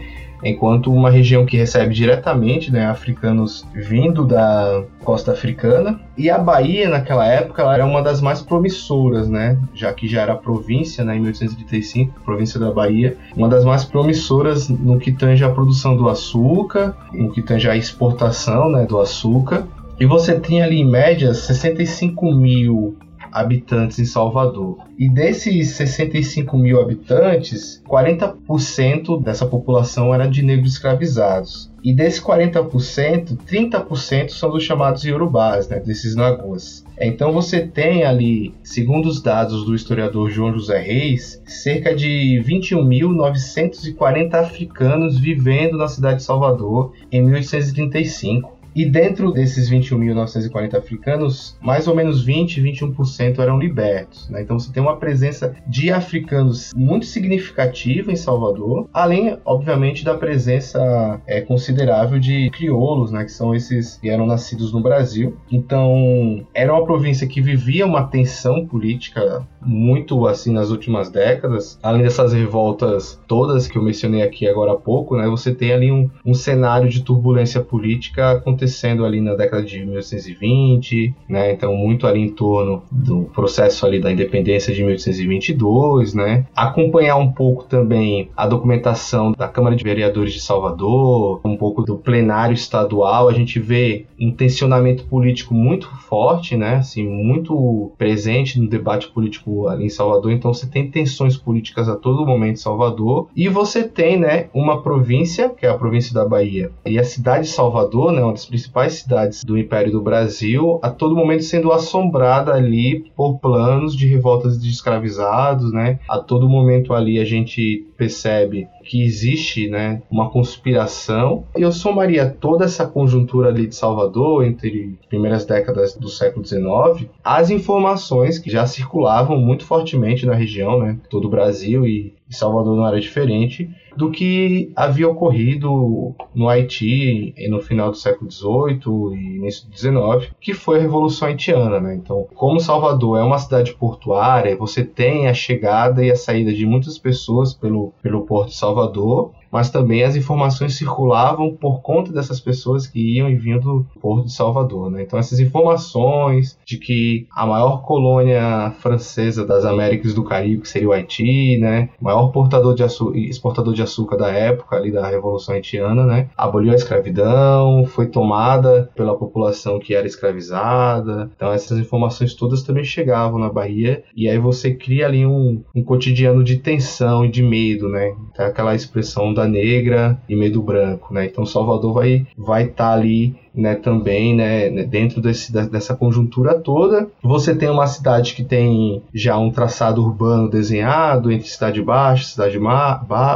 enquanto 0.43 0.91
uma 0.91 1.09
região 1.09 1.45
que 1.45 1.57
recebe 1.57 1.93
diretamente 1.93 2.71
né, 2.71 2.85
africanos 2.85 3.65
vindo 3.73 4.25
da 4.25 4.83
costa 5.03 5.31
africana. 5.31 5.99
E 6.17 6.29
a 6.29 6.37
Bahia, 6.37 6.89
naquela 6.89 7.25
época, 7.25 7.63
era 7.63 7.85
uma 7.85 8.01
das 8.01 8.21
mais 8.21 8.41
promissoras, 8.41 9.27
né, 9.27 9.57
já 9.73 9.93
que 9.93 10.07
já 10.07 10.21
era 10.21 10.35
província 10.35 11.03
né, 11.03 11.15
em 11.15 11.21
1835, 11.21 12.21
província 12.23 12.59
da 12.59 12.71
Bahia, 12.71 13.17
uma 13.35 13.47
das 13.47 13.63
mais 13.63 13.83
promissoras 13.83 14.69
no 14.69 14.99
que 14.99 15.11
tange 15.11 15.43
a 15.43 15.49
produção 15.49 15.95
do 15.95 16.09
açúcar, 16.09 16.95
no 17.13 17.31
que 17.31 17.41
tange 17.41 17.69
a 17.69 17.75
exportação 17.75 18.69
né, 18.69 18.85
do 18.85 18.99
açúcar. 18.99 19.67
E 19.99 20.05
você 20.05 20.39
tinha 20.39 20.63
ali, 20.63 20.79
em 20.79 20.89
média, 20.89 21.33
65 21.33 22.33
mil 22.33 22.97
habitantes 23.31 23.99
em 23.99 24.05
Salvador. 24.05 24.77
E 24.97 25.09
desses 25.09 25.69
65 25.69 26.57
mil 26.57 26.81
habitantes, 26.81 27.81
40% 27.87 29.21
dessa 29.23 29.45
população 29.45 30.13
era 30.13 30.27
de 30.27 30.41
negros 30.43 30.73
escravizados. 30.73 31.69
E 31.83 31.93
desses 31.93 32.21
40%, 32.21 33.37
30% 33.49 34.29
são 34.31 34.51
dos 34.51 34.63
chamados 34.63 35.03
Yorubás, 35.03 35.69
né, 35.69 35.79
desses 35.79 36.13
Naguas. 36.15 36.85
Então 36.99 37.31
você 37.31 37.61
tem 37.65 38.03
ali, 38.03 38.53
segundo 38.61 39.07
os 39.07 39.21
dados 39.21 39.63
do 39.63 39.73
historiador 39.73 40.29
João 40.29 40.51
José 40.53 40.77
Reis, 40.79 41.41
cerca 41.45 41.95
de 41.95 42.43
21.940 42.45 44.33
africanos 44.33 45.17
vivendo 45.17 45.77
na 45.77 45.87
cidade 45.87 46.17
de 46.17 46.23
Salvador 46.23 46.91
em 47.11 47.23
1835 47.23 48.58
e 48.75 48.85
dentro 48.85 49.31
desses 49.31 49.69
21.940 49.69 50.75
africanos, 50.75 51.57
mais 51.61 51.87
ou 51.87 51.95
menos 51.95 52.23
20, 52.23 52.61
21% 52.61 53.39
eram 53.39 53.59
libertos. 53.59 54.29
Né? 54.29 54.41
Então 54.41 54.57
você 54.57 54.71
tem 54.71 54.81
uma 54.81 54.97
presença 54.97 55.55
de 55.67 55.91
africanos 55.91 56.71
muito 56.75 57.05
significativa 57.05 58.11
em 58.11 58.15
Salvador, 58.15 58.87
além, 58.93 59.37
obviamente, 59.45 60.05
da 60.05 60.15
presença 60.15 61.21
é, 61.27 61.41
considerável 61.41 62.19
de 62.19 62.49
crioulos, 62.51 63.11
né? 63.11 63.23
que 63.23 63.31
são 63.31 63.53
esses 63.53 63.97
que 63.97 64.09
eram 64.09 64.25
nascidos 64.25 64.71
no 64.71 64.81
Brasil. 64.81 65.37
Então 65.51 66.45
era 66.53 66.73
uma 66.73 66.85
província 66.85 67.27
que 67.27 67.41
vivia 67.41 67.85
uma 67.85 68.07
tensão 68.07 68.65
política 68.65 69.45
muito 69.61 70.27
assim 70.27 70.51
nas 70.51 70.69
últimas 70.69 71.09
décadas. 71.09 71.77
Além 71.81 72.03
dessas 72.03 72.33
revoltas 72.33 73.19
todas 73.27 73.67
que 73.67 73.77
eu 73.77 73.83
mencionei 73.83 74.21
aqui 74.21 74.47
agora 74.47 74.73
há 74.73 74.75
pouco, 74.75 75.17
né? 75.17 75.27
você 75.27 75.53
tem 75.53 75.71
ali 75.71 75.91
um, 75.91 76.09
um 76.25 76.33
cenário 76.33 76.89
de 76.89 77.03
turbulência 77.03 77.61
política 77.61 78.31
acontecendo 78.31 78.58
acontecendo 78.59 79.05
ali 79.05 79.21
na 79.21 79.33
década 79.35 79.63
de 79.63 79.79
1820, 79.79 81.15
né? 81.27 81.53
Então 81.53 81.75
muito 81.75 82.05
ali 82.05 82.19
em 82.19 82.29
torno 82.29 82.83
do 82.91 83.23
processo 83.33 83.85
ali 83.85 83.99
da 83.99 84.11
independência 84.11 84.73
de 84.73 84.83
1822, 84.83 86.13
né? 86.13 86.45
Acompanhar 86.55 87.15
um 87.15 87.31
pouco 87.31 87.63
também 87.63 88.29
a 88.35 88.45
documentação 88.45 89.31
da 89.31 89.47
Câmara 89.47 89.75
de 89.75 89.83
Vereadores 89.83 90.33
de 90.33 90.41
Salvador, 90.41 91.39
um 91.45 91.55
pouco 91.55 91.83
do 91.83 91.95
plenário 91.95 92.53
estadual, 92.53 93.29
a 93.29 93.33
gente 93.33 93.59
vê 93.59 94.05
um 94.19 94.31
tensionamento 94.31 95.05
político 95.05 95.53
muito 95.53 95.87
forte, 96.01 96.57
né? 96.57 96.75
Assim, 96.75 97.07
muito 97.07 97.91
presente 97.97 98.59
no 98.59 98.67
debate 98.67 99.07
político 99.09 99.67
ali 99.67 99.85
em 99.85 99.89
Salvador. 99.89 100.31
Então 100.31 100.53
você 100.53 100.67
tem 100.67 100.89
tensões 100.91 101.37
políticas 101.37 101.87
a 101.87 101.95
todo 101.95 102.25
momento 102.25 102.53
em 102.53 102.55
Salvador 102.57 103.27
e 103.35 103.47
você 103.47 103.83
tem, 103.83 104.19
né, 104.19 104.47
uma 104.53 104.81
província, 104.81 105.49
que 105.49 105.65
é 105.65 105.69
a 105.69 105.77
província 105.77 106.13
da 106.13 106.25
Bahia, 106.25 106.71
e 106.85 106.99
a 106.99 107.03
cidade 107.03 107.47
de 107.47 107.53
Salvador, 107.53 108.11
né, 108.11 108.21
principais 108.49 108.93
cidades 108.93 109.43
do 109.43 109.57
Império 109.57 109.91
do 109.91 110.01
Brasil, 110.01 110.79
a 110.81 110.89
todo 110.89 111.15
momento 111.15 111.43
sendo 111.43 111.71
assombrada 111.71 112.53
ali 112.53 113.11
por 113.15 113.39
planos 113.39 113.95
de 113.95 114.07
revoltas 114.07 114.61
de 114.61 114.69
escravizados, 114.69 115.71
né? 115.71 115.99
A 116.09 116.17
todo 116.17 116.49
momento 116.49 116.93
ali 116.93 117.19
a 117.19 117.25
gente 117.25 117.85
percebe 117.95 118.67
que 118.83 119.03
existe, 119.03 119.69
né, 119.69 120.01
uma 120.09 120.31
conspiração. 120.31 121.43
Eu 121.55 121.71
somaria 121.71 122.27
toda 122.27 122.65
essa 122.65 122.87
conjuntura 122.87 123.49
ali 123.49 123.67
de 123.67 123.75
Salvador 123.75 124.43
entre 124.43 124.97
as 124.99 125.05
primeiras 125.05 125.45
décadas 125.45 125.95
do 125.95 126.09
século 126.09 126.43
XIX, 126.43 127.07
as 127.23 127.51
informações 127.51 128.39
que 128.39 128.49
já 128.49 128.65
circulavam 128.65 129.37
muito 129.37 129.63
fortemente 129.63 130.25
na 130.25 130.33
região, 130.33 130.79
né, 130.79 130.97
todo 131.07 131.25
o 131.25 131.29
Brasil 131.29 131.85
e 131.85 132.13
Salvador 132.29 132.75
não 132.75 132.87
era 132.87 132.99
diferente, 132.99 133.69
do 133.99 134.09
que 134.09 134.71
havia 134.77 135.09
ocorrido 135.09 136.15
no 136.33 136.47
Haiti 136.47 137.35
no 137.49 137.59
final 137.59 137.91
do 137.91 137.97
século 137.97 138.31
XVIII 138.31 139.13
e 139.13 139.35
início 139.35 139.67
do 139.67 139.77
XIX, 139.77 140.33
que 140.39 140.53
foi 140.53 140.77
a 140.77 140.81
Revolução 140.81 141.27
Haitiana. 141.27 141.81
Né? 141.81 141.95
Então, 141.95 142.25
como 142.33 142.61
Salvador 142.61 143.19
é 143.19 143.23
uma 143.23 143.37
cidade 143.37 143.73
portuária, 143.73 144.55
você 144.55 144.85
tem 144.85 145.27
a 145.27 145.33
chegada 145.33 146.01
e 146.01 146.09
a 146.09 146.15
saída 146.15 146.53
de 146.53 146.65
muitas 146.65 146.97
pessoas 146.97 147.53
pelo, 147.53 147.91
pelo 148.01 148.21
Porto 148.21 148.51
de 148.51 148.55
Salvador, 148.55 149.33
mas 149.51 149.69
também 149.69 150.03
as 150.03 150.15
informações 150.15 150.75
circulavam 150.75 151.55
por 151.55 151.81
conta 151.81 152.11
dessas 152.11 152.39
pessoas 152.39 152.87
que 152.87 153.17
iam 153.17 153.29
e 153.29 153.35
vinham 153.35 153.59
do 153.59 153.85
Porto 154.01 154.25
de 154.25 154.33
Salvador. 154.33 154.89
Né? 154.91 155.03
Então, 155.03 155.17
essas 155.19 155.39
informações 155.39 156.57
de 156.65 156.77
que 156.77 157.27
a 157.31 157.45
maior 157.45 157.81
colônia 157.83 158.71
francesa 158.79 159.45
das 159.45 159.65
Américas 159.65 160.13
do 160.13 160.23
Caribe, 160.23 160.61
que 160.61 160.69
seria 160.69 160.89
o 160.89 160.91
Haiti, 160.91 161.57
né? 161.57 161.89
maior 162.01 162.27
portador 162.27 162.75
de 162.75 162.83
exportador 163.29 163.73
de 163.73 163.81
açúcar 163.81 164.17
da 164.17 164.29
época, 164.29 164.75
ali 164.75 164.91
da 164.91 165.07
Revolução 165.07 165.55
Haitiana, 165.55 166.05
né? 166.05 166.29
aboliu 166.37 166.71
a 166.71 166.75
escravidão, 166.75 167.85
foi 167.85 168.07
tomada 168.07 168.89
pela 168.95 169.17
população 169.17 169.79
que 169.79 169.93
era 169.93 170.07
escravizada. 170.07 171.29
Então, 171.35 171.51
essas 171.51 171.77
informações 171.79 172.33
todas 172.33 172.63
também 172.63 172.83
chegavam 172.83 173.39
na 173.39 173.49
Bahia, 173.49 174.03
e 174.15 174.29
aí 174.29 174.37
você 174.37 174.73
cria 174.73 175.07
ali 175.07 175.25
um, 175.25 175.63
um 175.75 175.83
cotidiano 175.83 176.43
de 176.43 176.57
tensão 176.57 177.25
e 177.25 177.29
de 177.29 177.41
medo, 177.41 177.89
né? 177.89 178.15
Então, 178.31 178.45
aquela 178.45 178.75
expressão 178.75 179.33
da 179.39 179.47
negra 179.47 180.21
e 180.27 180.35
medo 180.35 180.61
branco, 180.61 181.13
né? 181.13 181.25
Então 181.25 181.45
Salvador 181.45 181.93
vai 181.93 182.27
vai 182.37 182.63
estar 182.63 182.89
tá 182.89 182.93
ali 182.93 183.35
né, 183.59 183.75
também, 183.75 184.35
né, 184.35 184.69
né, 184.69 184.83
dentro 184.83 185.21
desse, 185.21 185.51
dessa 185.51 185.95
conjuntura 185.95 186.55
toda. 186.55 187.07
Você 187.21 187.55
tem 187.55 187.69
uma 187.69 187.87
cidade 187.87 188.33
que 188.33 188.43
tem 188.43 189.01
já 189.13 189.37
um 189.37 189.51
traçado 189.51 190.03
urbano 190.03 190.49
desenhado 190.49 191.31
entre 191.31 191.47
cidade 191.47 191.81
baixa, 191.81 192.25
cidade 192.25 192.57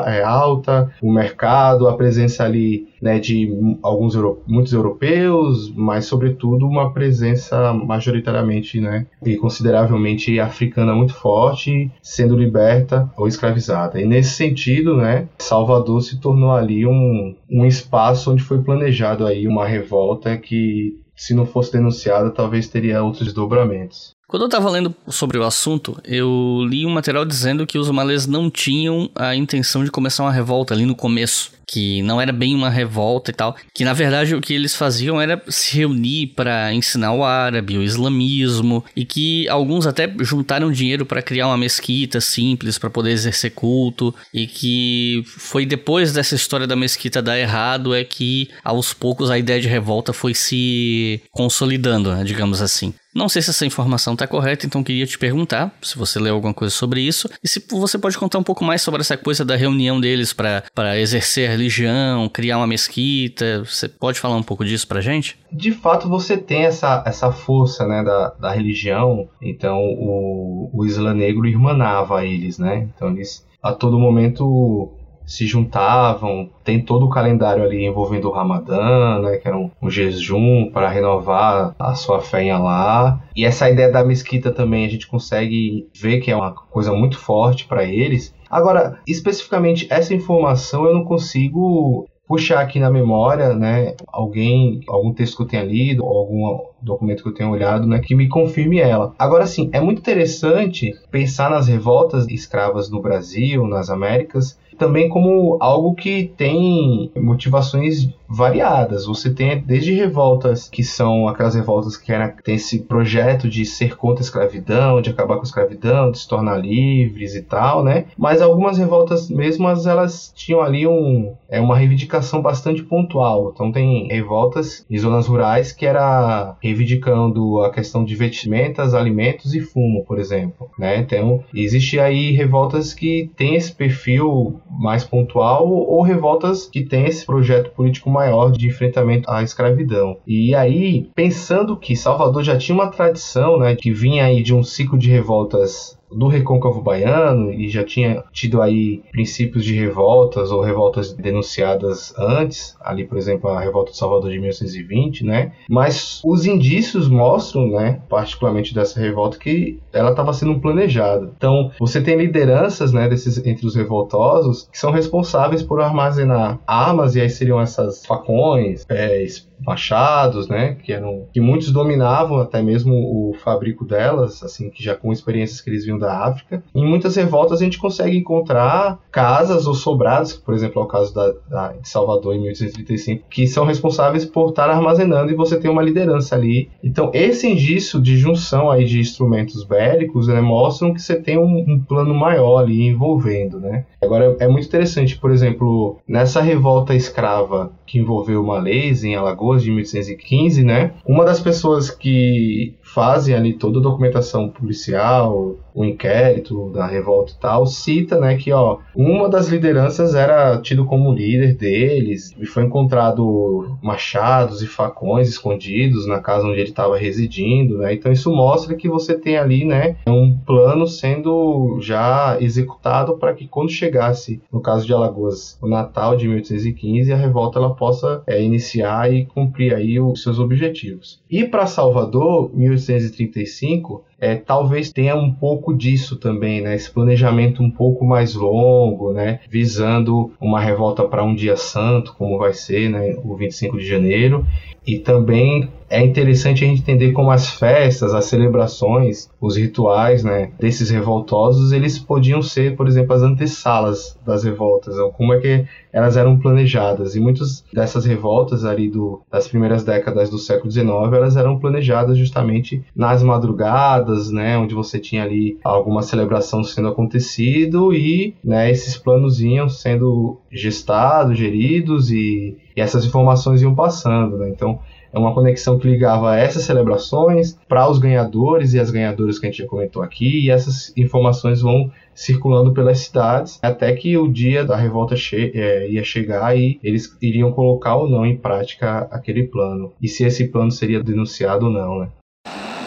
é, 0.08 0.24
alta, 0.24 0.92
o 1.02 1.12
mercado, 1.12 1.88
a 1.88 1.96
presença 1.96 2.44
ali 2.44 2.88
né, 3.04 3.20
de 3.20 3.78
alguns 3.84 4.16
muitos 4.48 4.72
europeus, 4.72 5.70
mas 5.76 6.06
sobretudo 6.06 6.66
uma 6.66 6.94
presença 6.94 7.74
majoritariamente 7.74 8.80
né, 8.80 9.06
e 9.26 9.36
consideravelmente 9.36 10.40
africana 10.40 10.96
muito 10.96 11.14
forte, 11.14 11.92
sendo 12.02 12.38
liberta 12.38 13.12
ou 13.18 13.28
escravizada. 13.28 14.00
E 14.02 14.06
nesse 14.06 14.36
sentido, 14.36 14.96
né, 14.96 15.28
Salvador 15.38 16.02
se 16.02 16.18
tornou 16.20 16.54
ali 16.54 16.88
um, 16.88 17.36
um 17.52 17.66
espaço 17.66 18.32
onde 18.32 18.42
foi 18.42 18.60
planejado 18.60 19.26
aí 19.26 19.48
uma 19.48 19.68
revolta 19.68 20.13
que 20.38 21.02
se 21.16 21.34
não 21.34 21.46
fosse 21.46 21.72
denunciada, 21.72 22.32
talvez 22.32 22.68
teria 22.68 23.04
outros 23.04 23.26
desdobramentos. 23.26 24.13
Quando 24.34 24.46
eu 24.46 24.48
estava 24.48 24.68
lendo 24.68 24.96
sobre 25.10 25.38
o 25.38 25.44
assunto, 25.44 25.96
eu 26.04 26.66
li 26.68 26.88
um 26.88 26.90
material 26.90 27.24
dizendo 27.24 27.68
que 27.68 27.78
os 27.78 27.88
malês 27.92 28.26
não 28.26 28.50
tinham 28.50 29.08
a 29.14 29.36
intenção 29.36 29.84
de 29.84 29.92
começar 29.92 30.24
uma 30.24 30.32
revolta 30.32 30.74
ali 30.74 30.88
no 30.88 30.96
começo 30.96 31.52
que 31.68 32.02
não 32.02 32.20
era 32.20 32.34
bem 32.34 32.56
uma 32.56 32.70
revolta 32.70 33.30
e 33.30 33.34
tal, 33.34 33.56
que 33.74 33.86
na 33.86 33.94
verdade 33.94 34.34
o 34.34 34.42
que 34.42 34.54
eles 34.54 34.76
faziam 34.76 35.22
era 35.22 35.42
se 35.48 35.78
reunir 35.78 36.28
para 36.36 36.74
ensinar 36.74 37.14
o 37.14 37.24
árabe, 37.24 37.78
o 37.78 37.84
islamismo, 37.84 38.84
e 38.96 39.06
que 39.06 39.48
alguns 39.50 39.86
até 39.86 40.12
juntaram 40.22 40.72
dinheiro 40.72 41.06
para 41.06 41.22
criar 41.22 41.48
uma 41.48 41.58
mesquita 41.58 42.20
simples 42.20 42.80
para 42.80 42.90
poder 42.90 43.12
exercer 43.12 43.52
culto, 43.52 44.14
e 44.34 44.48
que 44.48 45.24
foi 45.26 45.64
depois 45.64 46.12
dessa 46.12 46.34
história 46.34 46.66
da 46.66 46.76
mesquita 46.76 47.22
dar 47.22 47.40
errado 47.40 47.94
é 47.94 48.04
que 48.04 48.50
aos 48.64 48.94
poucos 48.94 49.30
a 49.30 49.38
ideia 49.38 49.62
de 49.62 49.68
revolta 49.68 50.12
foi 50.12 50.34
se 50.34 51.22
consolidando, 51.32 52.12
né, 52.14 52.24
digamos 52.24 52.62
assim. 52.62 52.94
Não 53.14 53.30
sei 53.30 53.42
se 53.42 53.52
essa 53.52 53.66
informação 53.66 54.14
está 54.14 54.26
correta, 54.26 54.66
então 54.66 54.84
queria 54.84 55.06
te 55.06 55.18
perguntar 55.18 55.74
se 55.82 55.98
você 55.98 56.20
leu 56.20 56.36
alguma 56.36 56.54
coisa 56.54 56.74
sobre 56.74 57.02
isso 57.02 57.30
e 57.44 57.48
se 57.48 57.64
você 57.70 57.98
pode 57.98 58.18
contar 58.18 58.40
um 58.40 58.44
pouco 58.44 58.64
mais 58.64 58.82
sobre 58.82 59.02
essa 59.02 59.16
coisa 59.16 59.46
da 59.46 59.56
reunião 59.56 60.00
deles 60.00 60.34
para 60.34 61.00
exercer 61.00 61.50
religião, 61.50 62.28
criar 62.28 62.58
uma 62.58 62.68
mesquita. 62.68 63.64
Você 63.64 63.88
pode 63.88 64.20
falar 64.20 64.36
um 64.36 64.44
pouco 64.44 64.66
disso 64.66 64.88
pra 64.88 65.02
gente? 65.02 65.38
De 65.52 65.72
fato, 65.72 66.10
você 66.10 66.38
tem 66.38 66.64
essa, 66.64 67.04
essa 67.06 67.32
força 67.32 67.88
né, 67.88 68.04
da, 68.04 68.30
da 68.30 68.52
religião. 68.52 69.30
Então, 69.42 69.78
o, 69.78 70.70
o 70.74 70.86
Islã 70.86 71.14
Negro 71.14 71.46
irmanava 71.46 72.26
eles, 72.26 72.58
né? 72.58 72.90
Então, 72.96 73.10
eles 73.10 73.46
a 73.62 73.72
todo 73.72 73.98
momento 73.98 74.92
se 75.26 75.46
juntavam, 75.46 76.50
tem 76.64 76.82
todo 76.82 77.06
o 77.06 77.10
calendário 77.10 77.64
ali 77.64 77.86
envolvendo 77.86 78.30
o 78.30 78.32
Ramadã, 78.32 79.20
né, 79.20 79.38
que 79.38 79.48
era 79.48 79.58
um, 79.58 79.70
um 79.82 79.90
jejum 79.90 80.70
para 80.72 80.90
renovar 80.90 81.76
a 81.80 81.96
sua 81.96 82.20
fé 82.20 82.44
em 82.44 82.52
Allah. 82.52 83.22
E 83.36 83.46
essa 83.46 83.70
ideia 83.70 83.92
da 83.92 84.04
mesquita 84.04 84.52
também 84.52 84.86
a 84.86 84.90
gente 84.90 85.08
consegue 85.08 85.88
ver 85.94 86.20
que 86.20 86.32
é 86.32 86.36
uma 86.36 86.52
coisa 86.52 86.94
muito 86.94 87.18
forte 87.18 87.66
para 87.66 87.84
eles. 87.84 88.34
Agora, 88.50 89.00
especificamente 89.08 89.88
essa 89.90 90.14
informação 90.14 90.86
eu 90.86 90.94
não 90.94 91.04
consigo 91.04 92.08
puxar 92.28 92.62
aqui 92.62 92.80
na 92.80 92.90
memória, 92.90 93.54
né, 93.54 93.96
alguém, 94.08 94.82
algum 94.88 95.14
texto 95.14 95.38
que 95.38 95.44
eu 95.44 95.48
tenha 95.48 95.64
lido, 95.64 96.04
algum 96.04 96.62
documento 96.82 97.22
que 97.22 97.30
eu 97.30 97.34
tenha 97.34 97.50
olhado, 97.50 97.86
né, 97.86 98.00
que 98.00 98.16
me 98.16 98.28
confirme 98.28 98.80
ela. 98.80 99.14
Agora 99.20 99.46
sim, 99.46 99.70
é 99.74 99.80
muito 99.80 100.00
interessante 100.00 100.94
pensar 101.12 101.50
nas 101.50 101.68
revoltas 101.68 102.28
escravas 102.30 102.90
no 102.90 103.02
Brasil, 103.02 103.68
nas 103.68 103.90
Américas, 103.90 104.58
também 104.78 105.10
como 105.10 105.58
algo 105.62 105.94
que 105.94 106.32
tem 106.38 107.12
motivações 107.16 108.10
variadas. 108.34 109.06
Você 109.06 109.32
tem 109.32 109.62
desde 109.62 109.94
revoltas 109.94 110.68
que 110.68 110.84
são 110.84 111.28
aquelas 111.28 111.56
revoltas 111.56 111.96
que 111.96 112.12
tem 112.44 112.56
esse 112.56 112.80
projeto 112.80 113.48
de 113.48 113.66
ser 113.66 113.96
contra 113.96 114.24
a 114.24 114.26
escravidão, 114.26 115.02
de 115.02 115.12
acabar 115.12 115.36
com 115.36 115.42
a 115.42 115.46
escravidão, 115.46 116.12
de 116.12 116.20
se 116.20 116.28
tornar 116.28 116.58
livres 116.58 117.36
e 117.36 117.42
tal, 117.42 117.84
né? 117.84 118.06
Mas 118.18 118.42
algumas 118.42 118.78
revoltas 118.78 119.30
mesmo 119.30 119.68
elas 119.68 120.32
tinham 120.36 120.62
ali 120.62 120.88
um, 120.88 121.34
é 121.50 121.60
uma 121.60 121.78
reivindicação 121.78 122.42
bastante 122.42 122.84
pontual. 122.84 123.52
Então 123.54 123.72
tem 123.72 124.08
revoltas 124.08 124.86
em 124.90 124.98
zonas 124.98 125.28
rurais 125.28 125.72
que 125.72 125.86
era 125.86 126.56
reivindicando 126.62 127.62
a 127.62 127.70
questão 127.70 128.04
de 128.04 128.16
vestimentas, 128.16 128.94
alimentos 128.94 129.54
e 129.54 129.62
fumo, 129.62 130.04
por 130.06 130.20
exemplo, 130.20 130.70
né? 130.78 130.98
Então 130.98 131.44
existe 131.54 132.00
aí 132.00 132.32
revoltas 132.32 132.94
que 132.94 133.30
tem 133.36 133.56
esse 133.56 133.72
perfil 133.72 134.60
mais 134.70 135.04
pontual 135.04 135.68
ou 135.70 136.02
revoltas 136.02 136.66
que 136.66 136.84
tem 136.84 137.06
esse 137.06 137.26
projeto 137.26 137.72
político 137.72 138.10
maior 138.24 138.52
de 138.52 138.68
enfrentamento 138.68 139.30
à 139.30 139.44
escravidão. 139.44 140.18
E 140.26 140.56
aí, 140.56 141.10
pensando 141.14 141.76
que 141.76 141.96
Salvador 141.96 142.44
já 142.44 142.58
tinha 142.58 142.76
uma 142.76 142.88
tradição, 142.88 143.60
né, 143.60 143.76
que 143.76 143.92
vinha 143.92 144.26
aí 144.26 144.42
de 144.42 144.54
um 144.54 144.64
ciclo 144.64 144.98
de 144.98 145.10
revoltas 145.10 145.98
do 146.14 146.28
recôncavo 146.28 146.82
baiano 146.82 147.52
e 147.52 147.70
já 147.70 147.84
tinha 147.84 148.24
tido 148.32 148.62
aí 148.62 149.02
princípios 149.12 149.64
de 149.66 149.74
revoltas 149.76 150.52
ou 150.52 150.62
revoltas 150.62 151.14
denunciadas 151.14 152.14
antes, 152.18 152.76
ali 152.82 153.06
por 153.06 153.18
exemplo 153.18 153.50
a 153.50 153.60
revolta 153.60 153.92
de 153.92 153.98
Salvador 153.98 154.32
de 154.32 154.40
1920, 154.40 155.26
né? 155.26 155.54
Mas 155.70 156.22
os 156.26 156.46
indícios 156.46 157.08
mostram, 157.08 157.68
né, 157.68 158.02
particularmente 158.10 158.74
dessa 158.74 159.00
revolta 159.00 159.38
que 159.38 159.80
ela 159.92 160.12
estava 160.12 160.34
sendo 160.34 160.60
planejada. 160.60 161.32
Então, 161.36 161.72
você 161.80 162.02
tem 162.02 162.18
lideranças, 162.18 162.92
né, 162.92 163.08
desses 163.08 163.44
entre 163.46 163.66
os 163.66 163.76
revoltosos 163.76 164.68
que 164.72 164.78
são 164.78 164.92
responsáveis 164.92 165.62
por 165.62 165.82
armazenar 165.82 166.60
armas 166.66 167.16
e 167.16 167.22
aí 167.22 167.30
seriam 167.30 167.60
essas 167.60 168.06
facões, 168.06 168.86
pés, 168.86 169.48
machados, 169.66 170.48
né, 170.48 170.76
que 170.84 170.92
eram 170.92 171.28
que 171.32 171.40
muitos 171.40 171.72
dominavam 171.72 172.40
até 172.40 172.62
mesmo 172.62 172.94
o 172.94 173.34
fabrico 173.44 173.86
delas, 173.86 174.44
assim, 174.44 174.70
que 174.70 174.84
já 174.84 174.96
com 174.96 175.12
experiências 175.12 175.62
que 175.62 175.70
eles 175.70 175.86
vinham 175.86 175.98
da 175.98 176.26
África. 176.26 176.64
Em 176.74 176.86
muitas 176.86 177.16
revoltas 177.16 177.62
a 177.62 177.64
gente 177.64 177.78
consegue 177.78 178.18
encontrar 178.18 179.00
casas 179.12 179.68
ou 179.68 179.74
sobrados, 179.74 180.34
por 180.34 180.54
exemplo, 180.54 180.82
é 180.82 180.86
o 180.86 180.88
caso 180.88 181.14
da, 181.14 181.34
da, 181.50 181.74
de 181.74 181.88
Salvador 181.88 182.36
em 182.36 182.42
1835, 182.42 183.26
que 183.30 183.48
são 183.48 183.66
responsáveis 183.66 184.26
por 184.26 184.50
estar 184.50 184.70
armazenando 184.70 185.32
e 185.32 185.36
você 185.36 185.60
tem 185.60 185.70
uma 185.70 185.82
liderança 185.82 186.36
ali. 186.36 186.70
Então, 186.84 187.12
esse 187.14 187.48
indício 187.48 188.02
de 188.02 188.18
junção 188.18 188.70
aí 188.70 188.86
de 188.86 189.00
instrumentos 189.00 189.64
bélicos 189.64 190.28
né, 190.28 190.42
mostram 190.42 190.94
que 190.94 191.02
você 191.02 191.16
tem 191.16 191.38
um, 191.38 191.66
um 191.68 191.80
plano 191.80 192.14
maior 192.14 192.60
ali 192.60 192.88
envolvendo, 192.88 193.60
né? 193.60 193.86
Agora, 194.02 194.36
é 194.40 194.48
muito 194.48 194.68
interessante, 194.68 195.18
por 195.18 195.32
exemplo, 195.32 195.98
nessa 196.08 196.42
revolta 196.42 196.94
escrava 196.94 197.72
que 197.86 198.00
envolveu 198.00 198.44
Malês 198.44 199.04
em 199.04 199.16
Alagoas 199.16 199.53
de 199.62 199.70
1815, 199.70 200.64
né? 200.64 200.94
Uma 201.06 201.26
das 201.26 201.40
pessoas 201.40 201.92
que 201.92 202.74
fazem 202.94 203.34
ali 203.34 203.54
toda 203.54 203.80
a 203.80 203.82
documentação 203.82 204.50
policial, 204.50 205.56
o 205.74 205.84
inquérito 205.84 206.70
da 206.72 206.86
revolta 206.86 207.34
e 207.34 207.40
tal, 207.40 207.66
cita, 207.66 208.20
né, 208.20 208.36
que 208.36 208.52
ó, 208.52 208.78
uma 208.96 209.28
das 209.28 209.48
lideranças 209.48 210.14
era 210.14 210.60
tido 210.60 210.86
como 210.86 211.14
líder 211.14 211.56
deles 211.56 212.34
e 212.40 212.46
foi 212.46 212.64
encontrado 212.64 213.78
machados 213.82 214.62
e 214.62 214.68
facões 214.68 215.28
escondidos 215.28 216.06
na 216.08 216.20
casa 216.20 216.46
onde 216.46 216.60
ele 216.60 216.70
estava 216.70 216.98
residindo, 216.98 217.80
né? 217.80 217.94
Então 217.94 218.12
isso 218.12 218.32
mostra 218.32 218.76
que 218.76 218.88
você 218.88 219.16
tem 219.16 219.38
ali, 219.38 219.66
né, 219.66 219.96
um 220.08 220.38
plano 220.38 220.88
sendo 220.88 221.80
já 221.82 222.38
executado 222.40 223.18
para 223.18 223.34
que 223.34 223.48
quando 223.48 223.70
chegasse, 223.70 224.42
no 224.52 224.62
caso 224.62 224.86
de 224.86 224.94
Alagoas, 224.94 225.58
o 225.62 225.68
Natal 225.68 226.16
de 226.16 226.28
1815, 226.28 227.12
a 227.12 227.16
revolta 227.16 227.58
ela 227.58 227.74
possa 227.74 228.22
é, 228.28 228.42
iniciar 228.42 229.12
e 229.12 229.26
cumprir 229.26 229.74
aí 229.74 230.00
os 230.00 230.22
seus 230.22 230.38
objetivos. 230.38 231.22
E 231.30 231.44
para 231.44 231.66
Salvador, 231.66 232.52
1835, 232.92 234.04
é, 234.20 234.36
talvez 234.36 234.92
tenha 234.92 235.16
um 235.16 235.32
pouco 235.32 235.74
disso 235.76 236.18
também, 236.18 236.62
né? 236.62 236.76
Esse 236.76 236.92
planejamento 236.92 237.62
um 237.62 237.70
pouco 237.70 238.06
mais 238.06 238.36
longo, 238.36 239.12
né? 239.12 239.40
Visando 239.50 240.32
uma 240.40 240.60
revolta 240.60 241.04
para 241.04 241.24
um 241.24 241.36
dia 241.36 241.56
santo, 241.56 242.16
como 242.18 242.38
vai 242.38 242.54
ser, 242.54 242.90
né? 242.90 243.16
O 243.24 243.36
25 243.36 243.78
de 243.78 243.86
janeiro. 243.86 244.46
E 244.86 245.00
também 245.00 245.70
é 245.94 246.04
interessante 246.04 246.66
a 246.66 246.68
gente 246.68 246.82
entender 246.82 247.12
como 247.12 247.30
as 247.30 247.50
festas, 247.50 248.16
as 248.16 248.26
celebrações, 248.26 249.30
os 249.40 249.56
rituais, 249.56 250.24
né, 250.24 250.52
desses 250.60 250.90
revoltosos, 250.90 251.72
eles 251.72 252.00
podiam 252.00 252.42
ser, 252.42 252.76
por 252.76 252.88
exemplo, 252.88 253.14
as 253.14 253.22
antessalas 253.22 254.18
das 254.26 254.44
revoltas, 254.44 254.96
como 255.16 255.34
é 255.34 255.40
que 255.40 255.66
elas 255.92 256.18
eram 256.18 256.40
planejadas. 256.40 257.16
E 257.16 257.20
muitas 257.20 257.64
dessas 257.72 258.06
revoltas 258.06 258.66
ali 258.66 258.90
do, 258.90 259.22
das 259.32 259.48
primeiras 259.48 259.84
décadas 259.84 260.32
do 260.32 260.40
século 260.40 260.72
XIX, 260.72 260.90
elas 261.14 261.38
eram 261.38 261.60
planejadas 261.60 262.18
justamente 262.18 262.84
nas 262.96 263.22
madrugadas, 263.22 264.32
né, 264.32 264.58
onde 264.58 264.74
você 264.74 264.98
tinha 264.98 265.24
ali 265.24 265.60
alguma 265.64 266.02
celebração 266.02 266.64
sendo 266.64 266.88
acontecido 266.88 267.94
e, 267.94 268.34
né, 268.44 268.72
esses 268.72 268.98
planos 268.98 269.40
iam 269.40 269.70
sendo 269.70 270.40
gestados, 270.52 271.38
geridos 271.38 272.10
e, 272.10 272.58
e 272.76 272.82
essas 272.82 273.06
informações 273.06 273.62
iam 273.62 273.76
passando, 273.76 274.38
né? 274.38 274.50
Então, 274.50 274.80
é 275.14 275.20
uma 275.20 275.34
conexão 275.34 275.78
que 275.78 275.88
ligava 275.88 276.36
essas 276.36 276.64
celebrações 276.64 277.58
para 277.70 277.88
os 277.88 278.00
ganhadores 278.00 278.74
e 278.74 278.80
as 278.80 278.90
ganhadoras 278.90 279.38
que 279.38 279.46
a 279.46 279.50
gente 279.50 279.62
já 279.62 279.68
comentou 279.68 280.02
aqui, 280.02 280.46
e 280.46 280.50
essas 280.50 280.92
informações 280.98 281.62
vão 281.62 281.92
circulando 282.16 282.74
pelas 282.74 283.00
cidades 283.00 283.60
até 283.62 283.94
que 283.94 284.18
o 284.18 284.32
dia 284.32 284.66
da 284.66 284.76
revolta 284.76 285.16
che 285.16 285.52
é, 285.54 285.90
ia 285.90 286.04
chegar 286.04 286.58
e 286.58 286.80
eles 286.84 287.16
iriam 287.22 287.52
colocar 287.52 287.96
ou 287.96 288.10
não 288.10 288.26
em 288.26 288.38
prática 288.38 289.08
aquele 289.12 289.44
plano, 289.44 289.94
e 290.02 290.08
se 290.08 290.26
esse 290.26 290.48
plano 290.48 290.72
seria 290.72 291.04
denunciado 291.04 291.68
ou 291.68 291.72
não. 291.72 292.00
Né? 292.00 292.08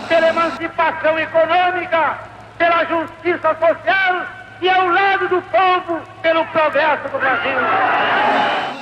Pela 0.09 0.29
emancipação 0.29 1.19
econômica, 1.19 2.19
pela 2.59 2.85
justiça 2.85 3.55
social 3.55 4.27
e 4.61 4.69
ao 4.69 4.89
lado 4.89 5.29
do 5.29 5.43
povo, 5.43 6.01
pelo 6.23 6.45
progresso 6.47 7.09
do 7.09 7.19
Brasil. 7.19 8.76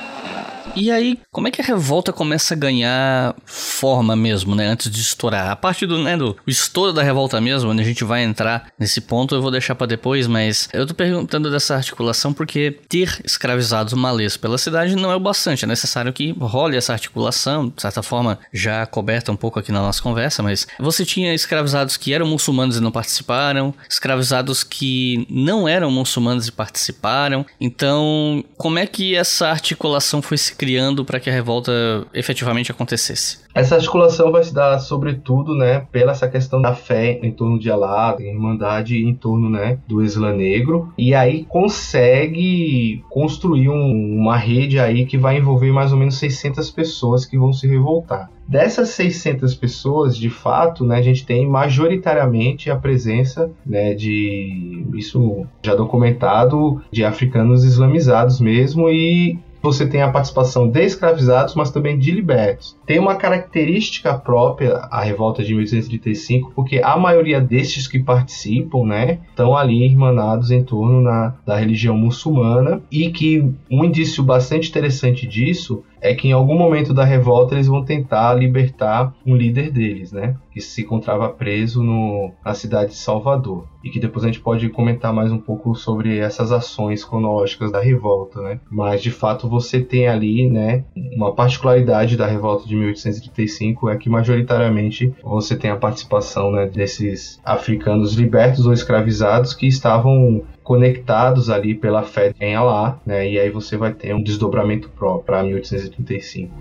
E 0.75 0.91
aí, 0.91 1.17
como 1.31 1.47
é 1.47 1.51
que 1.51 1.61
a 1.61 1.65
revolta 1.65 2.11
começa 2.11 2.53
a 2.53 2.57
ganhar 2.57 3.33
forma 3.45 4.15
mesmo, 4.15 4.55
né? 4.55 4.67
Antes 4.67 4.91
de 4.91 4.99
estourar? 4.99 5.49
A 5.49 5.55
parte 5.55 5.85
do, 5.85 5.97
né, 5.97 6.17
do 6.17 6.35
estouro 6.45 6.91
da 6.91 7.01
revolta 7.01 7.39
mesmo, 7.39 7.71
onde 7.71 7.81
a 7.81 7.85
gente 7.85 8.03
vai 8.03 8.23
entrar 8.23 8.67
nesse 8.77 8.99
ponto, 8.99 9.33
eu 9.33 9.41
vou 9.41 9.51
deixar 9.51 9.73
para 9.75 9.87
depois, 9.87 10.27
mas 10.27 10.67
eu 10.73 10.85
tô 10.85 10.93
perguntando 10.93 11.49
dessa 11.49 11.75
articulação 11.75 12.33
porque 12.33 12.77
ter 12.89 13.21
escravizados 13.23 13.93
malês 13.93 14.35
pela 14.35 14.57
cidade 14.57 14.95
não 14.95 15.11
é 15.11 15.15
o 15.15 15.19
bastante. 15.19 15.63
É 15.63 15.67
necessário 15.67 16.11
que 16.11 16.35
role 16.37 16.75
essa 16.75 16.91
articulação, 16.91 17.69
de 17.69 17.81
certa 17.81 18.03
forma, 18.03 18.37
já 18.51 18.85
coberta 18.85 19.31
um 19.31 19.37
pouco 19.37 19.59
aqui 19.59 19.71
na 19.71 19.81
nossa 19.81 20.01
conversa, 20.01 20.43
mas 20.43 20.67
você 20.77 21.05
tinha 21.05 21.33
escravizados 21.33 21.95
que 21.95 22.13
eram 22.13 22.27
muçulmanos 22.27 22.77
e 22.77 22.81
não 22.81 22.91
participaram, 22.91 23.73
escravizados 23.89 24.63
que 24.63 25.25
não 25.29 25.67
eram 25.67 25.89
muçulmanos 25.89 26.47
e 26.47 26.51
participaram. 26.51 27.45
Então, 27.61 28.43
como 28.57 28.77
é 28.77 28.85
que 28.85 29.15
essa 29.15 29.47
articulação 29.47 30.21
foi 30.21 30.37
se 30.37 30.55
criando 30.65 31.05
para 31.05 31.19
que 31.19 31.29
a 31.29 31.33
revolta 31.33 31.71
efetivamente 32.11 32.71
acontecesse? 32.71 33.45
Essa 33.53 33.75
articulação 33.75 34.31
vai 34.31 34.43
se 34.43 34.51
dar, 34.51 34.79
sobretudo, 34.79 35.53
né, 35.53 35.85
pela 35.91 36.11
essa 36.11 36.27
questão 36.27 36.59
da 36.59 36.73
fé 36.73 37.19
em 37.21 37.31
torno 37.31 37.59
de 37.59 37.69
Allah, 37.69 38.13
da 38.13 38.23
irmandade 38.23 38.97
em 38.97 39.13
torno, 39.13 39.47
né, 39.47 39.77
do 39.87 40.03
Islã 40.03 40.33
negro, 40.33 40.91
e 40.97 41.13
aí 41.13 41.45
consegue 41.47 43.03
construir 43.09 43.69
um, 43.69 44.17
uma 44.17 44.37
rede 44.37 44.79
aí 44.79 45.05
que 45.05 45.19
vai 45.19 45.37
envolver 45.37 45.71
mais 45.71 45.91
ou 45.91 45.99
menos 45.99 46.17
600 46.17 46.71
pessoas 46.71 47.25
que 47.25 47.37
vão 47.37 47.53
se 47.53 47.67
revoltar. 47.67 48.31
Dessas 48.47 48.89
600 48.89 49.55
pessoas, 49.55 50.17
de 50.17 50.29
fato, 50.29 50.83
né, 50.83 50.97
a 50.97 51.01
gente 51.01 51.25
tem 51.25 51.47
majoritariamente 51.47 52.71
a 52.71 52.75
presença 52.75 53.51
né, 53.65 53.93
de, 53.93 54.85
isso 54.95 55.45
já 55.63 55.75
documentado, 55.75 56.81
de 56.91 57.03
africanos 57.03 57.63
islamizados 57.63 58.39
mesmo, 58.39 58.89
e 58.89 59.37
você 59.65 59.87
tem 59.87 60.01
a 60.01 60.11
participação 60.11 60.69
de 60.69 60.83
escravizados, 60.83 61.55
mas 61.55 61.71
também 61.71 61.97
de 61.97 62.11
libertos. 62.11 62.77
Tem 62.85 62.99
uma 62.99 63.15
característica 63.15 64.13
própria 64.13 64.75
a 64.91 65.01
revolta 65.01 65.43
de 65.43 65.53
1835, 65.53 66.51
porque 66.55 66.79
a 66.83 66.95
maioria 66.95 67.41
destes 67.41 67.87
que 67.87 67.99
participam, 67.99 68.85
né, 68.85 69.19
estão 69.29 69.57
ali 69.57 69.83
irmanados 69.83 70.51
em 70.51 70.63
torno 70.63 71.01
na, 71.01 71.33
da 71.45 71.57
religião 71.57 71.97
muçulmana 71.97 72.81
e 72.91 73.09
que 73.09 73.43
um 73.69 73.83
indício 73.83 74.23
bastante 74.23 74.69
interessante 74.69 75.25
disso 75.25 75.83
é 76.01 76.13
que 76.13 76.27
em 76.27 76.31
algum 76.31 76.57
momento 76.57 76.93
da 76.93 77.03
revolta 77.03 77.55
eles 77.55 77.67
vão 77.67 77.83
tentar 77.83 78.33
libertar 78.33 79.13
um 79.25 79.35
líder 79.35 79.71
deles, 79.71 80.11
né? 80.11 80.35
Que 80.51 80.61
se 80.61 80.81
encontrava 80.81 81.29
preso 81.29 81.83
no, 81.83 82.31
na 82.43 82.53
cidade 82.53 82.91
de 82.91 82.97
Salvador. 82.97 83.67
E 83.83 83.89
que 83.89 83.99
depois 83.99 84.23
a 84.23 84.27
gente 84.27 84.39
pode 84.39 84.67
comentar 84.69 85.13
mais 85.13 85.31
um 85.31 85.37
pouco 85.37 85.75
sobre 85.75 86.17
essas 86.17 86.51
ações 86.51 87.03
cronológicas 87.03 87.71
da 87.71 87.79
revolta, 87.79 88.41
né? 88.41 88.59
Mas 88.69 89.01
de 89.01 89.11
fato 89.11 89.49
você 89.49 89.81
tem 89.81 90.07
ali, 90.07 90.49
né, 90.49 90.83
uma 91.15 91.33
particularidade 91.33 92.17
da 92.17 92.25
revolta 92.25 92.67
de 92.67 92.75
1835 92.75 93.89
é 93.89 93.97
que 93.97 94.09
majoritariamente 94.09 95.13
você 95.23 95.55
tem 95.55 95.69
a 95.69 95.75
participação, 95.75 96.51
né, 96.51 96.67
desses 96.67 97.39
africanos 97.43 98.13
libertos 98.13 98.65
ou 98.65 98.73
escravizados 98.73 99.53
que 99.53 99.67
estavam 99.67 100.43
conectados 100.65 101.49
ali 101.49 101.73
pela 101.75 102.03
fé 102.03 102.33
em 102.41 102.55
Allah, 102.55 102.99
né? 103.05 103.29
E 103.29 103.39
aí 103.39 103.51
você 103.51 103.77
vai 103.77 103.93
ter 103.93 104.15
um 104.15 104.21
desdobramento 104.21 104.89
próprio 104.89 105.23
para 105.23 105.41
1835. 105.43 106.51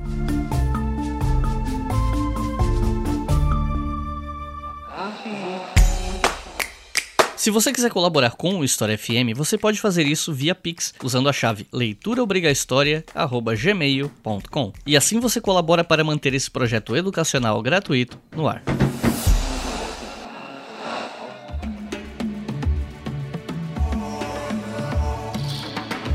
Se 7.34 7.50
você 7.50 7.72
quiser 7.72 7.90
colaborar 7.90 8.30
com 8.32 8.58
o 8.58 8.64
História 8.64 8.96
FM, 8.96 9.36
você 9.36 9.58
pode 9.58 9.80
fazer 9.80 10.06
isso 10.06 10.32
via 10.32 10.54
Pix 10.54 10.94
usando 11.02 11.28
a 11.28 11.32
chave 11.32 11.66
leituraobrigahistoria@gmail.com. 11.72 14.72
E 14.86 14.96
assim 14.96 15.18
você 15.20 15.42
colabora 15.42 15.84
para 15.84 16.02
manter 16.04 16.32
esse 16.32 16.50
projeto 16.50 16.96
educacional 16.96 17.60
gratuito 17.60 18.18
no 18.34 18.48
ar. 18.48 18.62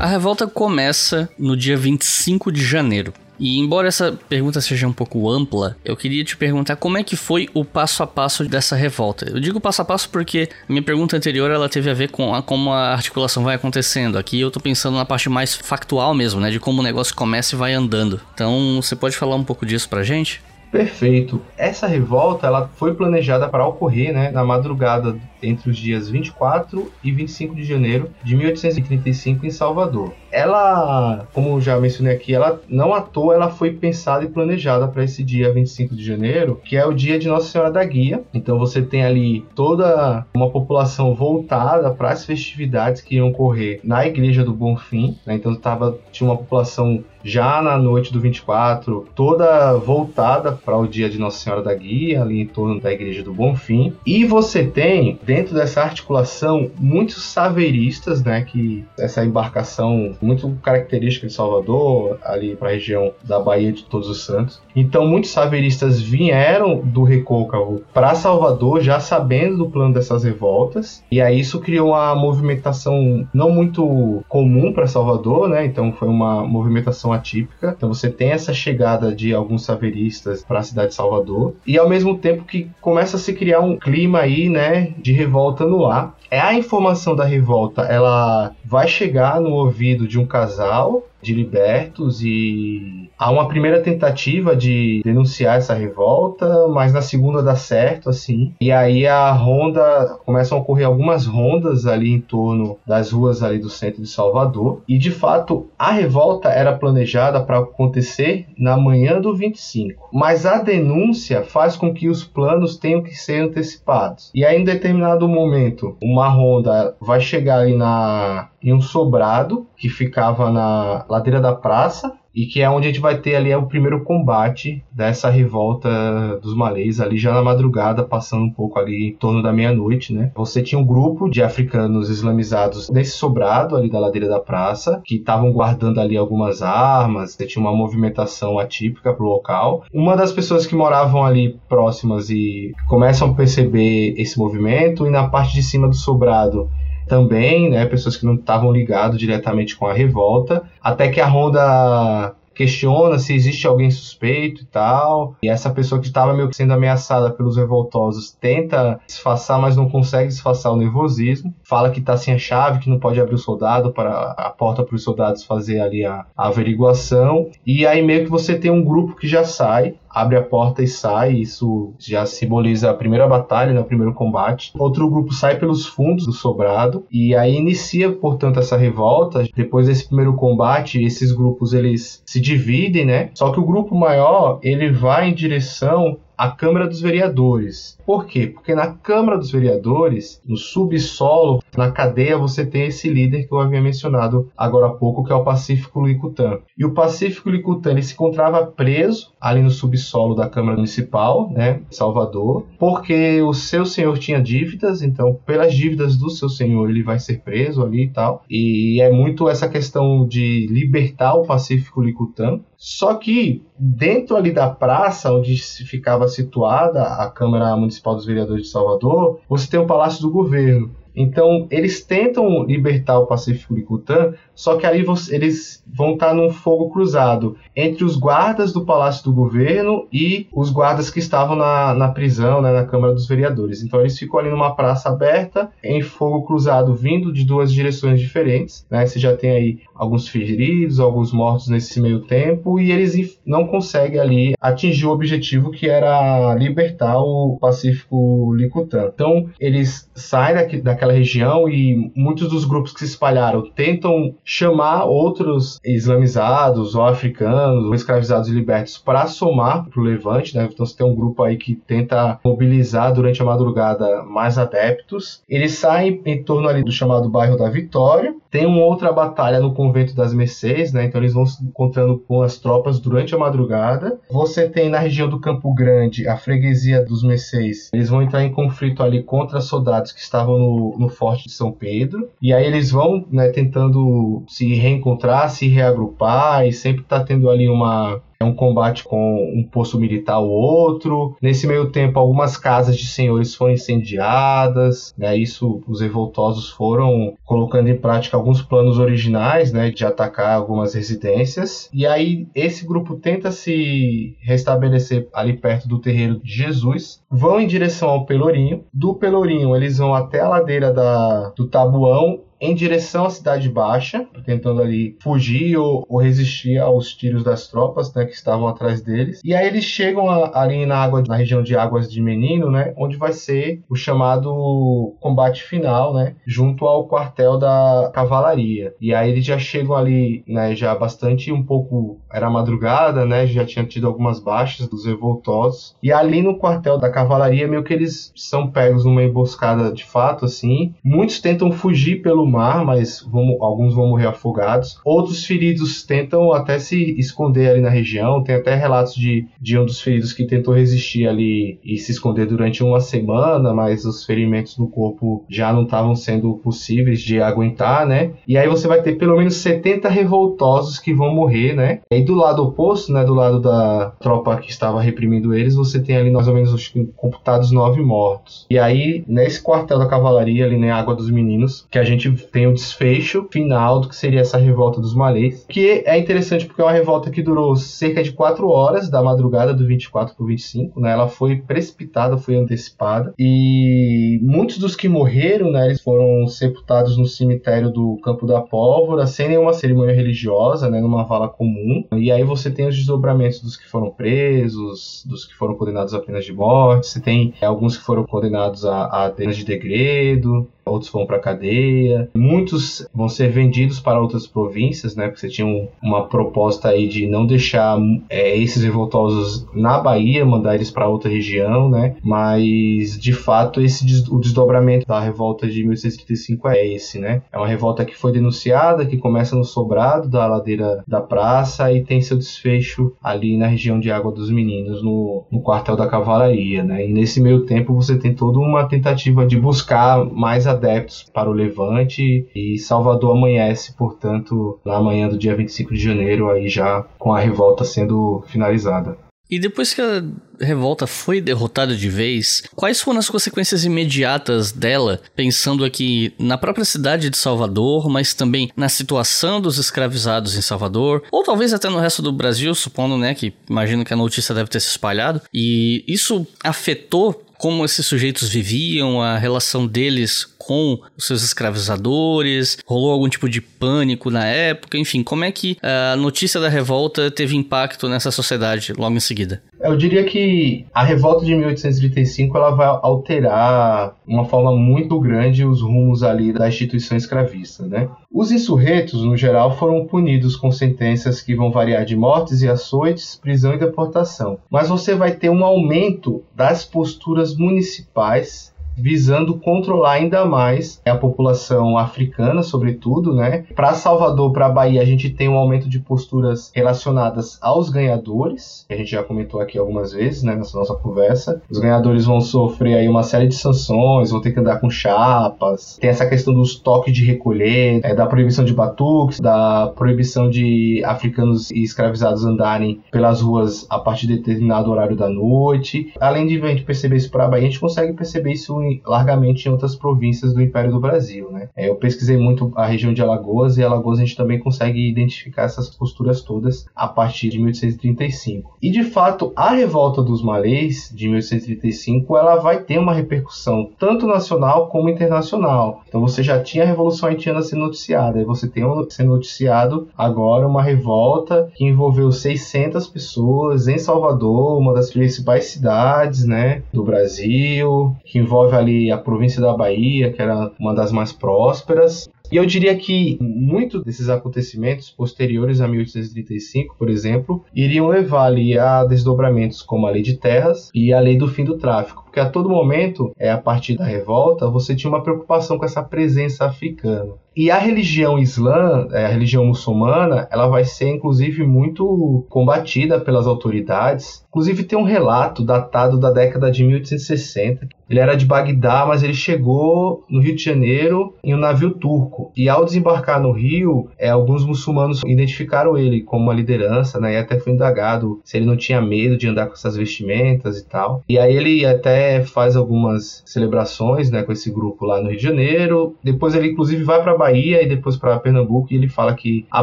A 0.00 0.06
revolta 0.06 0.46
começa 0.46 1.28
no 1.38 1.54
dia 1.54 1.76
25 1.76 2.50
de 2.50 2.64
janeiro. 2.64 3.12
E 3.38 3.58
embora 3.58 3.86
essa 3.86 4.18
pergunta 4.30 4.58
seja 4.58 4.88
um 4.88 4.94
pouco 4.94 5.28
ampla, 5.28 5.76
eu 5.84 5.94
queria 5.94 6.24
te 6.24 6.38
perguntar 6.38 6.76
como 6.76 6.96
é 6.96 7.04
que 7.04 7.16
foi 7.16 7.50
o 7.52 7.66
passo 7.66 8.02
a 8.02 8.06
passo 8.06 8.44
dessa 8.44 8.74
revolta. 8.74 9.28
Eu 9.28 9.38
digo 9.38 9.60
passo 9.60 9.82
a 9.82 9.84
passo 9.84 10.08
porque 10.08 10.48
minha 10.66 10.82
pergunta 10.82 11.18
anterior 11.18 11.50
ela 11.50 11.68
teve 11.68 11.90
a 11.90 11.94
ver 11.94 12.10
com 12.10 12.34
a, 12.34 12.42
como 12.42 12.72
a 12.72 12.92
articulação 12.92 13.44
vai 13.44 13.56
acontecendo. 13.56 14.16
Aqui 14.16 14.40
eu 14.40 14.50
tô 14.50 14.58
pensando 14.58 14.96
na 14.96 15.04
parte 15.04 15.28
mais 15.28 15.54
factual 15.54 16.14
mesmo, 16.14 16.40
né, 16.40 16.50
de 16.50 16.58
como 16.58 16.80
o 16.80 16.84
negócio 16.84 17.14
começa 17.14 17.54
e 17.54 17.58
vai 17.58 17.74
andando. 17.74 18.22
Então, 18.32 18.80
você 18.80 18.96
pode 18.96 19.14
falar 19.18 19.36
um 19.36 19.44
pouco 19.44 19.66
disso 19.66 19.86
pra 19.86 20.02
gente? 20.02 20.40
Perfeito. 20.70 21.42
Essa 21.58 21.86
revolta 21.88 22.46
ela 22.46 22.68
foi 22.68 22.94
planejada 22.94 23.48
para 23.48 23.66
ocorrer 23.66 24.12
né, 24.12 24.30
na 24.30 24.44
madrugada 24.44 25.18
entre 25.42 25.68
os 25.68 25.76
dias 25.76 26.08
24 26.08 26.92
e 27.02 27.10
25 27.10 27.56
de 27.56 27.64
janeiro 27.64 28.10
de 28.22 28.36
1835 28.36 29.46
em 29.46 29.50
Salvador. 29.50 30.14
Ela, 30.30 31.26
como 31.32 31.60
já 31.60 31.78
mencionei 31.78 32.14
aqui, 32.14 32.34
ela 32.34 32.60
não 32.68 32.94
à 32.94 33.00
toa 33.00 33.34
ela 33.34 33.50
foi 33.50 33.72
pensada 33.72 34.24
e 34.24 34.28
planejada 34.28 34.86
para 34.88 35.04
esse 35.04 35.22
dia 35.22 35.52
25 35.52 35.94
de 35.94 36.04
janeiro, 36.04 36.60
que 36.64 36.76
é 36.76 36.86
o 36.86 36.92
dia 36.92 37.18
de 37.18 37.28
Nossa 37.28 37.48
Senhora 37.48 37.70
da 37.70 37.84
Guia. 37.84 38.22
Então 38.32 38.58
você 38.58 38.82
tem 38.82 39.04
ali 39.04 39.44
toda 39.54 40.24
uma 40.34 40.50
população 40.50 41.14
voltada 41.14 41.90
para 41.90 42.10
as 42.10 42.24
festividades 42.24 43.02
que 43.02 43.16
iam 43.16 43.28
ocorrer 43.28 43.80
na 43.82 44.06
Igreja 44.06 44.44
do 44.44 44.52
Bonfim. 44.52 45.16
Né? 45.26 45.34
Então 45.34 45.54
tava, 45.54 45.98
tinha 46.12 46.28
uma 46.28 46.36
população 46.36 47.04
já 47.22 47.60
na 47.62 47.76
noite 47.76 48.12
do 48.12 48.20
24, 48.20 49.06
toda 49.14 49.74
voltada 49.74 50.52
para 50.52 50.76
o 50.76 50.86
dia 50.86 51.08
de 51.08 51.18
Nossa 51.18 51.38
Senhora 51.38 51.62
da 51.62 51.74
Guia, 51.74 52.22
ali 52.22 52.40
em 52.40 52.46
torno 52.46 52.80
da 52.80 52.92
Igreja 52.92 53.22
do 53.22 53.32
Bonfim. 53.32 53.94
E 54.06 54.24
você 54.24 54.64
tem, 54.64 55.18
dentro 55.22 55.54
dessa 55.54 55.82
articulação, 55.82 56.70
muitos 56.78 57.22
saveiristas, 57.22 58.22
né, 58.22 58.42
que 58.42 58.84
essa 58.98 59.24
embarcação 59.24 60.16
muito 60.20 60.50
característica 60.62 61.26
de 61.26 61.32
Salvador, 61.32 62.18
ali 62.22 62.54
para 62.54 62.68
a 62.68 62.72
região 62.72 63.12
da 63.22 63.40
Bahia 63.40 63.72
de 63.72 63.84
Todos 63.84 64.08
os 64.08 64.24
Santos. 64.24 64.60
Então, 64.74 65.06
muitos 65.06 65.30
saveristas 65.30 66.00
vieram 66.00 66.80
do 66.80 67.02
Recôncavo 67.02 67.82
para 67.92 68.14
Salvador 68.14 68.80
já 68.80 69.00
sabendo 69.00 69.58
do 69.58 69.70
plano 69.70 69.94
dessas 69.94 70.24
revoltas, 70.24 71.02
e 71.10 71.20
aí 71.20 71.40
isso 71.40 71.60
criou 71.60 71.90
uma 71.90 72.14
movimentação 72.14 73.26
não 73.32 73.50
muito 73.50 74.22
comum 74.28 74.72
para 74.72 74.86
Salvador, 74.86 75.48
né? 75.48 75.64
Então, 75.64 75.92
foi 75.92 76.08
uma 76.08 76.46
movimentação 76.46 77.12
atípica. 77.12 77.74
Então, 77.76 77.92
você 77.92 78.10
tem 78.10 78.30
essa 78.30 78.52
chegada 78.52 79.14
de 79.14 79.34
alguns 79.34 79.64
saveristas 79.64 80.44
para 80.44 80.60
a 80.60 80.62
cidade 80.62 80.88
de 80.88 80.94
Salvador, 80.94 81.54
e 81.66 81.78
ao 81.78 81.88
mesmo 81.88 82.18
tempo 82.18 82.44
que 82.44 82.70
começa 82.80 83.16
a 83.16 83.20
se 83.20 83.32
criar 83.32 83.60
um 83.60 83.76
clima 83.76 84.20
aí, 84.20 84.48
né, 84.48 84.92
de 84.98 85.12
revolta 85.12 85.64
no 85.64 85.86
ar. 85.86 86.14
É 86.30 86.40
a 86.40 86.54
informação 86.54 87.16
da 87.16 87.24
revolta, 87.24 87.82
ela 87.82 88.52
vai 88.64 88.86
chegar 88.86 89.40
no 89.40 89.50
ouvido 89.50 90.06
de 90.06 90.18
um 90.18 90.26
casal 90.26 91.02
de 91.22 91.34
libertos 91.34 92.22
e 92.22 93.10
há 93.18 93.30
uma 93.30 93.48
primeira 93.48 93.80
tentativa 93.80 94.56
de 94.56 95.00
denunciar 95.04 95.58
essa 95.58 95.74
revolta, 95.74 96.68
mas 96.68 96.92
na 96.92 97.02
segunda 97.02 97.42
dá 97.42 97.54
certo 97.54 98.08
assim. 98.08 98.54
E 98.60 98.72
aí 98.72 99.06
a 99.06 99.30
ronda 99.32 100.18
começam 100.24 100.58
a 100.58 100.60
ocorrer 100.60 100.86
algumas 100.86 101.26
rondas 101.26 101.86
ali 101.86 102.12
em 102.12 102.20
torno 102.20 102.78
das 102.86 103.12
ruas 103.12 103.42
ali 103.42 103.58
do 103.58 103.68
centro 103.68 104.02
de 104.02 104.08
Salvador. 104.08 104.82
E 104.88 104.98
de 104.98 105.10
fato, 105.10 105.68
a 105.78 105.92
revolta 105.92 106.48
era 106.48 106.76
planejada 106.76 107.42
para 107.42 107.58
acontecer 107.58 108.46
na 108.56 108.76
manhã 108.76 109.20
do 109.20 109.34
25. 109.34 110.08
Mas 110.12 110.46
a 110.46 110.58
denúncia 110.58 111.42
faz 111.42 111.76
com 111.76 111.92
que 111.92 112.08
os 112.08 112.24
planos 112.24 112.76
tenham 112.76 113.02
que 113.02 113.14
ser 113.14 113.42
antecipados. 113.42 114.30
E 114.34 114.44
aí 114.44 114.60
em 114.60 114.64
determinado 114.64 115.28
momento, 115.28 115.96
uma 116.02 116.28
ronda 116.28 116.94
vai 117.00 117.20
chegar 117.20 117.60
ali 117.60 117.76
na 117.76 118.48
em 118.62 118.74
um 118.74 118.80
sobrado 118.80 119.66
que 119.80 119.88
ficava 119.88 120.50
na 120.50 121.06
ladeira 121.08 121.40
da 121.40 121.54
praça 121.54 122.12
e 122.34 122.46
que 122.46 122.60
é 122.60 122.70
onde 122.70 122.86
a 122.86 122.90
gente 122.90 123.00
vai 123.00 123.18
ter 123.18 123.34
ali 123.34 123.50
é 123.50 123.56
o 123.56 123.66
primeiro 123.66 124.04
combate 124.04 124.84
dessa 124.92 125.28
revolta 125.28 126.38
dos 126.40 126.54
malês 126.54 127.00
ali 127.00 127.18
já 127.18 127.32
na 127.32 127.42
madrugada, 127.42 128.04
passando 128.04 128.44
um 128.44 128.50
pouco 128.50 128.78
ali 128.78 129.08
em 129.08 129.14
torno 129.14 129.42
da 129.42 129.52
meia-noite, 129.52 130.12
né? 130.12 130.30
Você 130.36 130.62
tinha 130.62 130.78
um 130.78 130.84
grupo 130.84 131.28
de 131.28 131.42
africanos 131.42 132.08
islamizados 132.08 132.88
nesse 132.88 133.12
sobrado 133.12 133.74
ali 133.74 133.90
da 133.90 133.98
ladeira 133.98 134.28
da 134.28 134.38
praça, 134.38 135.00
que 135.04 135.16
estavam 135.16 135.52
guardando 135.52 136.00
ali 136.00 136.16
algumas 136.16 136.62
armas, 136.62 137.32
você 137.32 137.46
tinha 137.46 137.62
uma 137.62 137.74
movimentação 137.74 138.58
atípica 138.58 139.12
pro 139.12 139.24
local. 139.24 139.84
Uma 139.92 140.16
das 140.16 140.30
pessoas 140.30 140.66
que 140.66 140.76
moravam 140.76 141.24
ali 141.24 141.58
próximas 141.68 142.30
e 142.30 142.72
começam 142.88 143.30
a 143.30 143.34
perceber 143.34 144.14
esse 144.16 144.38
movimento 144.38 145.06
e 145.06 145.10
na 145.10 145.26
parte 145.28 145.54
de 145.54 145.62
cima 145.62 145.88
do 145.88 145.96
sobrado 145.96 146.70
também, 147.10 147.68
né, 147.68 147.84
pessoas 147.86 148.16
que 148.16 148.24
não 148.24 148.36
estavam 148.36 148.70
ligadas 148.70 149.18
diretamente 149.18 149.76
com 149.76 149.84
a 149.84 149.92
revolta, 149.92 150.62
até 150.80 151.08
que 151.08 151.20
a 151.20 151.26
Honda 151.26 152.36
questiona 152.54 153.18
se 153.18 153.34
existe 153.34 153.66
alguém 153.66 153.90
suspeito 153.90 154.62
e 154.62 154.66
tal. 154.66 155.34
E 155.42 155.48
essa 155.48 155.70
pessoa 155.70 156.00
que 156.00 156.06
estava 156.06 156.32
meio 156.32 156.48
que 156.48 156.54
sendo 156.54 156.72
ameaçada 156.72 157.30
pelos 157.30 157.56
revoltosos 157.56 158.30
tenta 158.30 159.00
disfarçar, 159.06 159.58
mas 159.58 159.76
não 159.76 159.88
consegue 159.88 160.28
disfarçar 160.28 160.70
o 160.70 160.76
nervosismo. 160.76 161.52
Fala 161.64 161.90
que 161.90 161.98
está 161.98 162.16
sem 162.16 162.34
a 162.34 162.38
chave, 162.38 162.78
que 162.78 162.90
não 162.90 163.00
pode 163.00 163.20
abrir 163.20 163.34
o 163.34 163.38
soldado 163.38 163.92
para 163.92 164.32
a 164.36 164.50
porta 164.50 164.84
para 164.84 164.94
os 164.94 165.02
soldados 165.02 165.42
fazer 165.42 165.80
ali 165.80 166.04
a, 166.04 166.26
a 166.36 166.48
averiguação. 166.48 167.50
E 167.66 167.86
aí 167.86 168.02
meio 168.02 168.24
que 168.24 168.30
você 168.30 168.56
tem 168.56 168.70
um 168.70 168.84
grupo 168.84 169.16
que 169.16 169.26
já 169.26 169.42
sai 169.42 169.94
abre 170.10 170.36
a 170.36 170.42
porta 170.42 170.82
e 170.82 170.88
sai. 170.88 171.34
Isso 171.34 171.94
já 171.98 172.26
simboliza 172.26 172.90
a 172.90 172.94
primeira 172.94 173.26
batalha, 173.26 173.72
né, 173.72 173.80
o 173.80 173.84
primeiro 173.84 174.12
combate. 174.12 174.72
Outro 174.78 175.08
grupo 175.08 175.32
sai 175.32 175.58
pelos 175.58 175.86
fundos 175.86 176.26
do 176.26 176.32
sobrado 176.32 177.04
e 177.10 177.34
aí 177.34 177.56
inicia, 177.56 178.12
portanto, 178.12 178.58
essa 178.58 178.76
revolta. 178.76 179.44
Depois 179.54 179.86
desse 179.86 180.06
primeiro 180.06 180.34
combate, 180.34 181.02
esses 181.02 181.32
grupos 181.32 181.72
eles 181.72 182.22
se 182.26 182.40
dividem, 182.40 183.04
né? 183.04 183.30
Só 183.34 183.50
que 183.50 183.60
o 183.60 183.64
grupo 183.64 183.94
maior 183.94 184.58
ele 184.62 184.90
vai 184.90 185.28
em 185.28 185.34
direção 185.34 186.18
a 186.40 186.50
Câmara 186.50 186.88
dos 186.88 187.02
Vereadores. 187.02 187.98
Por 188.06 188.24
quê? 188.24 188.46
Porque 188.46 188.74
na 188.74 188.94
Câmara 188.94 189.36
dos 189.36 189.52
Vereadores, 189.52 190.40
no 190.42 190.56
subsolo, 190.56 191.62
na 191.76 191.90
cadeia, 191.90 192.38
você 192.38 192.64
tem 192.64 192.86
esse 192.86 193.10
líder 193.10 193.46
que 193.46 193.52
eu 193.52 193.58
havia 193.58 193.82
mencionado 193.82 194.50
agora 194.56 194.86
há 194.86 194.90
pouco, 194.90 195.22
que 195.22 195.30
é 195.30 195.34
o 195.34 195.44
Pacífico 195.44 196.06
Licutã. 196.06 196.60
E 196.78 196.84
o 196.86 196.94
Pacífico 196.94 197.50
Licutã 197.50 197.90
ele 197.90 198.00
se 198.00 198.14
encontrava 198.14 198.64
preso 198.64 199.34
ali 199.38 199.60
no 199.60 199.68
subsolo 199.68 200.34
da 200.34 200.48
Câmara 200.48 200.76
Municipal, 200.76 201.50
né, 201.50 201.82
Salvador, 201.90 202.64
porque 202.78 203.42
o 203.42 203.52
seu 203.52 203.84
senhor 203.84 204.18
tinha 204.18 204.40
dívidas, 204.40 205.02
então 205.02 205.38
pelas 205.44 205.74
dívidas 205.74 206.16
do 206.16 206.30
seu 206.30 206.48
senhor 206.48 206.88
ele 206.88 207.02
vai 207.02 207.18
ser 207.18 207.42
preso 207.42 207.82
ali 207.82 208.04
e 208.04 208.10
tal. 208.10 208.44
E 208.48 208.98
é 209.02 209.12
muito 209.12 209.46
essa 209.46 209.68
questão 209.68 210.26
de 210.26 210.66
libertar 210.70 211.34
o 211.34 211.44
Pacífico 211.44 212.00
Licutã. 212.00 212.60
Só 212.82 213.14
que 213.16 213.62
dentro 213.78 214.36
ali 214.36 214.52
da 214.52 214.70
praça 214.70 215.30
onde 215.30 215.54
ficava 215.84 216.26
situada 216.26 217.02
a 217.02 217.30
Câmara 217.30 217.76
Municipal 217.76 218.14
dos 218.16 218.24
Vereadores 218.24 218.64
de 218.64 218.70
Salvador, 218.70 219.38
você 219.46 219.68
tem 219.68 219.78
o 219.78 219.86
Palácio 219.86 220.22
do 220.22 220.30
Governo. 220.30 220.90
Então, 221.14 221.66
eles 221.70 222.04
tentam 222.04 222.64
libertar 222.64 223.18
o 223.18 223.26
Pacífico 223.26 223.74
Licutã, 223.74 224.34
só 224.54 224.76
que 224.76 224.86
ali 224.86 225.04
eles 225.30 225.82
vão 225.86 226.14
estar 226.14 226.34
num 226.34 226.50
fogo 226.50 226.90
cruzado 226.90 227.56
entre 227.74 228.04
os 228.04 228.16
guardas 228.16 228.72
do 228.72 228.84
Palácio 228.84 229.24
do 229.24 229.32
Governo 229.32 230.06
e 230.12 230.46
os 230.52 230.70
guardas 230.70 231.10
que 231.10 231.18
estavam 231.18 231.56
na, 231.56 231.94
na 231.94 232.08
prisão, 232.08 232.60
né, 232.60 232.72
na 232.72 232.84
Câmara 232.84 233.12
dos 233.12 233.26
Vereadores. 233.26 233.82
Então, 233.82 234.00
eles 234.00 234.18
ficam 234.18 234.38
ali 234.38 234.50
numa 234.50 234.74
praça 234.74 235.08
aberta, 235.08 235.70
em 235.82 236.02
fogo 236.02 236.46
cruzado, 236.46 236.94
vindo 236.94 237.32
de 237.32 237.44
duas 237.44 237.72
direções 237.72 238.20
diferentes. 238.20 238.86
Né? 238.90 239.06
Você 239.06 239.18
já 239.18 239.36
tem 239.36 239.50
aí 239.50 239.78
alguns 239.94 240.28
feridos, 240.28 241.00
alguns 241.00 241.32
mortos 241.32 241.68
nesse 241.68 242.00
meio 242.00 242.20
tempo, 242.20 242.78
e 242.78 242.92
eles 242.92 243.38
não 243.44 243.66
conseguem 243.66 244.20
ali 244.20 244.54
atingir 244.60 245.06
o 245.06 245.10
objetivo 245.10 245.70
que 245.70 245.88
era 245.88 246.54
libertar 246.54 247.18
o 247.18 247.58
Pacífico 247.60 248.54
Licutã. 248.54 249.10
Então, 249.12 249.48
eles 249.58 250.10
saem 250.14 250.54
daqui, 250.54 250.80
daquela 250.80 250.99
naquela 251.00 251.12
região 251.14 251.66
e 251.66 252.12
muitos 252.14 252.48
dos 252.48 252.66
grupos 252.66 252.92
que 252.92 253.00
se 253.00 253.06
espalharam 253.06 253.62
tentam 253.70 254.34
chamar 254.44 255.04
outros 255.04 255.80
islamizados 255.82 256.94
ou 256.94 257.02
africanos 257.02 257.86
ou 257.86 257.94
escravizados 257.94 258.50
e 258.50 258.52
libertos 258.52 258.98
para 258.98 259.26
somar 259.26 259.88
para 259.88 260.00
o 260.00 260.04
Levante, 260.04 260.54
né? 260.54 260.68
Então 260.70 260.84
você 260.84 260.96
tem 260.96 261.06
um 261.06 261.14
grupo 261.14 261.42
aí 261.42 261.56
que 261.56 261.74
tenta 261.74 262.38
mobilizar 262.44 263.14
durante 263.14 263.40
a 263.40 263.44
madrugada 263.44 264.22
mais 264.24 264.58
adeptos. 264.58 265.42
Eles 265.48 265.72
saem 265.72 266.20
em 266.26 266.42
torno 266.42 266.68
ali 266.68 266.84
do 266.84 266.92
chamado 266.92 267.30
bairro 267.30 267.56
da 267.56 267.70
Vitória. 267.70 268.34
Tem 268.50 268.66
uma 268.66 268.82
outra 268.82 269.12
batalha 269.12 269.60
no 269.60 269.74
convento 269.74 270.14
das 270.14 270.34
Mercês, 270.34 270.92
né? 270.92 271.04
Então 271.04 271.20
eles 271.20 271.34
vão 271.34 271.46
se 271.46 271.64
encontrando 271.64 272.18
com 272.18 272.42
as 272.42 272.58
tropas 272.58 272.98
durante 272.98 273.34
a 273.34 273.38
madrugada. 273.38 274.18
Você 274.30 274.68
tem 274.68 274.88
na 274.88 274.98
região 274.98 275.28
do 275.28 275.40
Campo 275.40 275.72
Grande 275.72 276.26
a 276.28 276.36
freguesia 276.36 277.04
dos 277.04 277.22
Mercês. 277.22 277.90
Eles 277.92 278.08
vão 278.08 278.22
entrar 278.22 278.44
em 278.44 278.52
conflito 278.52 279.02
ali 279.02 279.22
contra 279.22 279.60
soldados 279.60 280.12
que 280.12 280.20
estavam 280.20 280.58
no 280.58 280.80
no, 280.98 281.08
Forte 281.08 281.44
de 281.44 281.52
São 281.52 281.72
Pedro. 281.72 282.28
E 282.40 282.52
aí 282.52 282.64
eles 282.64 282.90
vão 282.90 283.24
né, 283.30 283.48
tentando 283.48 284.42
se 284.48 284.74
reencontrar, 284.74 285.50
se 285.50 285.68
reagrupar, 285.68 286.66
e 286.66 286.72
sempre 286.72 287.04
tá 287.04 287.22
tendo 287.22 287.50
ali 287.50 287.68
uma, 287.68 288.20
é 288.40 288.44
um 288.44 288.54
combate 288.54 289.04
com 289.04 289.52
um 289.54 289.62
posto 289.62 289.98
militar 289.98 290.38
ou 290.38 290.48
outro. 290.48 291.36
Nesse 291.42 291.66
meio 291.66 291.90
tempo, 291.90 292.18
algumas 292.18 292.56
casas 292.56 292.96
de 292.96 293.06
senhores 293.06 293.54
foram 293.54 293.74
incendiadas, 293.74 295.14
né? 295.16 295.36
Isso, 295.36 295.82
os 295.86 296.00
revoltosos 296.00 296.70
foram 296.70 297.34
colocando 297.44 297.88
em 297.88 297.98
prática 297.98 298.38
alguns 298.38 298.62
planos 298.62 298.98
originais, 298.98 299.72
né? 299.72 299.90
De 299.90 300.06
atacar 300.06 300.54
algumas 300.54 300.94
residências. 300.94 301.90
E 301.92 302.06
aí, 302.06 302.48
esse 302.54 302.86
grupo 302.86 303.16
tenta 303.16 303.52
se 303.52 304.34
restabelecer 304.40 305.28
ali 305.34 305.52
perto 305.52 305.86
do 305.86 305.98
terreiro 305.98 306.40
de 306.42 306.50
Jesus. 306.50 307.22
Vão 307.30 307.60
em 307.60 307.66
direção 307.66 308.08
ao 308.08 308.24
Pelourinho. 308.24 308.84
Do 308.92 309.14
Pelourinho, 309.14 309.76
eles 309.76 309.98
vão 309.98 310.14
até 310.14 310.40
a 310.40 310.48
ladeira 310.48 310.90
da, 310.92 311.50
do 311.50 311.68
Tabuão 311.68 312.40
em 312.60 312.74
direção 312.74 313.24
à 313.24 313.30
Cidade 313.30 313.68
Baixa, 313.68 314.26
tentando 314.44 314.82
ali 314.82 315.16
fugir 315.22 315.76
ou, 315.78 316.04
ou, 316.08 316.20
resistir 316.20 316.78
aos 316.78 317.14
tiros 317.14 317.42
das 317.42 317.66
tropas 317.68 318.12
né, 318.14 318.26
que 318.26 318.34
estavam 318.34 318.68
atrás 318.68 319.00
deles. 319.00 319.40
E 319.42 319.54
aí 319.54 319.66
eles 319.66 319.84
chegam 319.84 320.28
a, 320.28 320.60
ali 320.60 320.84
na 320.84 320.98
água, 320.98 321.22
na 321.26 321.36
região 321.36 321.62
de 321.62 321.74
Águas 321.76 322.10
de 322.10 322.20
Menino, 322.20 322.70
né, 322.70 322.92
onde 322.96 323.16
vai 323.16 323.32
ser 323.32 323.82
o 323.88 323.96
chamado 323.96 325.14
combate 325.20 325.62
final, 325.62 326.12
né, 326.12 326.36
junto 326.46 326.86
ao 326.86 327.08
quartel 327.08 327.58
da 327.58 328.10
cavalaria. 328.12 328.94
E 329.00 329.14
aí 329.14 329.30
eles 329.30 329.44
já 329.44 329.58
chegam 329.58 329.96
ali, 329.96 330.44
né, 330.46 330.74
já 330.74 330.94
bastante 330.94 331.50
um 331.50 331.62
pouco 331.62 332.20
era 332.30 332.50
madrugada, 332.50 333.24
né, 333.24 333.46
já 333.46 333.64
tinha 333.64 333.84
tido 333.84 334.06
algumas 334.06 334.38
baixas 334.38 334.86
dos 334.86 335.06
revoltosos. 335.06 335.96
E 336.02 336.12
ali 336.12 336.42
no 336.42 336.58
quartel 336.58 336.98
da 336.98 337.10
cavalaria 337.10 337.66
meio 337.66 337.82
que 337.82 337.94
eles 337.94 338.32
são 338.36 338.70
pegos 338.70 339.04
numa 339.04 339.22
emboscada 339.22 339.92
de 339.92 340.04
fato 340.04 340.44
assim. 340.44 340.94
Muitos 341.02 341.40
tentam 341.40 341.72
fugir 341.72 342.22
pelo 342.22 342.49
mar, 342.50 342.84
mas 342.84 343.22
vão, 343.22 343.56
alguns 343.60 343.94
vão 343.94 344.08
morrer 344.08 344.26
afogados. 344.26 344.98
Outros 345.04 345.44
feridos 345.44 346.02
tentam 346.02 346.52
até 346.52 346.78
se 346.78 347.18
esconder 347.18 347.70
ali 347.70 347.80
na 347.80 347.90
região. 347.90 348.42
Tem 348.42 348.54
até 348.54 348.74
relatos 348.74 349.14
de, 349.14 349.46
de 349.60 349.78
um 349.78 349.84
dos 349.84 350.00
feridos 350.00 350.32
que 350.32 350.46
tentou 350.46 350.74
resistir 350.74 351.26
ali 351.26 351.78
e 351.84 351.98
se 351.98 352.12
esconder 352.12 352.46
durante 352.46 352.82
uma 352.82 353.00
semana, 353.00 353.72
mas 353.72 354.04
os 354.04 354.24
ferimentos 354.24 354.76
no 354.78 354.88
corpo 354.88 355.44
já 355.48 355.72
não 355.72 355.84
estavam 355.84 356.14
sendo 356.14 356.54
possíveis 356.54 357.20
de 357.20 357.40
aguentar, 357.40 358.06
né? 358.06 358.32
E 358.46 358.56
aí 358.56 358.68
você 358.68 358.88
vai 358.88 359.02
ter 359.02 359.16
pelo 359.16 359.36
menos 359.36 359.56
70 359.56 360.08
revoltosos 360.08 360.98
que 360.98 361.14
vão 361.14 361.34
morrer, 361.34 361.74
né? 361.74 362.00
E 362.10 362.22
do 362.22 362.34
lado 362.34 362.62
oposto, 362.62 363.12
né, 363.12 363.24
do 363.24 363.34
lado 363.34 363.60
da 363.60 364.12
tropa 364.20 364.56
que 364.56 364.70
estava 364.70 365.00
reprimindo 365.00 365.54
eles, 365.54 365.74
você 365.74 366.00
tem 366.00 366.16
ali 366.16 366.30
mais 366.30 366.48
ou 366.48 366.54
menos 366.54 366.72
os 366.72 366.92
computados 367.16 367.70
nove 367.70 368.00
mortos. 368.02 368.66
E 368.70 368.78
aí, 368.78 369.24
nesse 369.26 369.62
quartel 369.62 369.98
da 369.98 370.06
cavalaria, 370.06 370.64
ali 370.64 370.76
na 370.76 370.86
né, 370.86 370.92
Água 370.92 371.14
dos 371.14 371.30
Meninos, 371.30 371.86
que 371.90 371.98
a 371.98 372.04
gente 372.04 372.39
tem 372.46 372.66
o 372.66 372.74
desfecho 372.74 373.48
final 373.50 374.00
do 374.00 374.08
que 374.08 374.16
seria 374.16 374.40
essa 374.40 374.58
revolta 374.58 375.00
dos 375.00 375.14
malês, 375.14 375.64
que 375.68 376.02
é 376.04 376.18
interessante 376.18 376.66
porque 376.66 376.80
é 376.80 376.84
uma 376.84 376.92
revolta 376.92 377.30
que 377.30 377.42
durou 377.42 377.76
cerca 377.76 378.22
de 378.22 378.32
quatro 378.32 378.68
horas, 378.68 379.08
da 379.08 379.22
madrugada 379.22 379.74
do 379.74 379.86
24 379.86 380.34
para 380.34 380.44
o 380.44 380.46
25, 380.46 381.00
né? 381.00 381.12
Ela 381.12 381.28
foi 381.28 381.56
precipitada, 381.56 382.36
foi 382.36 382.56
antecipada, 382.56 383.32
e 383.38 384.38
muitos 384.42 384.78
dos 384.78 384.96
que 384.96 385.08
morreram, 385.08 385.70
né, 385.70 385.86
eles 385.86 386.00
foram 386.00 386.46
sepultados 386.46 387.16
no 387.16 387.26
cemitério 387.26 387.90
do 387.90 388.18
Campo 388.22 388.46
da 388.46 388.60
Pólvora, 388.60 389.26
sem 389.26 389.48
nenhuma 389.48 389.72
cerimônia 389.72 390.14
religiosa, 390.14 390.90
né, 390.90 391.00
numa 391.00 391.24
vala 391.24 391.48
comum. 391.48 392.04
E 392.12 392.30
aí 392.30 392.44
você 392.44 392.70
tem 392.70 392.86
os 392.86 392.96
desdobramentos 392.96 393.60
dos 393.60 393.76
que 393.76 393.88
foram 393.88 394.10
presos, 394.10 395.24
dos 395.26 395.44
que 395.44 395.54
foram 395.54 395.74
condenados 395.74 396.14
a 396.14 396.20
penas 396.20 396.44
de 396.44 396.52
morte, 396.52 397.08
você 397.08 397.20
tem 397.20 397.54
alguns 397.60 397.96
que 397.96 398.04
foram 398.04 398.24
condenados 398.24 398.84
a, 398.84 399.26
a 399.26 399.30
penas 399.30 399.56
de 399.56 399.64
degredo, 399.64 400.68
outros 400.84 401.10
vão 401.10 401.26
para 401.26 401.38
cadeia, 401.38 402.29
muitos 402.34 403.06
vão 403.14 403.28
ser 403.28 403.50
vendidos 403.50 404.00
para 404.00 404.20
outras 404.20 404.46
províncias, 404.46 405.14
né? 405.16 405.26
Porque 405.26 405.40
você 405.40 405.48
tinha 405.48 405.66
um, 405.66 405.88
uma 406.02 406.26
proposta 406.26 406.88
aí 406.88 407.08
de 407.08 407.26
não 407.26 407.46
deixar 407.46 407.98
é, 408.28 408.56
esses 408.56 408.82
revoltosos 408.82 409.66
na 409.74 409.98
Bahia, 409.98 410.44
mandar 410.44 410.74
eles 410.74 410.90
para 410.90 411.08
outra 411.08 411.30
região, 411.30 411.88
né? 411.88 412.16
Mas 412.22 413.18
de 413.18 413.32
fato 413.32 413.80
esse 413.80 414.04
o 414.30 414.38
desdobramento 414.38 415.06
da 415.06 415.20
revolta 415.20 415.68
de 415.68 415.80
1835 415.80 416.68
é 416.68 416.86
esse, 416.86 417.18
né? 417.18 417.42
É 417.52 417.58
uma 417.58 417.66
revolta 417.66 418.04
que 418.04 418.16
foi 418.16 418.32
denunciada, 418.32 419.06
que 419.06 419.16
começa 419.16 419.56
no 419.56 419.64
sobrado 419.64 420.28
da 420.28 420.46
ladeira 420.46 421.02
da 421.06 421.20
praça 421.20 421.92
e 421.92 422.02
tem 422.02 422.20
seu 422.20 422.36
desfecho 422.36 423.12
ali 423.22 423.56
na 423.56 423.66
região 423.66 423.98
de 424.00 424.10
Água 424.10 424.32
dos 424.32 424.50
Meninos, 424.50 425.02
no, 425.02 425.44
no 425.50 425.60
quartel 425.60 425.96
da 425.96 426.06
cavalaria, 426.06 426.82
né? 426.82 427.06
E 427.06 427.12
nesse 427.12 427.40
meio 427.40 427.64
tempo 427.64 427.94
você 427.94 428.18
tem 428.18 428.34
toda 428.34 428.58
uma 428.58 428.86
tentativa 428.86 429.46
de 429.46 429.58
buscar 429.58 430.24
mais 430.24 430.66
adeptos 430.66 431.26
para 431.32 431.50
o 431.50 431.52
Levante 431.52 432.19
e 432.54 432.78
Salvador 432.78 433.36
amanhece, 433.36 433.92
portanto, 433.96 434.78
na 434.84 435.00
manhã 435.00 435.28
do 435.28 435.38
dia 435.38 435.56
25 435.56 435.94
de 435.94 436.00
janeiro, 436.00 436.50
aí 436.50 436.68
já 436.68 437.02
com 437.18 437.32
a 437.32 437.40
revolta 437.40 437.84
sendo 437.84 438.42
finalizada. 438.46 439.16
E 439.50 439.58
depois 439.58 439.92
que 439.92 440.00
a 440.00 440.22
revolta 440.60 441.08
foi 441.08 441.40
derrotada 441.40 441.96
de 441.96 442.08
vez, 442.08 442.62
quais 442.76 443.00
foram 443.00 443.18
as 443.18 443.28
consequências 443.28 443.84
imediatas 443.84 444.70
dela, 444.70 445.20
pensando 445.34 445.84
aqui 445.84 446.32
na 446.38 446.56
própria 446.56 446.84
cidade 446.84 447.28
de 447.28 447.36
Salvador, 447.36 448.08
mas 448.08 448.32
também 448.32 448.70
na 448.76 448.88
situação 448.88 449.60
dos 449.60 449.76
escravizados 449.76 450.56
em 450.56 450.62
Salvador, 450.62 451.24
ou 451.32 451.42
talvez 451.42 451.74
até 451.74 451.88
no 451.88 451.98
resto 451.98 452.22
do 452.22 452.30
Brasil, 452.30 452.72
supondo, 452.76 453.18
né, 453.18 453.34
que 453.34 453.52
imagino 453.68 454.04
que 454.04 454.14
a 454.14 454.16
notícia 454.16 454.54
deve 454.54 454.70
ter 454.70 454.78
se 454.78 454.90
espalhado, 454.90 455.42
e 455.52 456.04
isso 456.06 456.46
afetou 456.62 457.42
como 457.60 457.84
esses 457.84 458.06
sujeitos 458.06 458.48
viviam, 458.48 459.20
a 459.20 459.36
relação 459.36 459.86
deles 459.86 460.46
com 460.56 460.98
os 461.14 461.26
seus 461.26 461.42
escravizadores, 461.42 462.78
rolou 462.86 463.12
algum 463.12 463.28
tipo 463.28 463.50
de 463.50 463.60
pânico 463.60 464.30
na 464.30 464.46
época, 464.46 464.96
enfim, 464.96 465.22
como 465.22 465.44
é 465.44 465.52
que 465.52 465.76
a 465.82 466.16
notícia 466.16 466.58
da 466.58 466.70
revolta 466.70 467.30
teve 467.30 467.54
impacto 467.54 468.08
nessa 468.08 468.30
sociedade 468.30 468.94
logo 468.96 469.14
em 469.14 469.20
seguida? 469.20 469.62
Eu 469.80 469.96
diria 469.96 470.24
que 470.24 470.86
a 470.92 471.02
revolta 471.02 471.44
de 471.44 471.54
1835 471.54 472.56
ela 472.56 472.70
vai 472.70 472.86
alterar 472.86 474.14
de 474.26 474.34
uma 474.34 474.44
forma 474.44 474.76
muito 474.76 475.18
grande 475.18 475.64
os 475.64 475.80
rumos 475.80 476.22
ali 476.22 476.52
da 476.52 476.68
instituição 476.68 477.16
escravista, 477.16 477.86
né? 477.86 478.08
Os 478.30 478.52
insurretos, 478.52 479.24
no 479.24 479.36
geral, 479.36 479.76
foram 479.76 480.06
punidos 480.06 480.54
com 480.54 480.70
sentenças 480.70 481.40
que 481.40 481.54
vão 481.54 481.72
variar 481.72 482.04
de 482.04 482.14
mortes 482.14 482.60
e 482.60 482.68
açoites, 482.68 483.36
prisão 483.36 483.72
e 483.72 483.78
deportação. 483.78 484.58
Mas 484.70 484.88
você 484.88 485.14
vai 485.14 485.32
ter 485.32 485.48
um 485.48 485.64
aumento 485.64 486.44
das 486.54 486.84
posturas 486.84 487.56
municipais 487.56 488.69
visando 489.00 489.58
controlar 489.58 490.12
ainda 490.12 490.44
mais 490.44 491.00
a 491.04 491.16
população 491.16 491.96
africana, 491.96 492.62
sobretudo, 492.62 493.34
né? 493.34 493.64
Para 493.74 493.94
Salvador, 493.94 494.52
para 494.52 494.68
Bahia, 494.68 495.00
a 495.00 495.04
gente 495.04 495.30
tem 495.30 495.48
um 495.48 495.56
aumento 495.56 495.88
de 495.88 495.98
posturas 495.98 496.70
relacionadas 496.74 497.58
aos 497.60 497.88
ganhadores, 497.90 498.84
que 498.88 498.94
a 498.94 498.96
gente 498.96 499.10
já 499.10 499.22
comentou 499.22 499.60
aqui 499.60 499.78
algumas 499.78 500.12
vezes, 500.12 500.42
né, 500.42 500.54
nessa 500.54 500.78
nossa 500.78 500.94
conversa. 500.94 501.60
Os 501.70 501.78
ganhadores 501.78 502.24
vão 502.26 502.40
sofrer 502.40 502.96
aí 502.96 503.08
uma 503.08 503.22
série 503.22 503.48
de 503.48 503.54
sanções, 503.54 504.30
vão 504.30 504.40
ter 504.40 504.52
que 504.52 504.60
andar 504.60 504.80
com 504.80 504.90
chapas. 504.90 505.98
Tem 506.00 506.10
essa 506.10 506.28
questão 506.28 506.54
dos 506.54 506.76
toques 506.76 507.14
de 507.14 507.24
recolher, 507.24 508.00
é, 508.02 508.14
da 508.14 508.26
proibição 508.26 508.64
de 508.64 508.74
batuques, 508.74 509.40
da 509.40 509.88
proibição 509.96 510.48
de 510.48 511.02
africanos 511.04 511.70
e 511.70 511.82
escravizados 511.82 512.44
andarem 512.44 513.00
pelas 513.10 513.40
ruas 513.40 513.86
a 513.88 513.98
partir 513.98 514.26
de 514.26 514.36
determinado 514.36 514.90
horário 514.90 515.16
da 515.16 515.28
noite. 515.28 516.12
Além 516.20 516.46
de 516.46 516.60
a 516.60 516.68
gente 516.68 516.82
perceber 516.82 517.16
isso 517.16 517.30
para 517.30 517.48
Bahia, 517.48 517.66
a 517.66 517.70
gente 517.70 517.80
consegue 517.80 518.12
perceber 518.12 518.52
isso 518.52 518.80
largamente 519.04 519.66
em 519.66 519.72
outras 519.72 519.94
províncias 519.94 520.52
do 520.52 520.62
Império 520.62 520.90
do 520.90 521.00
Brasil. 521.00 521.50
Né? 521.50 521.68
É, 521.76 521.88
eu 521.88 521.96
pesquisei 521.96 522.36
muito 522.36 522.72
a 522.74 522.86
região 522.86 523.12
de 523.12 523.22
Alagoas 523.22 523.76
e 523.76 523.82
Alagoas 523.82 524.18
a 524.18 524.22
gente 524.22 524.36
também 524.36 524.58
consegue 524.58 525.08
identificar 525.08 525.62
essas 525.62 525.90
posturas 525.90 526.42
todas 526.42 526.86
a 526.94 527.06
partir 527.06 527.48
de 527.48 527.58
1835. 527.58 528.76
E 528.82 528.90
de 528.90 529.04
fato, 529.04 529.52
a 529.54 529.70
revolta 529.70 530.22
dos 530.22 530.42
malês 530.42 531.10
de 531.14 531.28
1835 531.28 532.36
ela 532.36 532.56
vai 532.56 532.82
ter 532.82 532.98
uma 532.98 533.14
repercussão 533.14 533.90
tanto 533.98 534.26
nacional 534.26 534.88
como 534.88 535.08
internacional. 535.08 536.02
Então 536.08 536.20
você 536.20 536.42
já 536.42 536.62
tinha 536.62 536.84
a 536.84 536.86
Revolução 536.86 537.28
Haitiana 537.28 537.62
sendo 537.62 537.82
noticiada, 537.82 538.40
e 538.40 538.44
você 538.44 538.68
tem 538.68 538.84
sendo 539.08 539.30
noticiado 539.30 540.08
agora 540.16 540.66
uma 540.66 540.82
revolta 540.82 541.70
que 541.74 541.84
envolveu 541.84 542.30
600 542.32 543.06
pessoas 543.08 543.88
em 543.88 543.98
Salvador, 543.98 544.78
uma 544.78 544.94
das 544.94 545.10
principais 545.10 545.66
cidades 545.66 546.44
né, 546.44 546.82
do 546.92 547.02
Brasil, 547.04 548.14
que 548.24 548.38
envolve 548.38 548.74
ali 548.80 549.10
a 549.10 549.18
província 549.18 549.60
da 549.60 549.76
Bahia, 549.76 550.32
que 550.32 550.40
era 550.42 550.70
uma 550.78 550.94
das 550.94 551.12
mais 551.12 551.32
prósperas. 551.32 552.28
E 552.50 552.56
eu 552.56 552.66
diria 552.66 552.96
que 552.96 553.38
muitos 553.40 554.02
desses 554.02 554.28
acontecimentos 554.28 555.08
posteriores 555.08 555.80
a 555.80 555.86
1835, 555.86 556.96
por 556.98 557.08
exemplo, 557.08 557.64
iriam 557.74 558.08
levar 558.08 558.46
ali 558.46 558.76
a 558.76 559.04
desdobramentos 559.04 559.82
como 559.82 560.06
a 560.06 560.10
lei 560.10 560.22
de 560.22 560.36
terras 560.36 560.90
e 560.92 561.12
a 561.12 561.20
lei 561.20 561.36
do 561.36 561.46
fim 561.46 561.64
do 561.64 561.78
tráfico, 561.78 562.24
porque 562.24 562.40
a 562.40 562.48
todo 562.48 562.68
momento, 562.68 563.32
é 563.38 563.50
a 563.50 563.58
partir 563.58 563.96
da 563.96 564.04
revolta, 564.04 564.68
você 564.70 564.94
tinha 564.94 565.10
uma 565.10 565.22
preocupação 565.22 565.78
com 565.78 565.84
essa 565.84 566.02
presença 566.02 566.64
africana. 566.64 567.34
E 567.56 567.70
a 567.70 567.78
religião 567.78 568.38
islã, 568.38 569.08
é, 569.10 569.26
a 569.26 569.28
religião 569.28 569.66
muçulmana, 569.66 570.48
ela 570.52 570.68
vai 570.68 570.84
ser 570.84 571.08
inclusive 571.10 571.66
muito 571.66 572.46
combatida 572.48 573.20
pelas 573.20 573.46
autoridades. 573.46 574.46
Inclusive 574.48 574.84
tem 574.84 574.98
um 574.98 575.04
relato 575.04 575.64
datado 575.64 576.18
da 576.18 576.30
década 576.30 576.70
de 576.70 576.84
1860. 576.84 577.88
Ele 578.08 578.20
era 578.20 578.36
de 578.36 578.46
Bagdá, 578.46 579.04
mas 579.06 579.24
ele 579.24 579.34
chegou 579.34 580.24
no 580.30 580.40
Rio 580.40 580.54
de 580.54 580.62
Janeiro 580.62 581.34
em 581.42 581.52
um 581.52 581.58
navio 581.58 581.90
turco. 581.90 582.39
E 582.56 582.68
ao 582.68 582.84
desembarcar 582.84 583.40
no 583.40 583.52
Rio, 583.52 584.08
é, 584.18 584.30
alguns 584.30 584.64
muçulmanos 584.64 585.22
identificaram 585.24 585.96
ele 585.98 586.22
como 586.22 586.44
uma 586.44 586.54
liderança, 586.54 587.20
né? 587.20 587.34
E 587.34 587.36
até 587.36 587.58
foi 587.58 587.72
indagado 587.72 588.40
se 588.44 588.56
ele 588.56 588.66
não 588.66 588.76
tinha 588.76 589.00
medo 589.00 589.36
de 589.36 589.48
andar 589.48 589.66
com 589.66 589.74
essas 589.74 589.96
vestimentas 589.96 590.78
e 590.78 590.86
tal. 590.86 591.22
E 591.28 591.38
aí 591.38 591.56
ele 591.56 591.84
até 591.84 592.42
faz 592.42 592.76
algumas 592.76 593.42
celebrações, 593.46 594.30
né, 594.30 594.42
com 594.42 594.52
esse 594.52 594.70
grupo 594.70 595.04
lá 595.04 595.20
no 595.20 595.28
Rio 595.28 595.36
de 595.36 595.42
Janeiro. 595.42 596.16
Depois 596.22 596.54
ele 596.54 596.68
inclusive 596.68 597.02
vai 597.02 597.22
para 597.22 597.36
Bahia 597.36 597.82
e 597.82 597.88
depois 597.88 598.16
para 598.16 598.38
Pernambuco 598.38 598.92
e 598.92 598.96
ele 598.96 599.08
fala 599.08 599.34
que 599.34 599.66
a 599.70 599.82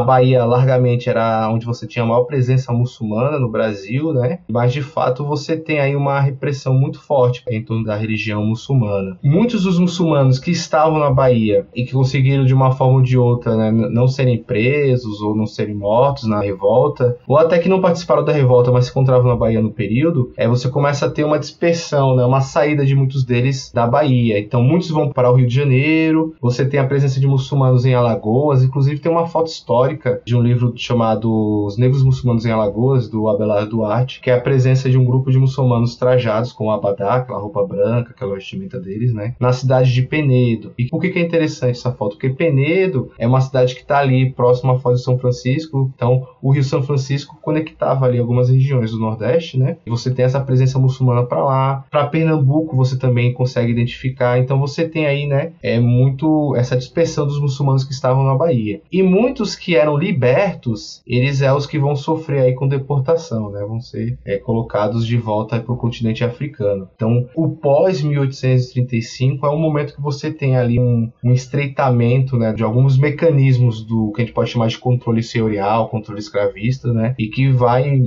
Bahia 0.00 0.44
largamente 0.44 1.08
era 1.08 1.50
onde 1.50 1.66
você 1.66 1.86
tinha 1.86 2.04
a 2.04 2.08
maior 2.08 2.24
presença 2.24 2.72
muçulmana 2.72 3.38
no 3.38 3.50
Brasil, 3.50 4.12
né? 4.12 4.40
Mas 4.48 4.72
de 4.72 4.82
fato 4.82 5.24
você 5.24 5.56
tem 5.56 5.80
aí 5.80 5.94
uma 5.94 6.20
repressão 6.20 6.74
muito 6.74 7.00
forte 7.00 7.42
em 7.48 7.62
torno 7.62 7.84
da 7.84 7.96
religião 7.96 8.44
muçulmana. 8.44 9.18
Muitos 9.22 9.64
dos 9.64 9.78
muçulmanos 9.78 10.38
que 10.38 10.50
estavam 10.50 10.98
na 10.98 11.10
Bahia 11.10 11.66
e 11.74 11.84
que 11.84 11.92
conseguiram 11.92 12.37
de 12.44 12.54
uma 12.54 12.72
forma 12.72 12.94
ou 12.94 13.02
de 13.02 13.18
outra, 13.18 13.56
né, 13.56 13.70
não 13.70 14.08
serem 14.08 14.38
presos 14.38 15.20
ou 15.20 15.34
não 15.34 15.46
serem 15.46 15.74
mortos 15.74 16.24
na 16.24 16.40
revolta, 16.40 17.16
ou 17.26 17.36
até 17.36 17.58
que 17.58 17.68
não 17.68 17.80
participaram 17.80 18.24
da 18.24 18.32
revolta, 18.32 18.70
mas 18.70 18.86
se 18.86 18.90
encontravam 18.90 19.28
na 19.28 19.36
Bahia 19.36 19.60
no 19.60 19.70
período, 19.70 20.32
é 20.36 20.48
você 20.48 20.68
começa 20.68 21.06
a 21.06 21.10
ter 21.10 21.24
uma 21.24 21.38
dispersão, 21.38 22.16
né, 22.16 22.24
uma 22.24 22.40
saída 22.40 22.84
de 22.84 22.94
muitos 22.94 23.24
deles 23.24 23.70
da 23.72 23.86
Bahia. 23.86 24.38
Então 24.38 24.62
muitos 24.62 24.90
vão 24.90 25.10
para 25.10 25.30
o 25.30 25.34
Rio 25.34 25.46
de 25.46 25.54
Janeiro, 25.54 26.34
você 26.40 26.64
tem 26.64 26.80
a 26.80 26.86
presença 26.86 27.20
de 27.20 27.26
muçulmanos 27.26 27.84
em 27.84 27.94
Alagoas. 27.94 28.62
Inclusive 28.62 29.00
tem 29.00 29.10
uma 29.10 29.26
foto 29.26 29.48
histórica 29.48 30.20
de 30.24 30.36
um 30.36 30.42
livro 30.42 30.72
chamado 30.76 31.64
Os 31.66 31.76
Negros 31.76 32.02
Muçulmanos 32.02 32.44
em 32.44 32.50
Alagoas, 32.50 33.08
do 33.08 33.28
Abelardo 33.28 33.70
Duarte, 33.70 34.20
que 34.20 34.30
é 34.30 34.34
a 34.34 34.40
presença 34.40 34.88
de 34.90 34.98
um 34.98 35.04
grupo 35.04 35.30
de 35.30 35.38
muçulmanos 35.38 35.96
trajados 35.96 36.52
com 36.52 36.70
abadá, 36.70 37.16
aquela 37.16 37.38
roupa 37.38 37.64
branca, 37.64 38.10
aquela 38.10 38.34
vestimenta 38.34 38.78
deles, 38.78 39.12
né? 39.12 39.34
Na 39.38 39.52
cidade 39.52 39.92
de 39.92 40.02
Penedo. 40.02 40.72
E 40.78 40.86
por 40.86 41.00
que, 41.00 41.10
que 41.10 41.18
é 41.18 41.22
interessante 41.22 41.78
essa 41.78 41.92
foto? 41.92 42.12
Porque 42.12 42.27
porque 42.28 42.48
Penedo 42.48 43.10
é 43.18 43.26
uma 43.26 43.40
cidade 43.40 43.74
que 43.74 43.80
está 43.80 43.98
ali 43.98 44.30
próximo 44.30 44.72
à 44.72 44.78
Foz 44.78 44.98
de 44.98 45.04
São 45.04 45.18
Francisco, 45.18 45.90
então 45.94 46.26
o 46.42 46.50
Rio 46.50 46.64
São 46.64 46.82
Francisco 46.82 47.38
conectava 47.40 48.06
ali 48.06 48.18
algumas 48.18 48.48
regiões 48.48 48.90
do 48.90 48.98
Nordeste, 48.98 49.58
né? 49.58 49.76
E 49.86 49.90
você 49.90 50.12
tem 50.12 50.24
essa 50.24 50.40
presença 50.40 50.78
muçulmana 50.78 51.24
para 51.24 51.44
lá. 51.44 51.84
Para 51.90 52.06
Pernambuco 52.06 52.76
você 52.76 52.98
também 52.98 53.32
consegue 53.32 53.72
identificar. 53.72 54.38
Então 54.38 54.58
você 54.58 54.88
tem 54.88 55.06
aí, 55.06 55.26
né, 55.26 55.52
é 55.62 55.78
muito 55.78 56.54
essa 56.56 56.76
dispersão 56.76 57.26
dos 57.26 57.40
muçulmanos 57.40 57.84
que 57.84 57.92
estavam 57.92 58.24
na 58.24 58.34
Bahia. 58.34 58.80
E 58.90 59.02
muitos 59.02 59.54
que 59.54 59.76
eram 59.76 59.96
libertos, 59.96 61.02
eles 61.06 61.42
é 61.42 61.52
os 61.52 61.66
que 61.66 61.78
vão 61.78 61.96
sofrer 61.96 62.42
aí 62.42 62.54
com 62.54 62.68
deportação, 62.68 63.50
né? 63.50 63.64
Vão 63.66 63.80
ser 63.80 64.18
é, 64.24 64.36
colocados 64.36 65.06
de 65.06 65.16
volta 65.16 65.60
para 65.60 65.72
o 65.72 65.76
continente 65.76 66.24
africano. 66.24 66.88
Então, 66.94 67.28
o 67.34 67.48
pós 67.48 68.02
1835 68.02 69.46
é 69.46 69.50
um 69.50 69.58
momento 69.58 69.94
que 69.94 70.00
você 70.00 70.30
tem 70.30 70.56
ali 70.56 70.78
um, 70.78 71.10
um 71.22 71.32
estreitamento, 71.32 72.17
né, 72.36 72.52
de 72.52 72.62
alguns 72.62 72.98
mecanismos 72.98 73.84
do 73.84 74.12
que 74.12 74.22
a 74.22 74.24
gente 74.24 74.34
pode 74.34 74.50
chamar 74.50 74.68
de 74.68 74.78
controle 74.78 75.22
senhorial, 75.22 75.88
controle 75.88 76.20
escravista, 76.20 76.92
né? 76.92 77.14
E 77.18 77.28
que 77.28 77.50
vai 77.50 78.00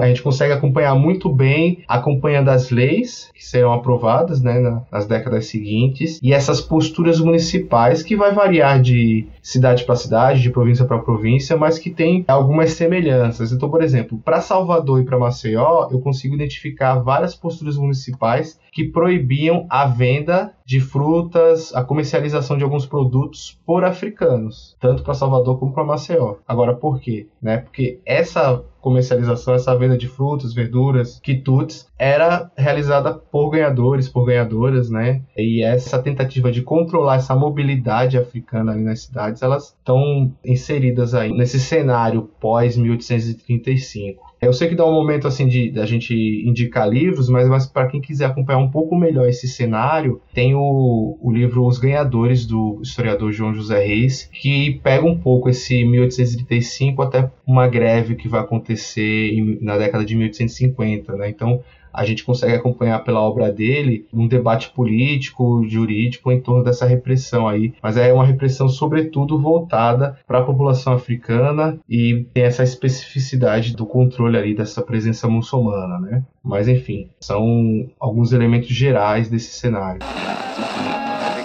a 0.00 0.06
gente 0.06 0.22
consegue 0.22 0.52
acompanhar 0.52 0.94
muito 0.94 1.32
bem 1.32 1.82
acompanhando 1.88 2.48
as 2.48 2.70
leis 2.70 3.30
que 3.34 3.44
serão 3.44 3.72
aprovadas, 3.72 4.40
né, 4.40 4.82
nas 4.90 5.06
décadas 5.06 5.46
seguintes 5.46 6.18
e 6.22 6.32
essas 6.32 6.60
posturas 6.60 7.20
municipais 7.20 8.02
que 8.02 8.16
vai 8.16 8.32
variar 8.32 8.80
de 8.80 9.26
cidade 9.42 9.84
para 9.84 9.96
cidade, 9.96 10.42
de 10.42 10.50
província 10.50 10.84
para 10.84 10.98
província, 10.98 11.56
mas 11.56 11.78
que 11.78 11.90
tem 11.90 12.24
algumas 12.26 12.72
semelhanças. 12.72 13.52
Então, 13.52 13.70
por 13.70 13.82
exemplo, 13.82 14.18
para 14.24 14.40
Salvador 14.40 15.00
e 15.00 15.04
para 15.04 15.18
Maceió, 15.18 15.88
eu 15.90 16.00
consigo 16.00 16.34
identificar 16.34 16.96
várias 16.96 17.34
posturas 17.34 17.76
municipais 17.76 18.58
que 18.72 18.84
proibiam 18.84 19.66
a 19.70 19.86
venda 19.86 20.52
de 20.66 20.80
frutas, 20.80 21.74
a 21.74 21.84
comercialização 21.84 22.56
de 22.56 22.64
alguns 22.64 22.86
produtos 22.86 23.53
por 23.66 23.84
africanos, 23.84 24.76
tanto 24.80 25.02
para 25.02 25.14
Salvador 25.14 25.58
como 25.58 25.72
para 25.72 25.84
Maceió. 25.84 26.36
Agora, 26.46 26.74
por 26.74 27.00
quê? 27.00 27.26
Né? 27.40 27.58
Porque 27.58 28.00
essa 28.04 28.62
comercialização, 28.80 29.54
essa 29.54 29.74
venda 29.74 29.96
de 29.96 30.06
frutas, 30.06 30.52
verduras, 30.52 31.18
quitutes, 31.18 31.88
era 31.98 32.50
realizada 32.54 33.14
por 33.14 33.48
ganhadores, 33.48 34.10
por 34.10 34.26
ganhadoras, 34.26 34.90
né? 34.90 35.22
E 35.34 35.64
essa 35.64 35.98
tentativa 35.98 36.52
de 36.52 36.60
controlar 36.60 37.16
essa 37.16 37.34
mobilidade 37.34 38.18
africana 38.18 38.72
ali 38.72 38.82
nas 38.82 39.04
cidades, 39.04 39.40
elas 39.40 39.68
estão 39.68 40.30
inseridas 40.44 41.14
aí 41.14 41.32
nesse 41.32 41.58
cenário 41.58 42.28
pós 42.38 42.76
1835. 42.76 44.33
Eu 44.46 44.52
sei 44.52 44.68
que 44.68 44.74
dá 44.74 44.84
um 44.86 44.92
momento 44.92 45.26
assim 45.26 45.46
de 45.46 45.70
da 45.70 45.86
gente 45.86 46.14
indicar 46.14 46.88
livros, 46.88 47.28
mas, 47.28 47.48
mas 47.48 47.66
para 47.66 47.86
quem 47.88 48.00
quiser 48.00 48.26
acompanhar 48.26 48.58
um 48.58 48.70
pouco 48.70 48.96
melhor 48.96 49.28
esse 49.28 49.48
cenário, 49.48 50.20
tem 50.32 50.54
o, 50.54 51.18
o 51.20 51.32
livro 51.32 51.66
Os 51.66 51.78
Ganhadores 51.78 52.46
do 52.46 52.80
historiador 52.82 53.32
João 53.32 53.54
José 53.54 53.84
Reis, 53.84 54.28
que 54.32 54.80
pega 54.82 55.04
um 55.04 55.18
pouco 55.18 55.48
esse 55.48 55.84
1835 55.84 57.02
até 57.02 57.30
uma 57.46 57.66
greve 57.68 58.14
que 58.14 58.28
vai 58.28 58.40
acontecer 58.40 59.32
em, 59.32 59.58
na 59.60 59.76
década 59.78 60.04
de 60.04 60.14
1850, 60.14 61.14
né? 61.16 61.28
Então 61.28 61.62
a 61.94 62.04
gente 62.04 62.24
consegue 62.24 62.54
acompanhar 62.54 63.04
pela 63.04 63.20
obra 63.20 63.52
dele 63.52 64.06
um 64.12 64.26
debate 64.26 64.70
político, 64.70 65.64
jurídico 65.66 66.32
em 66.32 66.40
torno 66.40 66.64
dessa 66.64 66.84
repressão 66.84 67.48
aí. 67.48 67.72
Mas 67.82 67.96
é 67.96 68.12
uma 68.12 68.26
repressão, 68.26 68.68
sobretudo, 68.68 69.40
voltada 69.40 70.18
para 70.26 70.40
a 70.40 70.44
população 70.44 70.92
africana 70.92 71.78
e 71.88 72.26
tem 72.34 72.42
essa 72.42 72.64
especificidade 72.64 73.76
do 73.76 73.86
controle 73.86 74.36
ali 74.36 74.54
dessa 74.54 74.82
presença 74.82 75.28
muçulmana, 75.28 75.98
né? 76.00 76.24
Mas 76.42 76.68
enfim, 76.68 77.08
são 77.20 77.88
alguns 77.98 78.32
elementos 78.32 78.68
gerais 78.68 79.28
desse 79.28 79.54
cenário. 79.54 80.00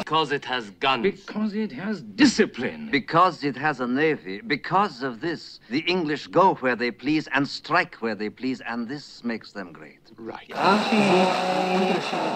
Because 0.09 0.31
it 0.31 0.43
has 0.43 0.71
guns. 0.79 1.03
Because 1.03 1.55
it 1.55 1.71
has 1.71 2.01
discipline. 2.01 2.89
Because 2.89 3.43
it 3.43 3.55
has 3.55 3.79
a 3.79 3.85
navy. 3.85 4.41
Because 4.41 5.03
of 5.03 5.21
this, 5.21 5.59
the 5.69 5.81
English 5.81 6.25
go 6.25 6.55
where 6.55 6.75
they 6.75 6.89
please 6.89 7.29
and 7.31 7.47
strike 7.47 7.97
where 8.01 8.15
they 8.15 8.31
please, 8.31 8.59
and 8.67 8.87
this 8.87 9.23
makes 9.23 9.51
them 9.51 9.71
great. 9.71 9.98
Right. 10.17 10.53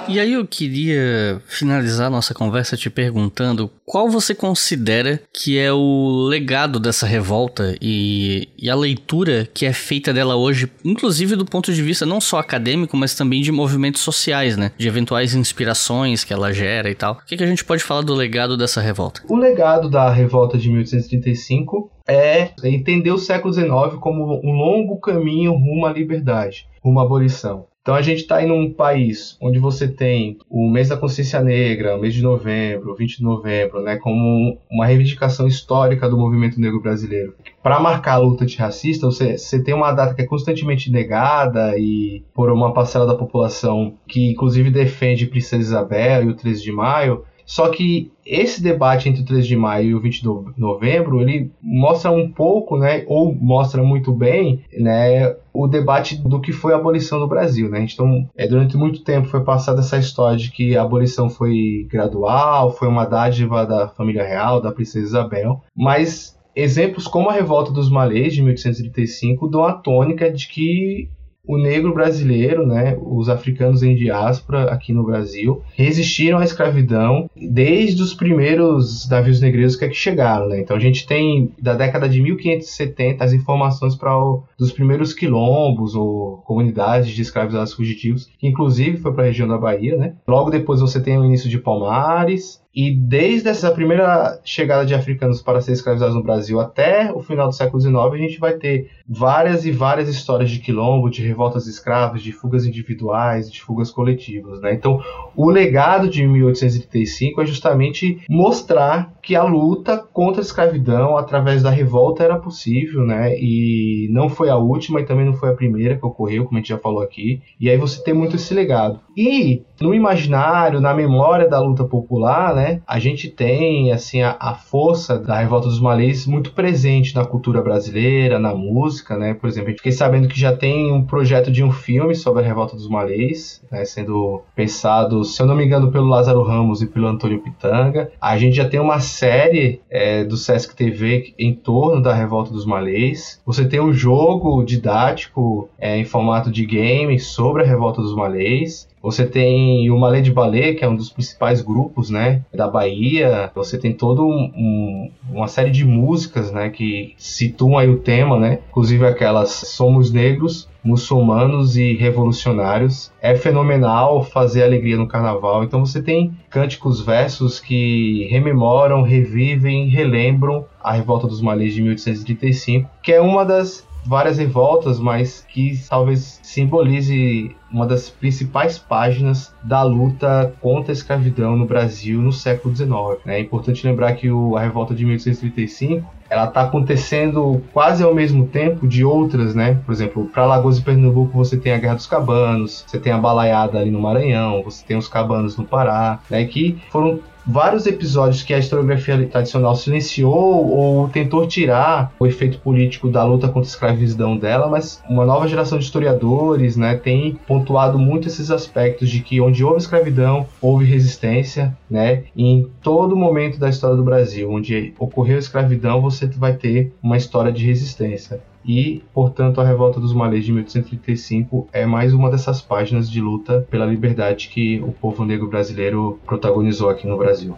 E 0.08 0.20
aí 0.20 0.34
eu 0.34 0.46
queria 0.46 1.42
finalizar 1.48 2.10
nossa 2.10 2.34
conversa 2.34 2.78
te 2.78 2.90
perguntando 2.90 3.70
qual 3.86 4.10
você 4.10 4.36
considera 4.36 5.20
que 5.34 5.58
é 5.58 5.72
o 5.72 6.28
legado 6.28 6.80
dessa 6.80 7.06
revolta 7.06 7.76
e, 7.82 8.50
e, 8.58 8.70
a 8.70 8.76
leitura 8.76 9.48
que 9.54 9.66
é 9.66 9.74
feita 9.74 10.14
dela 10.14 10.36
hoje, 10.36 10.70
inclusive 10.84 11.36
do 11.36 11.46
ponto 11.46 11.74
de 11.74 11.82
vista 11.82 12.06
não 12.06 12.22
só 12.22 12.40
acadêmico, 12.40 12.96
mas 12.98 13.16
também 13.16 13.42
de 13.42 13.52
movimentos 13.52 14.02
sociais, 14.02 14.58
né? 14.58 14.72
De 14.78 14.88
eventuais 14.88 15.34
inspirações 15.34 16.24
que 16.24 16.34
ela 16.34 16.52
gera 16.52 16.90
e 16.90 16.96
tal. 16.96 17.14
O 17.14 17.26
que, 17.26 17.38
que 17.38 17.44
a 17.44 17.48
gente 17.48 17.66
pode 17.66 17.84
falar 17.84 18.02
do 18.02 18.14
legado 18.14 18.58
dessa 18.58 18.82
revolta? 18.82 19.22
O 19.30 19.36
legado 19.36 19.90
da 19.90 20.12
revolta 20.12 20.58
de 20.58 20.70
1835 20.70 21.92
é 22.08 22.52
entender 22.64 23.12
o 23.12 23.18
século 23.18 23.54
XIX 23.54 24.00
como 24.00 24.42
um 24.44 24.52
longo 24.52 25.00
caminho 25.00 25.54
rumo 25.54 25.86
à 25.86 25.94
liberdade, 25.94 26.68
rumo 26.82 27.00
à 27.00 27.04
abolição. 27.04 27.66
Então 27.84 27.96
a 27.96 28.02
gente 28.02 28.20
está 28.20 28.42
em 28.42 28.50
um 28.50 28.72
país 28.72 29.38
onde 29.42 29.60
você 29.60 29.90
tem 29.90 30.38
o 30.50 30.70
mês 30.70 30.88
da 30.88 30.96
consciência 30.96 31.42
negra, 31.42 31.98
o 31.98 32.00
mês 32.00 32.14
de 32.14 32.22
novembro, 32.22 32.96
20 32.96 33.18
de 33.18 33.24
novembro, 33.24 33.82
né, 33.82 33.98
como 33.98 34.58
uma 34.72 34.86
reivindicação 34.86 35.46
histórica 35.46 36.10
do 36.10 36.18
movimento 36.18 36.62
negro 36.62 36.82
brasileiro. 36.82 37.36
Para 37.62 37.82
marcar 37.82 38.14
a 38.14 38.18
luta 38.20 38.46
antirracista, 38.46 39.06
você, 39.06 39.38
você 39.38 39.62
tem 39.62 39.74
uma 39.74 39.92
data 39.92 40.14
que 40.14 40.22
é 40.22 40.26
constantemente 40.26 40.90
negada 40.90 41.78
e 41.78 42.24
por 42.34 42.50
uma 42.50 42.74
parcela 42.74 43.06
da 43.06 43.16
população 43.16 43.96
que 44.08 44.32
inclusive 44.32 44.72
defende 44.72 45.28
Princesa 45.28 45.62
Isabel 45.62 46.24
e 46.24 46.30
o 46.30 46.36
13 46.36 46.64
de 46.64 46.72
maio, 46.72 47.26
só 47.46 47.70
que 47.70 48.12
esse 48.26 48.62
debate 48.62 49.10
entre 49.10 49.22
o 49.22 49.26
3 49.26 49.46
de 49.46 49.56
maio 49.56 49.90
e 49.90 49.96
o 49.96 50.00
20 50.00 50.22
de 50.22 50.28
novembro, 50.58 51.22
ele 51.22 51.52
mostra 51.62 52.12
um 52.12 52.32
pouco, 52.32 52.78
né, 52.78 53.04
ou 53.08 53.34
mostra 53.34 53.84
muito 53.84 54.14
bem, 54.14 54.64
né, 54.78 55.36
o 55.54 55.68
debate 55.68 56.18
do 56.18 56.40
que 56.40 56.52
foi 56.52 56.74
a 56.74 56.78
abolição 56.78 57.20
do 57.20 57.28
Brasil, 57.28 57.70
né? 57.70 57.86
Então, 57.88 58.28
é, 58.36 58.48
durante 58.48 58.76
muito 58.76 59.04
tempo 59.04 59.28
foi 59.28 59.44
passada 59.44 59.82
essa 59.82 59.98
história 59.98 60.38
de 60.38 60.52
que 60.52 60.76
a 60.76 60.82
abolição 60.82 61.30
foi 61.30 61.88
gradual, 61.90 62.72
foi 62.72 62.88
uma 62.88 63.06
dádiva 63.06 63.66
da 63.66 63.88
família 63.88 64.24
real, 64.24 64.60
da 64.60 64.72
princesa 64.72 65.06
Isabel, 65.06 65.62
mas 65.76 66.38
exemplos 66.56 67.08
como 67.08 67.30
a 67.30 67.34
revolta 67.34 67.72
dos 67.72 67.90
malês 67.90 68.34
de 68.34 68.42
1835 68.42 69.48
dão 69.48 69.64
a 69.64 69.74
tônica 69.74 70.32
de 70.32 70.48
que 70.48 71.10
o 71.46 71.58
negro 71.58 71.94
brasileiro, 71.94 72.66
né, 72.66 72.98
os 73.02 73.28
africanos 73.28 73.84
em 73.84 73.96
diáspora 73.96 74.72
aqui 74.72 74.94
no 74.94 75.04
Brasil, 75.04 75.62
resistiram 75.76 76.40
à 76.40 76.44
escravidão 76.44 77.30
desde 77.36 78.02
os 78.02 78.14
primeiros 78.14 79.08
navios 79.10 79.42
negreiros 79.42 79.76
que, 79.76 79.84
é 79.84 79.90
que 79.90 79.96
chegaram. 79.96 80.48
Né? 80.48 80.62
Então 80.62 80.78
a 80.78 80.80
gente 80.80 81.06
tem 81.06 81.52
da 81.62 81.74
década 81.74 82.08
de 82.08 82.22
1570 82.22 83.24
as 83.24 83.34
informações 83.34 83.96
para 83.96 84.14
dos 84.58 84.72
primeiros 84.72 85.14
quilombos 85.14 85.96
ou 85.96 86.38
comunidades 86.46 87.12
de 87.12 87.22
escravizados 87.22 87.74
fugitivos, 87.74 88.30
que 88.38 88.48
inclusive 88.48 88.98
foi 88.98 89.14
para 89.14 89.24
a 89.24 89.28
região 89.28 89.48
da 89.48 89.58
Bahia. 89.58 89.98
Né? 89.98 90.14
Logo 90.26 90.50
depois 90.50 90.80
você 90.80 91.02
tem 91.02 91.18
o 91.18 91.26
início 91.26 91.50
de 91.50 91.58
Palmares, 91.58 92.63
e 92.76 92.92
desde 92.96 93.50
essa 93.50 93.72
primeira 93.72 94.40
chegada 94.44 94.86
de 94.86 94.96
africanos 94.96 95.42
para 95.42 95.62
ser 95.62 95.74
escravizados 95.74 96.16
no 96.16 96.24
Brasil 96.24 96.60
até 96.60 97.12
o 97.14 97.22
final 97.22 97.48
do 97.48 97.54
século 97.54 97.80
XIX, 97.80 97.96
a 97.96 98.18
gente 98.18 98.40
vai 98.40 98.54
ter 98.54 98.90
várias 99.08 99.66
e 99.66 99.72
várias 99.72 100.10
histórias 100.10 100.50
de 100.50 100.60
quilombo, 100.60 101.10
de 101.10 101.22
revoltas 101.22 101.68
escravas, 101.68 102.24
de 102.24 102.32
fugas 102.32 102.66
individuais, 102.66 103.52
de 103.52 103.62
fugas 103.62 103.92
coletivas. 103.92 104.60
Né? 104.62 104.74
Então, 104.74 105.00
o 105.36 105.50
legado 105.50 106.10
de 106.10 106.26
1835 106.26 107.42
é 107.42 107.46
justamente 107.46 108.20
mostrar 108.28 109.14
que 109.22 109.36
a 109.36 109.44
luta 109.44 109.98
contra 109.98 110.42
a 110.42 110.44
escravidão 110.44 111.18
através 111.18 111.64
da 111.64 111.70
revolta 111.70 112.24
era 112.24 112.38
possível, 112.38 113.06
né? 113.06 113.34
E 113.40 114.10
não 114.12 114.28
foi 114.28 114.50
a 114.50 114.58
última 114.58 115.00
e 115.00 115.06
também 115.06 115.26
não 115.26 115.34
foi 115.34 115.50
a 115.50 115.56
primeira 115.56 115.98
que 115.98 116.06
ocorreu, 116.06 116.44
como 116.44 116.58
a 116.58 116.60
gente 116.60 116.70
já 116.70 116.78
falou 116.78 117.02
aqui. 117.02 117.42
E 117.58 117.70
aí 117.70 117.78
você 117.78 118.04
tem 118.04 118.14
muito 118.14 118.36
esse 118.36 118.54
legado. 118.54 119.00
E 119.16 119.64
no 119.80 119.94
imaginário, 119.94 120.82
na 120.82 120.94
memória 120.94 121.48
da 121.48 121.60
luta 121.60 121.86
popular, 121.86 122.54
né, 122.54 122.63
a 122.88 123.00
gente 123.00 123.30
tem 123.30 123.92
assim 123.92 124.22
a, 124.22 124.36
a 124.40 124.54
força 124.56 125.18
da 125.18 125.40
revolta 125.40 125.68
dos 125.68 125.80
malês 125.80 126.26
muito 126.26 126.52
presente 126.54 127.16
na 127.16 127.26
cultura 127.26 127.62
brasileira, 127.62 128.40
na 128.40 128.54
música, 128.56 129.18
né? 129.18 129.34
Por 129.34 129.48
exemplo, 129.48 129.74
fiquei 129.76 129.92
sabendo 129.92 130.28
que 130.28 130.40
já 130.40 130.56
tem 130.56 130.92
um 130.92 131.04
projeto 131.04 131.52
de 131.52 131.64
um 131.64 131.72
filme 131.72 132.16
sobre 132.16 132.44
a 132.44 132.46
revolta 132.46 132.76
dos 132.76 132.88
malês, 132.88 133.62
né, 133.72 133.86
sendo 133.86 134.42
pensado, 134.56 135.24
se 135.24 135.42
eu 135.42 135.46
não 135.46 135.56
me 135.56 135.66
engano, 135.66 135.92
pelo 135.92 136.08
Lázaro 136.08 136.44
Ramos 136.44 136.82
e 136.82 136.88
pelo 136.88 137.08
Antônio 137.08 137.42
Pitanga. 137.42 138.12
A 138.20 138.38
gente 138.38 138.56
já 138.56 138.68
tem 138.68 138.80
uma 138.80 139.00
série 139.00 139.82
é, 139.90 140.24
do 140.24 140.38
Sesc 140.38 140.76
TV 140.76 141.34
em 141.38 141.54
torno 141.54 142.02
da 142.02 142.14
revolta 142.14 142.52
dos 142.52 142.66
malês. 142.66 143.42
Você 143.46 143.66
tem 143.66 143.80
um 143.80 143.94
jogo 143.94 144.64
didático 144.64 145.70
é, 145.78 145.98
em 145.98 146.06
formato 146.06 146.52
de 146.52 146.66
game 146.66 147.20
sobre 147.20 147.64
a 147.64 147.66
revolta 147.66 148.02
dos 148.02 148.16
malês. 148.16 148.88
Você 149.04 149.26
tem 149.26 149.92
o 149.92 150.00
Malê 150.00 150.22
de 150.22 150.32
Balé, 150.32 150.74
que 150.74 150.86
é 150.86 150.88
um 150.88 150.96
dos 150.96 151.10
principais 151.10 151.62
grupos, 151.62 152.10
né, 152.10 152.42
da 152.54 152.70
Bahia. 152.70 153.52
Você 153.54 153.78
tem 153.78 153.92
todo 153.92 154.26
um, 154.26 154.50
um, 154.56 155.12
uma 155.30 155.50
série 155.50 155.72
de 155.72 155.84
músicas, 155.84 156.54
né, 156.54 156.70
que 156.70 157.14
situam 157.18 157.78
aí 157.78 157.90
o 157.90 158.00
tema, 158.00 158.40
né, 158.40 158.60
inclusive 158.70 159.06
aquelas 159.06 159.50
Somos 159.50 160.10
Negros, 160.10 160.70
muçulmanos 160.82 161.76
e 161.76 161.94
revolucionários. 161.96 163.12
É 163.22 163.36
fenomenal 163.36 164.24
fazer 164.24 164.64
alegria 164.64 164.96
no 164.96 165.08
carnaval. 165.08 165.66
Então 165.66 165.86
você 165.86 166.02
tem 166.02 166.32
cânticos, 166.50 167.02
versos 167.02 167.60
que 167.60 168.30
rememoram, 168.32 169.02
revivem, 169.02 169.90
relembram 169.90 170.66
a 170.82 170.94
revolta 170.94 171.28
dos 171.28 171.42
malês 171.42 171.74
de 171.74 171.82
1835, 171.82 172.90
que 173.02 173.12
é 173.12 173.20
uma 173.20 173.44
das 173.44 173.86
várias 174.06 174.38
revoltas, 174.38 175.00
mas 175.00 175.46
que 175.50 175.80
talvez 175.90 176.40
simbolize 176.44 177.56
uma 177.72 177.88
das 177.88 178.10
principais 178.10 178.78
páginas 178.78 179.54
da 179.64 179.82
luta 179.82 180.54
contra 180.62 180.92
a 180.92 180.94
escravidão 180.94 181.58
no 181.58 181.66
Brasil 181.66 182.22
no 182.22 182.32
século 182.32 182.76
XIX. 182.76 182.92
É 183.26 183.40
importante 183.40 183.86
lembrar 183.86 184.14
que 184.14 184.28
a 184.30 184.60
revolta 184.60 184.94
de 184.94 185.06
1835 185.06 186.08
ela 186.30 186.46
está 186.46 186.64
acontecendo 186.64 187.62
quase 187.72 188.04
ao 188.04 188.14
mesmo 188.14 188.48
tempo 188.48 188.88
de 188.88 189.06
outras, 189.06 189.54
né? 189.54 189.80
Por 189.86 189.92
exemplo, 189.92 190.26
para 190.26 190.46
Lagoas 190.46 190.80
e 190.80 190.82
Pernambuco 190.82 191.38
você 191.38 191.58
tem 191.58 191.74
a 191.74 191.78
Guerra 191.78 191.96
dos 191.96 192.08
Cabanos, 192.08 192.84
você 192.88 193.00
tem 193.00 193.14
a 193.14 193.18
Balaiada 193.18 193.80
ali 193.80 193.92
no 193.92 194.02
Maranhão, 194.02 194.64
você 194.64 194.84
tem 194.86 194.98
os 194.98 195.08
Cabanos 195.08 195.58
no 195.58 195.64
Pará, 195.64 196.20
né? 196.30 196.44
Que 196.46 196.80
foram 196.90 197.20
vários 197.46 197.86
episódios 197.86 198.44
que 198.44 198.54
a 198.54 198.60
historiografia 198.60 199.28
tradicional 199.28 199.76
silenciou 199.76 200.70
ou 200.70 201.10
tentou 201.10 201.48
tirar 201.48 202.14
o 202.20 202.26
efeito 202.26 202.60
político 202.60 203.10
da 203.10 203.24
luta 203.24 203.48
contra 203.48 203.62
a 203.62 203.72
escravidão 203.72 204.38
dela, 204.38 204.68
mas 204.68 205.02
uma 205.10 205.26
nova 205.26 205.48
geração 205.48 205.78
de 205.78 205.86
historiadores 205.86 206.78
né, 206.78 206.96
tem 206.96 207.38
pontuado 207.48 208.00
muito 208.00 208.28
esses 208.28 208.50
aspectos 208.50 209.10
de 209.10 209.20
que 209.20 209.42
onde 209.42 209.64
houve 209.64 209.78
escravidão, 209.78 210.46
houve 210.62 210.86
resistência, 210.86 211.76
né? 211.90 212.24
E 212.36 212.46
em 212.46 212.68
todo 212.82 213.16
momento 213.16 213.60
da 213.60 213.70
história 213.70 213.96
do 213.96 214.04
Brasil, 214.04 214.52
onde 214.52 214.94
ocorreu 214.98 215.38
escravidão, 215.38 216.02
você 216.02 216.28
vai 216.28 216.54
ter 216.54 216.94
uma 217.02 217.18
história 217.18 217.52
de 217.52 217.66
resistência 217.66 218.42
e, 218.66 219.04
portanto, 219.14 219.60
a 219.60 219.64
Revolta 219.64 220.00
dos 220.00 220.14
Malês 220.14 220.46
de 220.46 220.52
1835 220.52 221.68
é 221.72 221.86
mais 221.86 222.14
uma 222.14 222.30
dessas 222.30 222.62
páginas 222.62 223.10
de 223.10 223.20
luta 223.20 223.68
pela 223.70 223.86
liberdade 223.86 224.50
que 224.50 224.82
o 224.82 224.92
povo 224.94 225.26
negro 225.26 225.50
brasileiro 225.50 226.22
protagonizou 226.26 226.90
aqui 226.90 227.08
no 227.08 227.18
Brasil. 227.18 227.56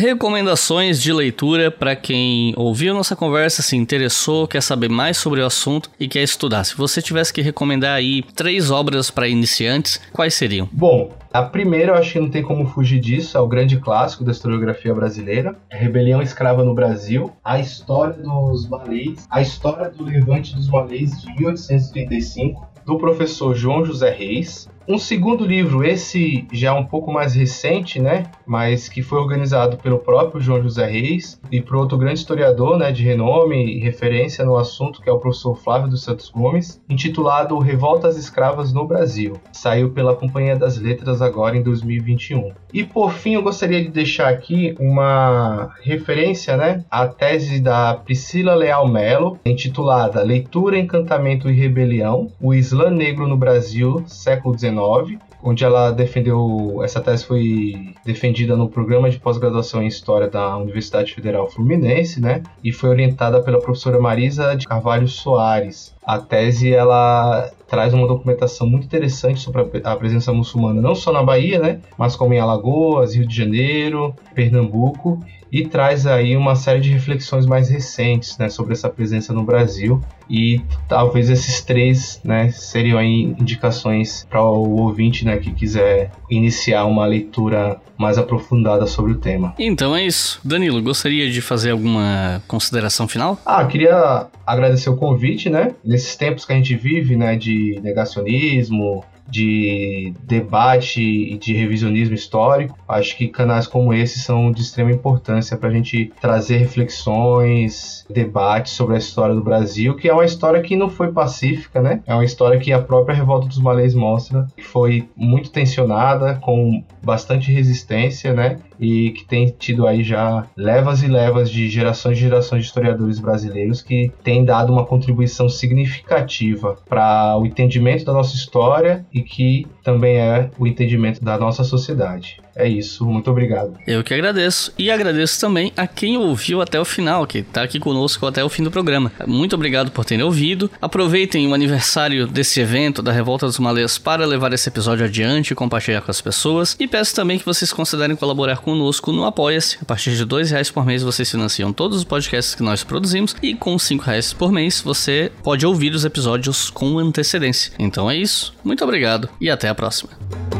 Recomendações 0.00 0.98
de 0.98 1.12
leitura 1.12 1.70
para 1.70 1.94
quem 1.94 2.54
ouviu 2.56 2.94
nossa 2.94 3.14
conversa, 3.14 3.60
se 3.60 3.76
interessou, 3.76 4.48
quer 4.48 4.62
saber 4.62 4.88
mais 4.88 5.18
sobre 5.18 5.42
o 5.42 5.44
assunto 5.44 5.90
e 6.00 6.08
quer 6.08 6.22
estudar. 6.22 6.64
Se 6.64 6.74
você 6.74 7.02
tivesse 7.02 7.30
que 7.30 7.42
recomendar 7.42 7.96
aí 7.96 8.22
três 8.34 8.70
obras 8.70 9.10
para 9.10 9.28
iniciantes, 9.28 10.00
quais 10.10 10.32
seriam? 10.32 10.66
Bom, 10.72 11.12
a 11.30 11.42
primeira, 11.42 11.92
eu 11.92 11.96
acho 11.96 12.14
que 12.14 12.18
não 12.18 12.30
tem 12.30 12.42
como 12.42 12.66
fugir 12.66 12.98
disso, 12.98 13.36
é 13.36 13.40
o 13.42 13.46
grande 13.46 13.76
clássico 13.76 14.24
da 14.24 14.32
historiografia 14.32 14.94
brasileira, 14.94 15.54
Rebelião 15.70 16.22
Escrava 16.22 16.64
no 16.64 16.74
Brasil, 16.74 17.30
a 17.44 17.60
história 17.60 18.14
dos 18.14 18.66
malês, 18.70 19.26
a 19.28 19.42
história 19.42 19.90
do 19.90 20.02
levante 20.02 20.56
dos 20.56 20.70
malês 20.70 21.20
de 21.20 21.26
1835, 21.36 22.70
do 22.86 22.96
professor 22.96 23.54
João 23.54 23.84
José 23.84 24.08
Reis, 24.08 24.66
um 24.90 24.98
segundo 24.98 25.46
livro, 25.46 25.84
esse 25.84 26.44
já 26.52 26.70
é 26.70 26.72
um 26.72 26.84
pouco 26.84 27.12
mais 27.12 27.32
recente, 27.32 28.00
né? 28.00 28.24
Mas 28.44 28.88
que 28.88 29.02
foi 29.02 29.20
organizado 29.20 29.76
pelo 29.76 30.00
próprio 30.00 30.40
João 30.40 30.60
José 30.60 30.84
Reis 30.84 31.40
e 31.50 31.60
por 31.60 31.76
outro 31.76 31.96
grande 31.96 32.18
historiador, 32.18 32.76
né, 32.76 32.90
de 32.90 33.04
renome 33.04 33.76
e 33.76 33.78
referência 33.78 34.44
no 34.44 34.56
assunto, 34.56 35.00
que 35.00 35.08
é 35.08 35.12
o 35.12 35.18
professor 35.18 35.54
Flávio 35.54 35.88
dos 35.88 36.02
Santos 36.02 36.28
Gomes, 36.28 36.82
intitulado 36.88 37.56
Revoltas 37.60 38.16
Escravas 38.16 38.72
no 38.72 38.84
Brasil. 38.84 39.34
Saiu 39.52 39.90
pela 39.90 40.16
Companhia 40.16 40.56
das 40.56 40.76
Letras 40.76 41.22
agora 41.22 41.56
em 41.56 41.62
2021. 41.62 42.50
E 42.72 42.84
por 42.84 43.12
fim, 43.12 43.34
eu 43.34 43.42
gostaria 43.42 43.82
de 43.82 43.88
deixar 43.88 44.28
aqui 44.28 44.74
uma 44.78 45.74
referência, 45.82 46.56
né, 46.56 46.84
à 46.90 47.06
tese 47.06 47.60
da 47.60 47.94
Priscila 47.94 48.54
Leal 48.54 48.88
Melo, 48.88 49.38
intitulada 49.44 50.22
Leitura, 50.22 50.78
Encantamento 50.78 51.50
e 51.50 51.52
Rebelião: 51.52 52.30
O 52.40 52.54
Islã 52.54 52.90
Negro 52.90 53.26
no 53.26 53.36
Brasil, 53.36 54.04
século 54.06 54.58
XIX 54.58 55.18
onde 55.42 55.64
ela 55.64 55.90
defendeu. 55.90 56.80
Essa 56.84 57.00
tese 57.00 57.24
foi 57.24 57.94
defendida 58.04 58.56
no 58.56 58.68
programa 58.68 59.10
de 59.10 59.18
pós-graduação 59.18 59.82
em 59.82 59.86
História 59.86 60.28
da 60.28 60.56
Universidade 60.56 61.14
Federal 61.14 61.50
Fluminense, 61.50 62.20
né? 62.20 62.42
E 62.62 62.72
foi 62.72 62.90
orientada 62.90 63.42
pela 63.42 63.60
professora 63.60 63.98
Marisa 63.98 64.54
de 64.54 64.66
Carvalho 64.66 65.08
Soares. 65.08 65.94
A 66.04 66.18
tese 66.18 66.72
ela 66.72 67.50
traz 67.68 67.94
uma 67.94 68.06
documentação 68.06 68.66
muito 68.66 68.84
interessante 68.84 69.40
sobre 69.40 69.62
a 69.84 69.96
presença 69.96 70.32
muçulmana, 70.32 70.80
não 70.80 70.94
só 70.94 71.12
na 71.12 71.22
Bahia, 71.22 71.58
né? 71.58 71.80
Mas 71.96 72.16
como 72.16 72.34
em 72.34 72.40
Alagoas, 72.40 73.14
Rio 73.14 73.26
de 73.26 73.36
Janeiro, 73.36 74.14
Pernambuco 74.34 75.22
e 75.52 75.66
traz 75.66 76.06
aí 76.06 76.36
uma 76.36 76.54
série 76.54 76.80
de 76.80 76.90
reflexões 76.90 77.44
mais 77.46 77.68
recentes 77.68 78.38
né, 78.38 78.48
sobre 78.48 78.72
essa 78.72 78.88
presença 78.88 79.32
no 79.32 79.42
Brasil 79.42 80.00
e 80.28 80.60
talvez 80.88 81.28
esses 81.28 81.60
três 81.60 82.20
né, 82.22 82.50
seriam 82.50 82.98
aí 82.98 83.34
indicações 83.38 84.26
para 84.30 84.42
o 84.42 84.80
ouvinte 84.80 85.24
né, 85.24 85.38
que 85.38 85.52
quiser 85.52 86.12
iniciar 86.30 86.84
uma 86.84 87.04
leitura 87.04 87.80
mais 87.98 88.16
aprofundada 88.16 88.86
sobre 88.86 89.12
o 89.12 89.16
tema. 89.16 89.54
Então 89.58 89.94
é 89.94 90.06
isso. 90.06 90.40
Danilo, 90.44 90.80
gostaria 90.80 91.30
de 91.30 91.42
fazer 91.42 91.72
alguma 91.72 92.42
consideração 92.46 93.08
final? 93.08 93.38
Ah, 93.44 93.64
queria 93.64 94.28
agradecer 94.46 94.88
o 94.88 94.96
convite, 94.96 95.50
né? 95.50 95.74
Nesses 96.00 96.16
tempos 96.16 96.46
que 96.46 96.52
a 96.54 96.56
gente 96.56 96.74
vive, 96.74 97.14
né, 97.14 97.36
de 97.36 97.78
negacionismo, 97.82 99.04
de 99.28 100.14
debate 100.24 101.02
e 101.02 101.36
de 101.36 101.52
revisionismo 101.54 102.14
histórico. 102.14 102.78
Acho 102.88 103.14
que 103.16 103.28
canais 103.28 103.66
como 103.66 103.92
esse 103.92 104.18
são 104.18 104.50
de 104.50 104.62
extrema 104.62 104.90
importância 104.90 105.58
para 105.58 105.68
a 105.68 105.72
gente 105.72 106.10
trazer 106.20 106.56
reflexões, 106.56 108.06
debates 108.08 108.72
sobre 108.72 108.96
a 108.96 108.98
história 108.98 109.34
do 109.34 109.42
Brasil, 109.42 109.94
que 109.94 110.08
é 110.08 110.12
uma 110.12 110.24
história 110.24 110.62
que 110.62 110.74
não 110.74 110.88
foi 110.88 111.12
pacífica, 111.12 111.82
né? 111.82 112.00
É 112.06 112.14
uma 112.14 112.24
história 112.24 112.58
que 112.58 112.72
a 112.72 112.80
própria 112.80 113.14
Revolta 113.14 113.46
dos 113.46 113.60
Malês 113.60 113.94
mostra 113.94 114.46
que 114.56 114.64
foi 114.64 115.06
muito 115.14 115.50
tensionada, 115.50 116.36
com 116.36 116.82
bastante 117.02 117.52
resistência, 117.52 118.32
né? 118.32 118.58
E 118.80 119.10
que 119.10 119.24
tem 119.24 119.54
tido 119.58 119.86
aí 119.86 120.02
já 120.02 120.46
levas 120.56 121.02
e 121.02 121.06
levas 121.06 121.50
de 121.50 121.68
gerações 121.68 122.16
e 122.16 122.20
gerações 122.20 122.62
de 122.62 122.68
historiadores 122.68 123.20
brasileiros 123.20 123.82
que 123.82 124.10
têm 124.24 124.44
dado 124.44 124.72
uma 124.72 124.86
contribuição 124.86 125.48
significativa 125.48 126.78
para 126.88 127.36
o 127.38 127.44
entendimento 127.44 128.04
da 128.04 128.12
nossa 128.12 128.34
história 128.34 129.04
e 129.12 129.20
que 129.20 129.66
também 129.84 130.16
é 130.16 130.50
o 130.58 130.66
entendimento 130.66 131.22
da 131.22 131.38
nossa 131.38 131.62
sociedade. 131.62 132.40
É 132.54 132.68
isso, 132.68 133.04
muito 133.06 133.30
obrigado. 133.30 133.78
Eu 133.86 134.02
que 134.02 134.12
agradeço. 134.12 134.72
E 134.78 134.90
agradeço 134.90 135.40
também 135.40 135.72
a 135.76 135.86
quem 135.86 136.16
ouviu 136.16 136.60
até 136.60 136.80
o 136.80 136.84
final, 136.84 137.26
que 137.26 137.38
está 137.38 137.62
aqui 137.62 137.78
conosco 137.78 138.26
até 138.26 138.44
o 138.44 138.48
fim 138.48 138.62
do 138.62 138.70
programa. 138.70 139.12
Muito 139.26 139.54
obrigado 139.54 139.90
por 139.90 140.04
terem 140.04 140.24
ouvido. 140.24 140.70
Aproveitem 140.80 141.48
o 141.48 141.54
aniversário 141.54 142.26
desse 142.26 142.60
evento, 142.60 143.02
da 143.02 143.12
Revolta 143.12 143.46
dos 143.46 143.58
Malês, 143.58 143.98
para 143.98 144.26
levar 144.26 144.52
esse 144.52 144.68
episódio 144.68 145.04
adiante 145.04 145.52
e 145.52 145.54
compartilhar 145.54 146.00
com 146.00 146.10
as 146.10 146.20
pessoas. 146.20 146.76
E 146.78 146.86
peço 146.86 147.14
também 147.14 147.38
que 147.38 147.46
vocês 147.46 147.72
considerem 147.72 148.16
colaborar 148.16 148.58
conosco 148.58 149.12
no 149.12 149.24
Apoia-se. 149.24 149.78
A 149.80 149.84
partir 149.84 150.16
de 150.16 150.24
dois 150.24 150.50
reais 150.50 150.70
por 150.70 150.84
mês 150.84 151.02
vocês 151.02 151.30
financiam 151.30 151.72
todos 151.72 151.98
os 151.98 152.04
podcasts 152.04 152.54
que 152.54 152.62
nós 152.62 152.84
produzimos. 152.84 153.34
E 153.42 153.54
com 153.54 153.78
cinco 153.78 154.04
reais 154.04 154.32
por 154.32 154.52
mês 154.52 154.80
você 154.80 155.30
pode 155.42 155.64
ouvir 155.66 155.92
os 155.94 156.04
episódios 156.04 156.70
com 156.70 156.98
antecedência. 156.98 157.72
Então 157.78 158.10
é 158.10 158.16
isso. 158.16 158.54
Muito 158.64 158.84
obrigado 158.84 159.28
e 159.40 159.48
até 159.50 159.68
a 159.68 159.74
próxima. 159.74 160.59